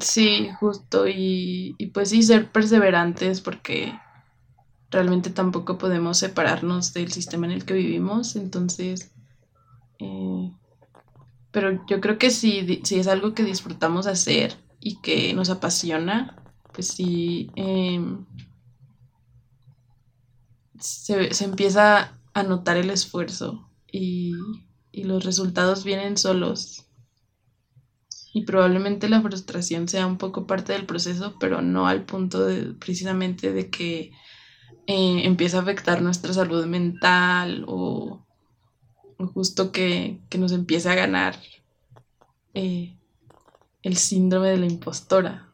Sí, 0.00 0.50
justo, 0.58 1.06
y, 1.08 1.74
y 1.78 1.86
pues 1.88 2.10
sí, 2.10 2.22
ser 2.22 2.50
perseverantes 2.50 3.40
porque 3.40 3.92
realmente 4.90 5.30
tampoco 5.30 5.78
podemos 5.78 6.18
separarnos 6.18 6.94
del 6.94 7.12
sistema 7.12 7.46
en 7.46 7.52
el 7.52 7.64
que 7.64 7.74
vivimos, 7.74 8.36
entonces, 8.36 9.12
eh, 10.00 10.52
pero 11.50 11.84
yo 11.88 12.00
creo 12.00 12.18
que 12.18 12.30
si, 12.30 12.82
si 12.84 12.98
es 13.00 13.08
algo 13.08 13.34
que 13.34 13.44
disfrutamos 13.44 14.06
hacer 14.06 14.56
y 14.80 15.00
que 15.00 15.34
nos 15.34 15.50
apasiona, 15.50 16.36
pues 16.78 16.92
sí, 16.92 17.50
em, 17.56 18.24
se, 20.78 21.34
se 21.34 21.44
empieza 21.44 22.16
a 22.32 22.42
notar 22.44 22.76
el 22.76 22.90
esfuerzo 22.90 23.68
y, 23.90 24.32
y 24.92 25.02
los 25.02 25.24
resultados 25.24 25.82
vienen 25.82 26.16
solos. 26.16 26.86
Y 28.32 28.44
probablemente 28.44 29.08
la 29.08 29.20
frustración 29.20 29.88
sea 29.88 30.06
un 30.06 30.18
poco 30.18 30.46
parte 30.46 30.72
del 30.72 30.86
proceso, 30.86 31.34
pero 31.40 31.62
no 31.62 31.88
al 31.88 32.04
punto 32.04 32.46
de 32.46 32.74
precisamente 32.74 33.52
de 33.52 33.70
que 33.70 34.12
eh, 34.86 35.22
empieza 35.24 35.58
a 35.58 35.62
afectar 35.62 36.00
nuestra 36.00 36.32
salud 36.32 36.64
mental 36.66 37.64
o, 37.66 38.24
justo 39.34 39.72
que, 39.72 40.20
que, 40.28 40.38
nos 40.38 40.52
empiece 40.52 40.88
a 40.88 40.94
ganar 40.94 41.40
eh, 42.54 42.96
el 43.82 43.96
síndrome 43.96 44.50
de 44.50 44.58
la 44.58 44.66
impostora. 44.66 45.47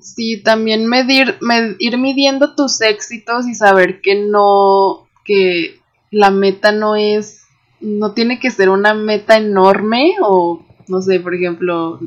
Sí, 0.00 0.42
también 0.42 0.86
medir, 0.86 1.36
med 1.40 1.76
ir 1.78 1.98
midiendo 1.98 2.54
tus 2.54 2.80
éxitos 2.80 3.46
y 3.46 3.54
saber 3.54 4.00
que 4.00 4.14
no, 4.14 5.06
que 5.24 5.80
la 6.10 6.30
meta 6.30 6.72
no 6.72 6.96
es, 6.96 7.44
no 7.80 8.12
tiene 8.12 8.40
que 8.40 8.50
ser 8.50 8.70
una 8.70 8.94
meta 8.94 9.36
enorme 9.36 10.14
o, 10.22 10.64
no 10.88 11.02
sé, 11.02 11.20
por 11.20 11.34
ejemplo, 11.34 12.00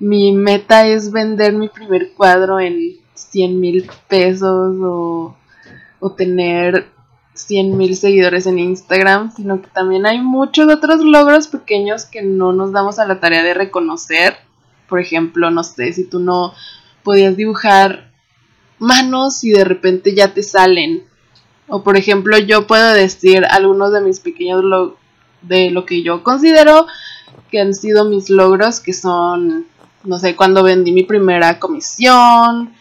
mi 0.00 0.32
meta 0.32 0.86
es 0.86 1.12
vender 1.12 1.52
mi 1.52 1.68
primer 1.68 2.12
cuadro 2.12 2.58
en 2.58 2.96
100 3.14 3.60
mil 3.60 3.88
pesos 4.08 4.76
o, 4.82 5.36
o 6.00 6.12
tener 6.12 6.86
100 7.34 7.76
mil 7.76 7.96
seguidores 7.96 8.46
en 8.46 8.58
Instagram, 8.58 9.32
sino 9.34 9.62
que 9.62 9.68
también 9.68 10.06
hay 10.06 10.20
muchos 10.20 10.72
otros 10.72 11.04
logros 11.04 11.46
pequeños 11.48 12.06
que 12.06 12.22
no 12.22 12.52
nos 12.52 12.72
damos 12.72 12.98
a 12.98 13.06
la 13.06 13.20
tarea 13.20 13.42
de 13.44 13.54
reconocer. 13.54 14.36
Por 14.88 15.00
ejemplo, 15.00 15.50
no 15.50 15.64
sé, 15.64 15.92
si 15.92 16.04
tú 16.04 16.20
no 16.20 16.52
podías 17.04 17.36
dibujar 17.36 18.10
manos 18.78 19.44
y 19.44 19.50
de 19.50 19.64
repente 19.64 20.14
ya 20.14 20.34
te 20.34 20.42
salen. 20.42 21.04
O 21.68 21.84
por 21.84 21.96
ejemplo, 21.96 22.36
yo 22.38 22.66
puedo 22.66 22.92
decir 22.92 23.44
algunos 23.48 23.92
de 23.92 24.00
mis 24.00 24.18
pequeños 24.20 24.64
logros 24.64 24.98
de 25.42 25.70
lo 25.70 25.84
que 25.84 26.02
yo 26.02 26.22
considero 26.22 26.86
que 27.50 27.60
han 27.60 27.74
sido 27.74 28.04
mis 28.04 28.30
logros, 28.30 28.80
que 28.80 28.92
son, 28.92 29.66
no 30.04 30.18
sé, 30.18 30.34
cuando 30.34 30.62
vendí 30.62 30.92
mi 30.92 31.02
primera 31.02 31.60
comisión, 31.60 32.72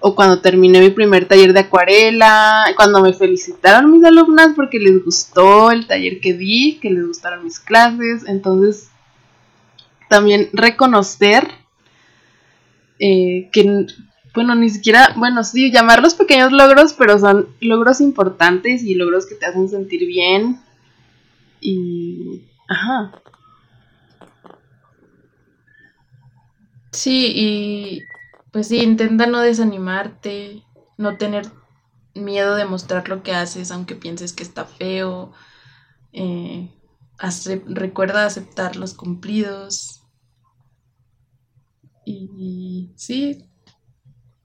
o 0.00 0.14
cuando 0.14 0.40
terminé 0.40 0.80
mi 0.80 0.90
primer 0.90 1.26
taller 1.26 1.54
de 1.54 1.60
acuarela, 1.60 2.66
cuando 2.76 3.00
me 3.00 3.14
felicitaron 3.14 3.90
mis 3.90 4.04
alumnas 4.04 4.50
porque 4.54 4.78
les 4.78 5.02
gustó 5.02 5.70
el 5.70 5.86
taller 5.86 6.20
que 6.20 6.34
di, 6.34 6.78
que 6.80 6.90
les 6.90 7.06
gustaron 7.06 7.42
mis 7.42 7.58
clases. 7.58 8.22
Entonces, 8.26 8.90
también 10.10 10.50
reconocer 10.52 11.48
eh, 12.98 13.48
que, 13.52 13.86
bueno, 14.34 14.54
ni 14.54 14.70
siquiera, 14.70 15.14
bueno, 15.16 15.44
sí, 15.44 15.70
llamarlos 15.70 16.14
pequeños 16.14 16.52
logros, 16.52 16.92
pero 16.94 17.18
son 17.18 17.48
logros 17.60 18.00
importantes 18.00 18.82
y 18.82 18.94
logros 18.94 19.26
que 19.26 19.34
te 19.34 19.46
hacen 19.46 19.68
sentir 19.68 20.06
bien. 20.06 20.60
Y, 21.60 22.42
ajá. 22.68 23.12
Sí, 26.92 27.32
y 27.34 28.02
pues 28.52 28.68
sí, 28.68 28.78
intenta 28.80 29.26
no 29.26 29.40
desanimarte, 29.40 30.62
no 30.96 31.16
tener 31.16 31.50
miedo 32.14 32.54
de 32.54 32.64
mostrar 32.64 33.08
lo 33.08 33.22
que 33.24 33.32
haces, 33.32 33.72
aunque 33.72 33.96
pienses 33.96 34.32
que 34.32 34.44
está 34.44 34.64
feo. 34.64 35.32
Eh, 36.12 36.70
recuerda 37.66 38.26
aceptar 38.26 38.76
los 38.76 38.94
cumplidos. 38.94 40.03
Y, 42.04 42.92
sí, 42.96 43.44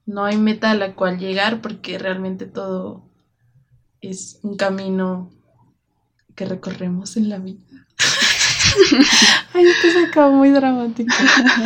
no 0.06 0.24
hay 0.24 0.36
meta 0.36 0.70
a 0.70 0.74
la 0.74 0.94
cual 0.94 1.18
llegar 1.18 1.60
porque 1.60 1.98
realmente 1.98 2.46
todo 2.46 3.08
es 4.00 4.40
un 4.42 4.56
camino 4.56 5.30
que 6.34 6.46
recorremos 6.46 7.16
en 7.16 7.28
la 7.28 7.38
vida. 7.38 7.86
Ay, 9.54 9.66
esto 9.66 9.90
se 9.90 10.06
acabó 10.06 10.32
muy 10.32 10.50
dramático. 10.50 11.14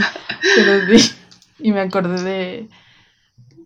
Pero 0.56 0.98
sí. 0.98 1.14
Y 1.60 1.72
me 1.72 1.80
acordé 1.80 2.22
de 2.22 2.68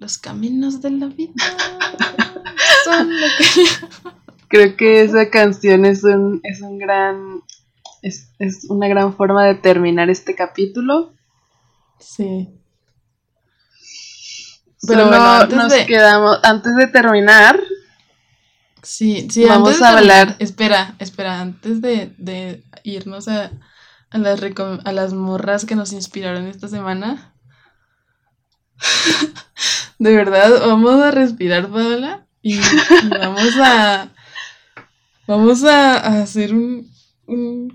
los 0.01 0.19
caminos 0.19 0.81
de 0.83 0.91
la 0.91 1.07
vida. 1.07 1.33
Son 2.85 3.21
lo 3.21 3.27
que... 3.39 4.13
Creo 4.49 4.77
que 4.77 5.03
esa 5.03 5.29
canción 5.31 5.85
es 5.85 6.05
un, 6.05 6.41
es 6.43 6.63
un 6.63 6.79
gran. 6.79 7.43
Es, 8.01 8.31
es 8.39 8.65
una 8.71 8.89
gran 8.89 9.15
forma 9.15 9.45
de 9.45 9.55
terminar 9.55 10.09
este 10.09 10.35
capítulo. 10.35 11.13
Sí. 12.01 12.49
Pero 14.87 15.09
bueno, 15.09 15.25
antes 15.33 15.57
nos 15.57 15.73
de... 15.73 15.87
quedamos. 15.87 16.39
Antes 16.43 16.77
de 16.77 16.87
terminar. 16.87 17.61
Sí, 18.83 19.29
sí, 19.31 19.45
vamos 19.45 19.71
antes 19.71 19.83
a 19.83 19.99
hablar. 19.99 20.37
Espera, 20.39 20.95
espera, 20.99 21.41
antes 21.41 21.81
de, 21.83 22.15
de 22.17 22.63
irnos 22.85 23.29
a, 23.29 23.51
a, 24.11 24.19
las 24.19 24.41
a 24.85 24.93
las 24.93 25.13
morras 25.13 25.65
que 25.65 25.75
nos 25.75 25.93
inspiraron 25.93 26.47
esta 26.47 26.69
semana. 26.69 27.35
de 29.99 30.15
verdad, 30.15 30.51
vamos 30.67 31.03
a 31.03 31.11
respirar, 31.11 31.69
Paola, 31.69 32.27
y, 32.41 32.55
y 32.55 33.09
vamos 33.11 33.57
a. 33.61 34.09
Vamos 35.27 35.63
a, 35.65 35.99
a 35.99 36.23
hacer 36.23 36.55
un, 36.55 36.91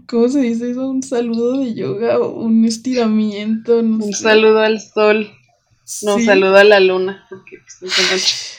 ¿cómo 0.07 0.27
se 0.29 0.41
dice 0.41 0.71
eso? 0.71 0.87
Un 0.89 1.03
saludo 1.03 1.59
de 1.59 1.73
yoga, 1.75 2.19
un 2.19 2.65
estiramiento. 2.65 3.81
No 3.83 4.03
un 4.05 4.13
sé. 4.13 4.23
saludo 4.23 4.59
al 4.59 4.81
sol. 4.81 5.29
No, 6.03 6.17
Sí. 6.17 6.25
saludo 6.25 6.55
a 6.57 6.63
la 6.63 6.79
luna. 6.79 7.25
Porque, 7.29 7.57
pues. 7.79 8.57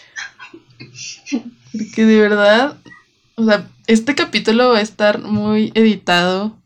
Porque 1.73 2.05
de 2.05 2.21
verdad, 2.21 2.77
o 3.37 3.45
sea, 3.45 3.69
este 3.87 4.15
capítulo 4.15 4.71
va 4.71 4.79
a 4.79 4.83
estar 4.83 5.21
muy 5.23 5.73
editado 5.75 6.57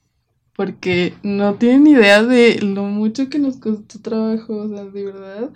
porque 0.54 1.14
no 1.22 1.54
tienen 1.54 1.86
idea 1.86 2.22
de 2.22 2.60
lo 2.60 2.82
mucho 2.84 3.28
que 3.30 3.38
nos 3.38 3.56
costó 3.56 4.00
trabajo, 4.00 4.56
o 4.56 4.68
sea, 4.68 4.84
de 4.84 5.04
verdad. 5.04 5.50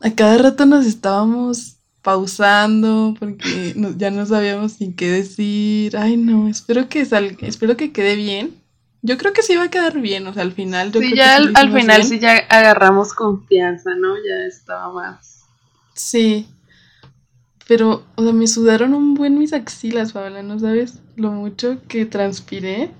A 0.00 0.10
cada 0.14 0.38
rato 0.38 0.66
nos 0.66 0.86
estábamos 0.86 1.73
pausando 2.04 3.16
porque 3.18 3.72
no- 3.76 3.96
ya 3.96 4.10
no 4.12 4.24
sabíamos 4.26 4.80
ni 4.80 4.92
qué 4.94 5.10
decir. 5.10 5.96
Ay, 5.96 6.16
no, 6.16 6.46
espero 6.48 6.88
que 6.88 7.04
salga, 7.04 7.46
espero 7.48 7.76
que 7.76 7.90
quede 7.92 8.14
bien. 8.14 8.54
Yo 9.02 9.18
creo 9.18 9.32
que 9.32 9.42
sí 9.42 9.56
va 9.56 9.64
a 9.64 9.70
quedar 9.70 10.00
bien, 10.00 10.26
o 10.28 10.32
sea, 10.32 10.42
al 10.44 10.52
final. 10.52 10.92
Yo 10.92 11.00
Sí, 11.00 11.06
creo 11.10 11.16
ya 11.16 11.36
que 11.36 11.42
al, 11.42 11.52
al 11.56 11.72
final 11.72 11.96
bien. 12.02 12.08
sí 12.08 12.18
ya 12.20 12.36
agarramos 12.48 13.12
confianza, 13.12 13.90
¿no? 13.96 14.14
Ya 14.16 14.46
estaba 14.46 14.92
más. 14.92 15.40
Sí. 15.94 16.46
Pero, 17.66 18.04
o 18.16 18.22
sea, 18.22 18.32
me 18.32 18.46
sudaron 18.46 18.94
un 18.94 19.14
buen 19.14 19.38
mis 19.38 19.52
axilas, 19.54 20.12
Paola, 20.12 20.42
¿no 20.42 20.58
sabes 20.58 21.00
lo 21.16 21.30
mucho 21.32 21.78
que 21.88 22.04
transpiré 22.06 22.90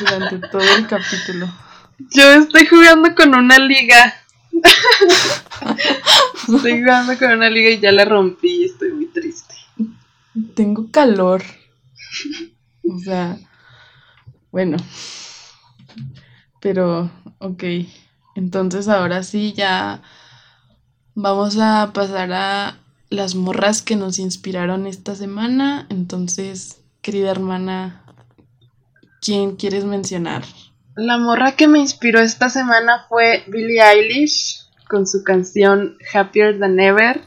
durante 0.00 0.38
todo 0.48 0.62
el 0.76 0.86
capítulo? 0.88 1.46
Yo 2.12 2.32
estoy 2.32 2.66
jugando 2.66 3.14
con 3.14 3.34
una 3.36 3.58
liga. 3.58 4.14
estoy 6.56 6.80
jugando 6.82 7.18
con 7.18 7.32
una 7.32 7.50
liga 7.50 7.70
y 7.70 7.80
ya 7.80 7.92
la 7.92 8.04
rompí 8.04 8.62
y 8.62 8.64
estoy 8.64 8.92
muy 8.92 9.06
triste. 9.06 9.54
Tengo 10.54 10.90
calor. 10.90 11.42
O 12.90 12.98
sea, 12.98 13.38
bueno. 14.50 14.76
Pero, 16.60 17.10
ok. 17.38 17.64
Entonces 18.34 18.88
ahora 18.88 19.22
sí 19.22 19.52
ya 19.52 20.02
vamos 21.14 21.56
a 21.58 21.92
pasar 21.92 22.32
a 22.32 22.78
las 23.10 23.34
morras 23.34 23.82
que 23.82 23.96
nos 23.96 24.18
inspiraron 24.18 24.86
esta 24.86 25.14
semana. 25.14 25.86
Entonces, 25.88 26.80
querida 27.00 27.30
hermana, 27.30 28.04
¿quién 29.20 29.56
quieres 29.56 29.84
mencionar? 29.84 30.44
La 30.96 31.18
morra 31.18 31.52
que 31.52 31.66
me 31.66 31.80
inspiró 31.80 32.20
esta 32.20 32.48
semana 32.48 33.06
fue 33.08 33.42
Billie 33.48 33.82
Eilish 33.82 34.64
con 34.88 35.06
su 35.06 35.24
canción 35.24 35.98
Happier 36.12 36.58
Than 36.60 36.78
Ever. 36.78 37.20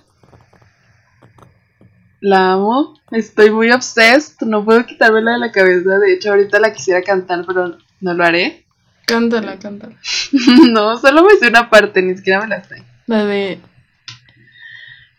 La 2.21 2.53
amo, 2.53 2.93
estoy 3.11 3.51
muy 3.51 3.71
obsessed, 3.71 4.47
no 4.47 4.63
puedo 4.63 4.85
quitármela 4.85 5.33
de 5.33 5.39
la 5.39 5.51
cabeza. 5.51 5.99
De 5.99 6.13
hecho, 6.13 6.29
ahorita 6.29 6.59
la 6.59 6.73
quisiera 6.73 7.01
cantar, 7.01 7.45
pero 7.45 7.77
no 7.99 8.13
lo 8.13 8.23
haré. 8.23 8.65
Cántala, 9.05 9.59
cántala. 9.59 9.95
no, 10.71 10.97
solo 10.97 11.23
me 11.23 11.37
sé 11.37 11.47
una 11.47 11.69
parte, 11.69 12.01
ni 12.01 12.15
siquiera 12.15 12.41
me 12.41 12.47
la 12.47 12.63
sé. 12.63 12.83
La 13.05 13.25
de 13.25 13.59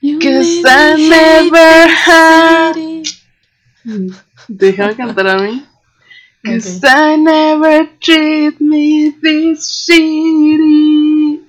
Cause 0.00 0.62
I 0.64 1.08
never 1.08 1.90
had-. 2.06 2.76
Déjame 4.48 4.96
cantar 4.96 5.28
a 5.28 5.38
mí. 5.38 5.67
Cause. 6.44 6.80
I 6.84 7.16
never 7.16 7.88
treat 8.00 8.60
me 8.60 9.10
this 9.20 9.88
shitty. 9.88 11.42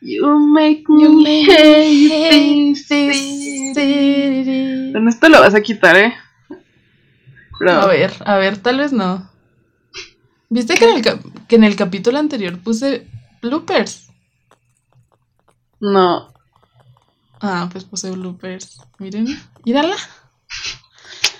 You 0.00 0.38
make 0.38 0.88
me 0.88 1.02
You 1.02 1.22
made 1.22 1.24
me 1.24 1.44
hate 1.44 2.10
hate 2.10 2.74
this 2.74 2.86
this 2.88 3.74
city. 3.74 4.92
esto 5.08 5.28
lo 5.28 5.40
vas 5.40 5.54
a 5.54 5.60
quitar, 5.60 5.96
¿eh? 5.96 6.14
A 7.68 7.86
ver, 7.86 8.12
a 8.24 8.36
ver, 8.36 8.58
tal 8.58 8.78
vez 8.78 8.92
no. 8.92 9.28
¿Viste 10.48 10.74
que 10.74 10.84
en 10.84 10.96
el, 10.96 11.02
que 11.48 11.56
en 11.56 11.64
el 11.64 11.74
capítulo 11.74 12.18
anterior 12.18 12.58
puse 12.58 13.06
bloopers? 13.42 14.08
no. 15.80 16.32
Ah, 17.40 17.68
pues 17.70 17.84
puse 17.84 18.10
bloopers. 18.10 18.80
Miren, 18.98 19.26
mírala. 19.64 19.96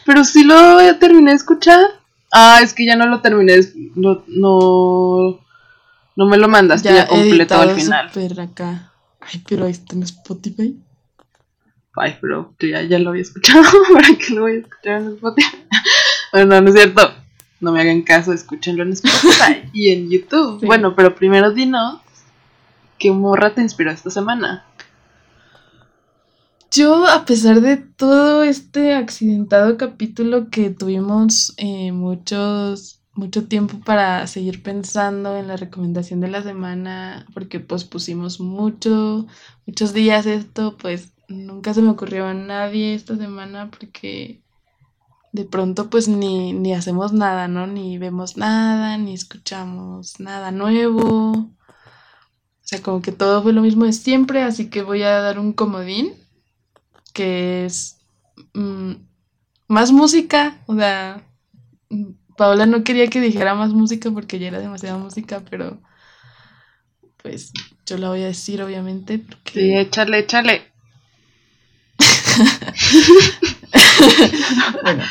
Pero 0.05 0.25
sí 0.25 0.45
lo 0.45 0.99
terminé 0.99 1.31
de 1.31 1.37
escuchar. 1.37 1.96
Ah, 2.33 2.61
es 2.63 2.75
que 2.75 2.87
ya 2.87 2.97
no 2.97 3.07
lo 3.07 3.21
terminé. 3.21 3.61
No, 3.95 4.25
no, 4.27 5.41
no 6.17 6.27
me 6.27 6.37
lo 6.37 6.49
mandaste 6.49 6.93
ya, 6.93 7.07
completo 7.07 7.55
al 7.57 7.75
final. 7.75 8.11
acá. 8.41 8.93
Ay, 9.21 9.43
pero 9.49 9.65
ahí 9.65 9.73
está 9.73 9.95
en 9.95 10.03
Spotify. 10.03 10.77
Ay, 11.97 12.17
pero 12.21 12.55
ya, 12.61 12.83
ya 12.83 12.99
lo 12.99 13.11
había 13.11 13.23
escuchado. 13.23 13.65
¿Para 13.93 14.09
qué 14.17 14.35
lo 14.35 14.43
voy 14.43 14.53
a 14.53 14.59
escuchar 14.59 15.01
en 15.01 15.15
Spotify? 15.15 15.57
bueno, 16.33 16.61
no 16.61 16.69
es 16.69 16.75
cierto. 16.75 17.15
No 17.59 17.73
me 17.73 17.81
hagan 17.81 18.03
caso, 18.03 18.33
escúchenlo 18.33 18.83
en 18.83 18.93
Spotify 18.93 19.69
y 19.73 19.91
en 19.91 20.11
YouTube. 20.11 20.61
Sí. 20.61 20.67
Bueno, 20.67 20.95
pero 20.95 21.15
primero 21.15 21.53
dinos 21.53 22.01
qué 22.99 23.11
morra 23.11 23.55
te 23.55 23.63
inspiró 23.63 23.91
esta 23.91 24.11
semana. 24.11 24.65
Yo, 26.77 27.07
a 27.07 27.25
pesar 27.25 27.63
de 27.63 27.79
todo 27.79 28.43
este 28.43 28.93
accidentado 28.93 29.79
capítulo 29.79 30.51
que 30.51 30.69
tuvimos 30.69 31.55
eh, 31.57 31.91
muchos, 31.91 33.01
mucho 33.15 33.49
tiempo 33.49 33.81
para 33.81 34.27
seguir 34.27 34.63
pensando 34.63 35.39
en 35.39 35.49
la 35.49 35.57
recomendación 35.57 36.21
de 36.21 36.29
la 36.29 36.43
semana, 36.43 37.25
porque 37.33 37.61
pues 37.61 37.85
pusimos 37.85 38.41
mucho, 38.41 39.27
muchos 39.65 39.95
días 39.95 40.27
esto, 40.27 40.77
pues 40.77 41.15
nunca 41.29 41.73
se 41.73 41.81
me 41.81 41.89
ocurrió 41.89 42.27
a 42.27 42.35
nadie 42.35 42.93
esta 42.93 43.17
semana 43.17 43.71
porque 43.71 44.43
de 45.33 45.45
pronto 45.47 45.89
pues 45.89 46.09
ni, 46.09 46.53
ni 46.53 46.75
hacemos 46.75 47.15
nada, 47.15 47.49
¿no? 47.49 47.67
Ni 47.67 47.97
vemos 47.97 48.37
nada, 48.37 48.99
ni 48.99 49.15
escuchamos 49.15 50.21
nada 50.21 50.51
nuevo. 50.51 51.31
O 51.31 52.69
sea, 52.69 52.83
como 52.83 53.01
que 53.01 53.13
todo 53.13 53.43
fue 53.43 53.55
lo 53.55 53.63
mismo 53.63 53.87
de 53.87 53.95
siempre, 53.95 54.43
así 54.43 54.69
que 54.69 54.83
voy 54.83 55.05
a 55.05 55.21
dar 55.23 55.39
un 55.39 55.55
comodín 55.55 56.26
que 57.17 57.65
es 57.65 57.97
mm, 58.53 58.93
más 59.69 59.91
música, 59.91 60.59
o 60.67 60.77
sea, 60.77 61.27
Paola 62.37 62.67
no 62.67 62.85
quería 62.85 63.09
que 63.09 63.23
dijera 63.23 63.55
más 63.55 63.73
música 63.73 64.11
porque 64.11 64.39
ya 64.39 64.49
era 64.49 64.61
demasiada 64.61 64.99
música, 64.99 65.43
pero 65.49 65.81
pues 67.23 67.53
yo 67.87 67.97
la 67.97 68.11
voy 68.11 68.23
a 68.23 68.27
decir 68.27 68.63
obviamente 68.63 69.19
porque 69.19 69.53
Sí, 69.53 69.75
échale, 69.75 70.19
échale. 70.19 70.63
bueno, 74.83 75.03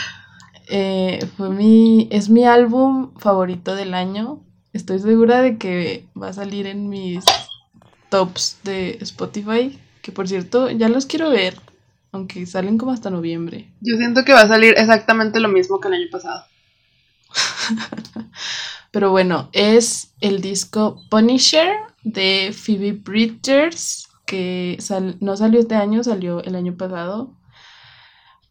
eh, 0.67 1.27
fue 1.35 1.49
mi, 1.49 2.07
es 2.11 2.29
mi 2.29 2.45
álbum 2.45 3.17
favorito 3.17 3.73
del 3.73 3.95
año. 3.95 4.43
Estoy 4.73 4.99
segura 4.99 5.41
de 5.41 5.57
que 5.57 6.05
va 6.21 6.27
a 6.27 6.33
salir 6.33 6.67
en 6.67 6.87
mis 6.87 7.25
tops 8.09 8.59
de 8.63 8.99
Spotify, 9.01 9.79
que 10.03 10.11
por 10.11 10.27
cierto 10.27 10.69
ya 10.69 10.87
los 10.87 11.07
quiero 11.07 11.31
ver, 11.31 11.59
aunque 12.15 12.45
salen 12.45 12.77
como 12.77 12.91
hasta 12.91 13.09
noviembre. 13.09 13.71
Yo 13.81 13.97
siento 13.97 14.23
que 14.25 14.33
va 14.33 14.41
a 14.41 14.47
salir 14.47 14.73
exactamente 14.77 15.39
lo 15.39 15.49
mismo 15.49 15.79
que 15.79 15.87
el 15.89 15.93
año 15.95 16.07
pasado. 16.11 16.45
Pero 18.91 19.11
bueno, 19.11 19.49
es 19.53 20.13
el 20.21 20.41
disco 20.41 21.01
Punisher 21.09 21.69
de 22.03 22.53
Phoebe 22.53 22.93
Bridgers, 22.93 24.07
que 24.25 24.77
sal- 24.79 25.17
no 25.19 25.35
salió 25.37 25.59
este 25.59 25.75
año, 25.75 26.03
salió 26.03 26.43
el 26.43 26.55
año 26.55 26.75
pasado. 26.77 27.35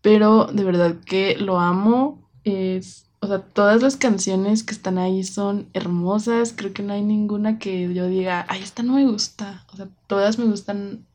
Pero 0.03 0.47
de 0.47 0.65
verdad 0.65 0.97
que 1.05 1.37
lo 1.39 1.59
amo. 1.61 2.29
Es, 2.45 3.07
o 3.21 3.27
sea, 3.27 3.41
todas 3.41 3.83
las 3.83 3.97
canciones 3.97 4.62
que 4.65 4.73
están 4.75 4.99
ahí 4.99 5.25
son 5.25 5.71
hermosas. 5.73 6.53
Creo 6.57 6.73
que 6.73 6.83
no 6.83 6.93
hay 6.93 7.03
ninguna 7.03 7.59
que 7.59 7.93
yo 7.95 8.07
diga, 8.07 8.45
ay, 8.49 8.62
esta 8.62 8.83
no 8.83 8.95
me 8.95 9.07
gusta. 9.07 9.65
O 9.73 9.77
sea, 9.77 9.89
todas 10.07 10.39
me 10.39 10.45
gustan, 10.47 11.07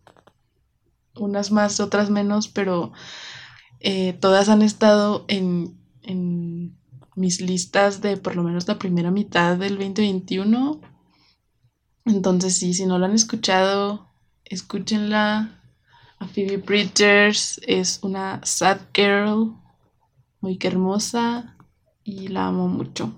unas 1.20 1.52
más, 1.52 1.80
otras 1.80 2.10
menos, 2.10 2.48
pero 2.48 2.92
eh, 3.80 4.14
todas 4.14 4.50
han 4.50 4.62
estado 4.62 5.26
en, 5.28 5.78
en 6.04 6.78
mis 7.16 7.42
listas 7.42 8.02
de 8.02 8.18
por 8.18 8.36
lo 8.36 8.44
menos 8.44 8.68
la 8.68 8.80
primera 8.80 9.12
mitad 9.12 9.58
del 9.58 9.78
2021. 9.78 10.82
Entonces 12.06 12.58
sí, 12.58 12.74
si 12.74 12.86
no 12.86 12.98
lo 12.98 13.06
han 13.06 13.14
escuchado, 13.14 14.10
escúchenla. 14.46 15.56
A 16.22 16.28
Phoebe 16.28 16.58
Bridgers 16.58 17.62
es 17.66 18.00
una 18.02 18.42
sad 18.44 18.80
girl, 18.94 19.56
muy 20.42 20.58
que 20.58 20.68
hermosa 20.68 21.56
y 22.04 22.28
la 22.28 22.48
amo 22.48 22.68
mucho. 22.68 23.14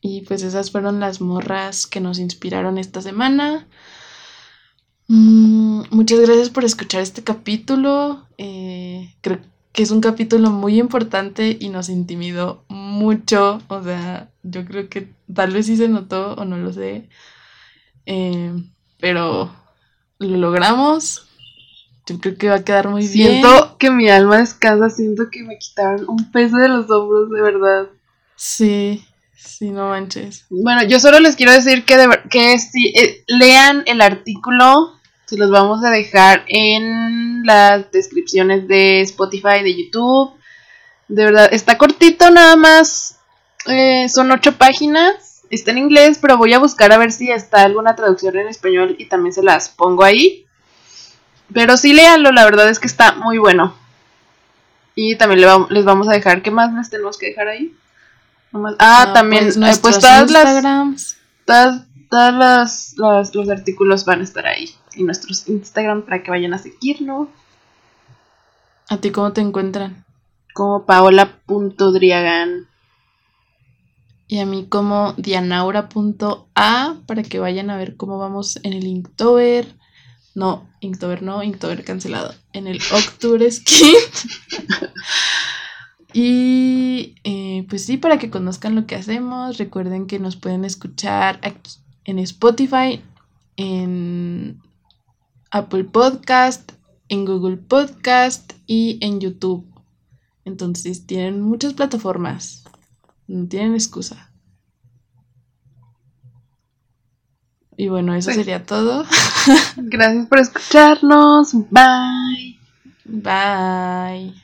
Y 0.00 0.20
pues 0.22 0.42
esas 0.42 0.70
fueron 0.70 1.00
las 1.00 1.20
morras 1.20 1.88
que 1.88 2.00
nos 2.00 2.20
inspiraron 2.20 2.78
esta 2.78 3.02
semana. 3.02 3.66
Mm, 5.08 5.84
muchas 5.90 6.20
gracias 6.20 6.50
por 6.50 6.64
escuchar 6.64 7.00
este 7.00 7.24
capítulo. 7.24 8.26
Eh, 8.36 9.14
creo 9.22 9.38
que 9.72 9.82
es 9.82 9.90
un 9.90 10.00
capítulo 10.00 10.50
muy 10.50 10.78
importante 10.78 11.56
y 11.58 11.70
nos 11.70 11.88
intimidó 11.88 12.64
mucho. 12.68 13.60
O 13.68 13.82
sea, 13.82 14.30
yo 14.42 14.64
creo 14.66 14.88
que 14.88 15.08
tal 15.34 15.52
vez 15.52 15.66
sí 15.66 15.76
se 15.76 15.88
notó 15.88 16.34
o 16.34 16.44
no 16.44 16.58
lo 16.58 16.72
sé. 16.72 17.08
Eh, 18.04 18.52
pero 19.00 19.50
lo 20.18 20.36
logramos. 20.36 21.26
Yo 22.06 22.18
creo 22.20 22.36
que 22.36 22.48
va 22.48 22.56
a 22.56 22.64
quedar 22.64 22.88
muy 22.88 23.06
bien. 23.06 23.42
Siento 23.42 23.76
que 23.78 23.90
mi 23.90 24.08
alma 24.08 24.38
descansa, 24.38 24.90
siento 24.90 25.30
que 25.30 25.42
me 25.42 25.58
quitaron 25.58 26.04
un 26.08 26.30
peso 26.32 26.56
de 26.56 26.68
los 26.68 26.90
hombros, 26.90 27.30
de 27.30 27.40
verdad. 27.42 27.86
Sí, 28.34 29.04
sí, 29.36 29.70
no 29.70 29.88
manches. 29.88 30.46
Bueno, 30.48 30.84
yo 30.84 31.00
solo 31.00 31.20
les 31.20 31.36
quiero 31.36 31.52
decir 31.52 31.84
que, 31.84 31.96
de 31.98 32.08
que 32.30 32.58
si 32.58 32.88
eh, 32.96 33.24
lean 33.26 33.82
el 33.86 34.00
artículo, 34.00 34.97
se 35.28 35.36
los 35.36 35.50
vamos 35.50 35.84
a 35.84 35.90
dejar 35.90 36.44
en 36.48 37.44
las 37.44 37.90
descripciones 37.92 38.66
de 38.66 39.02
Spotify, 39.02 39.62
de 39.62 39.76
YouTube. 39.76 40.32
De 41.08 41.24
verdad, 41.24 41.48
está 41.52 41.76
cortito 41.78 42.30
nada 42.30 42.56
más. 42.56 43.18
eh, 43.66 44.08
son 44.08 44.30
ocho 44.32 44.56
páginas. 44.56 45.42
Está 45.50 45.70
en 45.72 45.78
inglés, 45.78 46.18
pero 46.20 46.36
voy 46.38 46.52
a 46.54 46.58
buscar 46.58 46.92
a 46.92 46.98
ver 46.98 47.12
si 47.12 47.30
está 47.30 47.62
alguna 47.62 47.94
traducción 47.96 48.36
en 48.38 48.48
español 48.48 48.96
y 48.98 49.06
también 49.06 49.32
se 49.34 49.42
las 49.42 49.68
pongo 49.68 50.04
ahí. 50.04 50.46
Pero 51.52 51.76
sí 51.76 51.92
léanlo, 51.92 52.32
la 52.32 52.44
verdad 52.44 52.68
es 52.68 52.78
que 52.78 52.86
está 52.86 53.12
muy 53.12 53.38
bueno. 53.38 53.74
Y 54.94 55.16
también 55.16 55.40
les 55.70 55.84
vamos 55.84 56.08
a 56.08 56.12
dejar, 56.12 56.42
¿qué 56.42 56.50
más 56.50 56.72
les 56.74 56.90
tenemos 56.90 57.16
que 57.18 57.26
dejar 57.28 57.48
ahí? 57.48 57.74
Nomás- 58.52 58.76
Ah, 58.78 59.10
también, 59.14 59.44
pues, 59.44 59.56
eh, 59.56 59.78
pues 59.80 59.98
todas 59.98 60.30
las, 60.30 60.44
Instagrams. 60.44 61.16
todas, 61.44 61.82
todas 62.10 62.34
las, 62.34 62.94
las- 62.96 63.34
los 63.34 63.48
artículos 63.48 64.04
van 64.04 64.20
a 64.20 64.24
estar 64.24 64.46
ahí. 64.46 64.74
Y 64.98 65.04
nuestros 65.04 65.48
Instagram 65.48 66.02
para 66.02 66.24
que 66.24 66.32
vayan 66.32 66.54
a 66.54 66.58
seguirnos. 66.58 67.28
¿A 68.88 68.96
ti 68.96 69.12
cómo 69.12 69.32
te 69.32 69.40
encuentran? 69.40 70.04
Como 70.54 70.86
paola.driagan. 70.86 72.66
Y 74.26 74.40
a 74.40 74.46
mí 74.46 74.66
como 74.68 75.12
dianaura.a 75.12 76.96
para 77.06 77.22
que 77.22 77.38
vayan 77.38 77.70
a 77.70 77.76
ver 77.76 77.96
cómo 77.96 78.18
vamos 78.18 78.58
en 78.64 78.72
el 78.72 78.86
Inktober. 78.86 79.72
No, 80.34 80.68
Inktober 80.80 81.22
no, 81.22 81.44
Inktober 81.44 81.84
cancelado. 81.84 82.34
En 82.52 82.66
el 82.66 82.80
October 82.92 83.50
Skin. 83.52 83.94
y 86.12 87.14
eh, 87.22 87.66
pues 87.68 87.84
sí, 87.86 87.98
para 87.98 88.18
que 88.18 88.30
conozcan 88.30 88.74
lo 88.74 88.84
que 88.84 88.96
hacemos. 88.96 89.58
Recuerden 89.58 90.08
que 90.08 90.18
nos 90.18 90.34
pueden 90.34 90.64
escuchar 90.64 91.38
aquí 91.42 91.70
en 92.04 92.18
Spotify, 92.18 93.00
en 93.56 94.60
Apple 95.50 95.84
Podcast, 95.84 96.72
en 97.08 97.24
Google 97.24 97.56
Podcast 97.56 98.52
y 98.66 98.98
en 99.00 99.20
YouTube. 99.20 99.66
Entonces 100.44 101.06
tienen 101.06 101.40
muchas 101.40 101.74
plataformas. 101.74 102.64
No 103.26 103.46
tienen 103.48 103.74
excusa. 103.74 104.30
Y 107.76 107.88
bueno, 107.88 108.14
eso 108.14 108.32
sería 108.32 108.66
todo. 108.66 109.04
Gracias 109.76 110.26
por 110.26 110.40
escucharnos. 110.40 111.52
Bye. 111.70 112.58
Bye. 113.04 114.34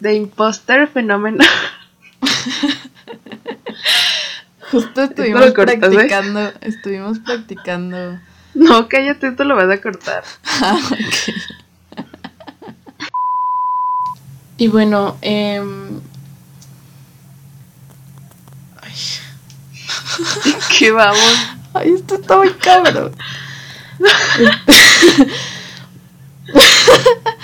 The 0.00 0.14
Imposter 0.14 0.86
Phenomenon. 0.86 1.40
Justo 4.70 5.02
estuvimos 5.02 5.52
cortas, 5.52 5.74
¿eh? 5.74 5.78
practicando, 5.78 6.52
estuvimos 6.60 7.18
practicando. 7.20 8.18
No, 8.54 8.88
cállate, 8.88 9.28
esto 9.28 9.44
lo 9.44 9.56
vas 9.56 9.70
a 9.70 9.80
cortar. 9.80 10.24
Ah, 10.44 10.78
ok. 10.78 10.94
Y 14.58 14.68
bueno, 14.68 15.18
em, 15.20 16.00
Que 20.78 20.90
vamos. 20.90 21.36
ay, 21.74 21.92
esto 21.92 22.14
está 22.14 22.38
muy 22.38 22.50
cabrón. 22.54 23.14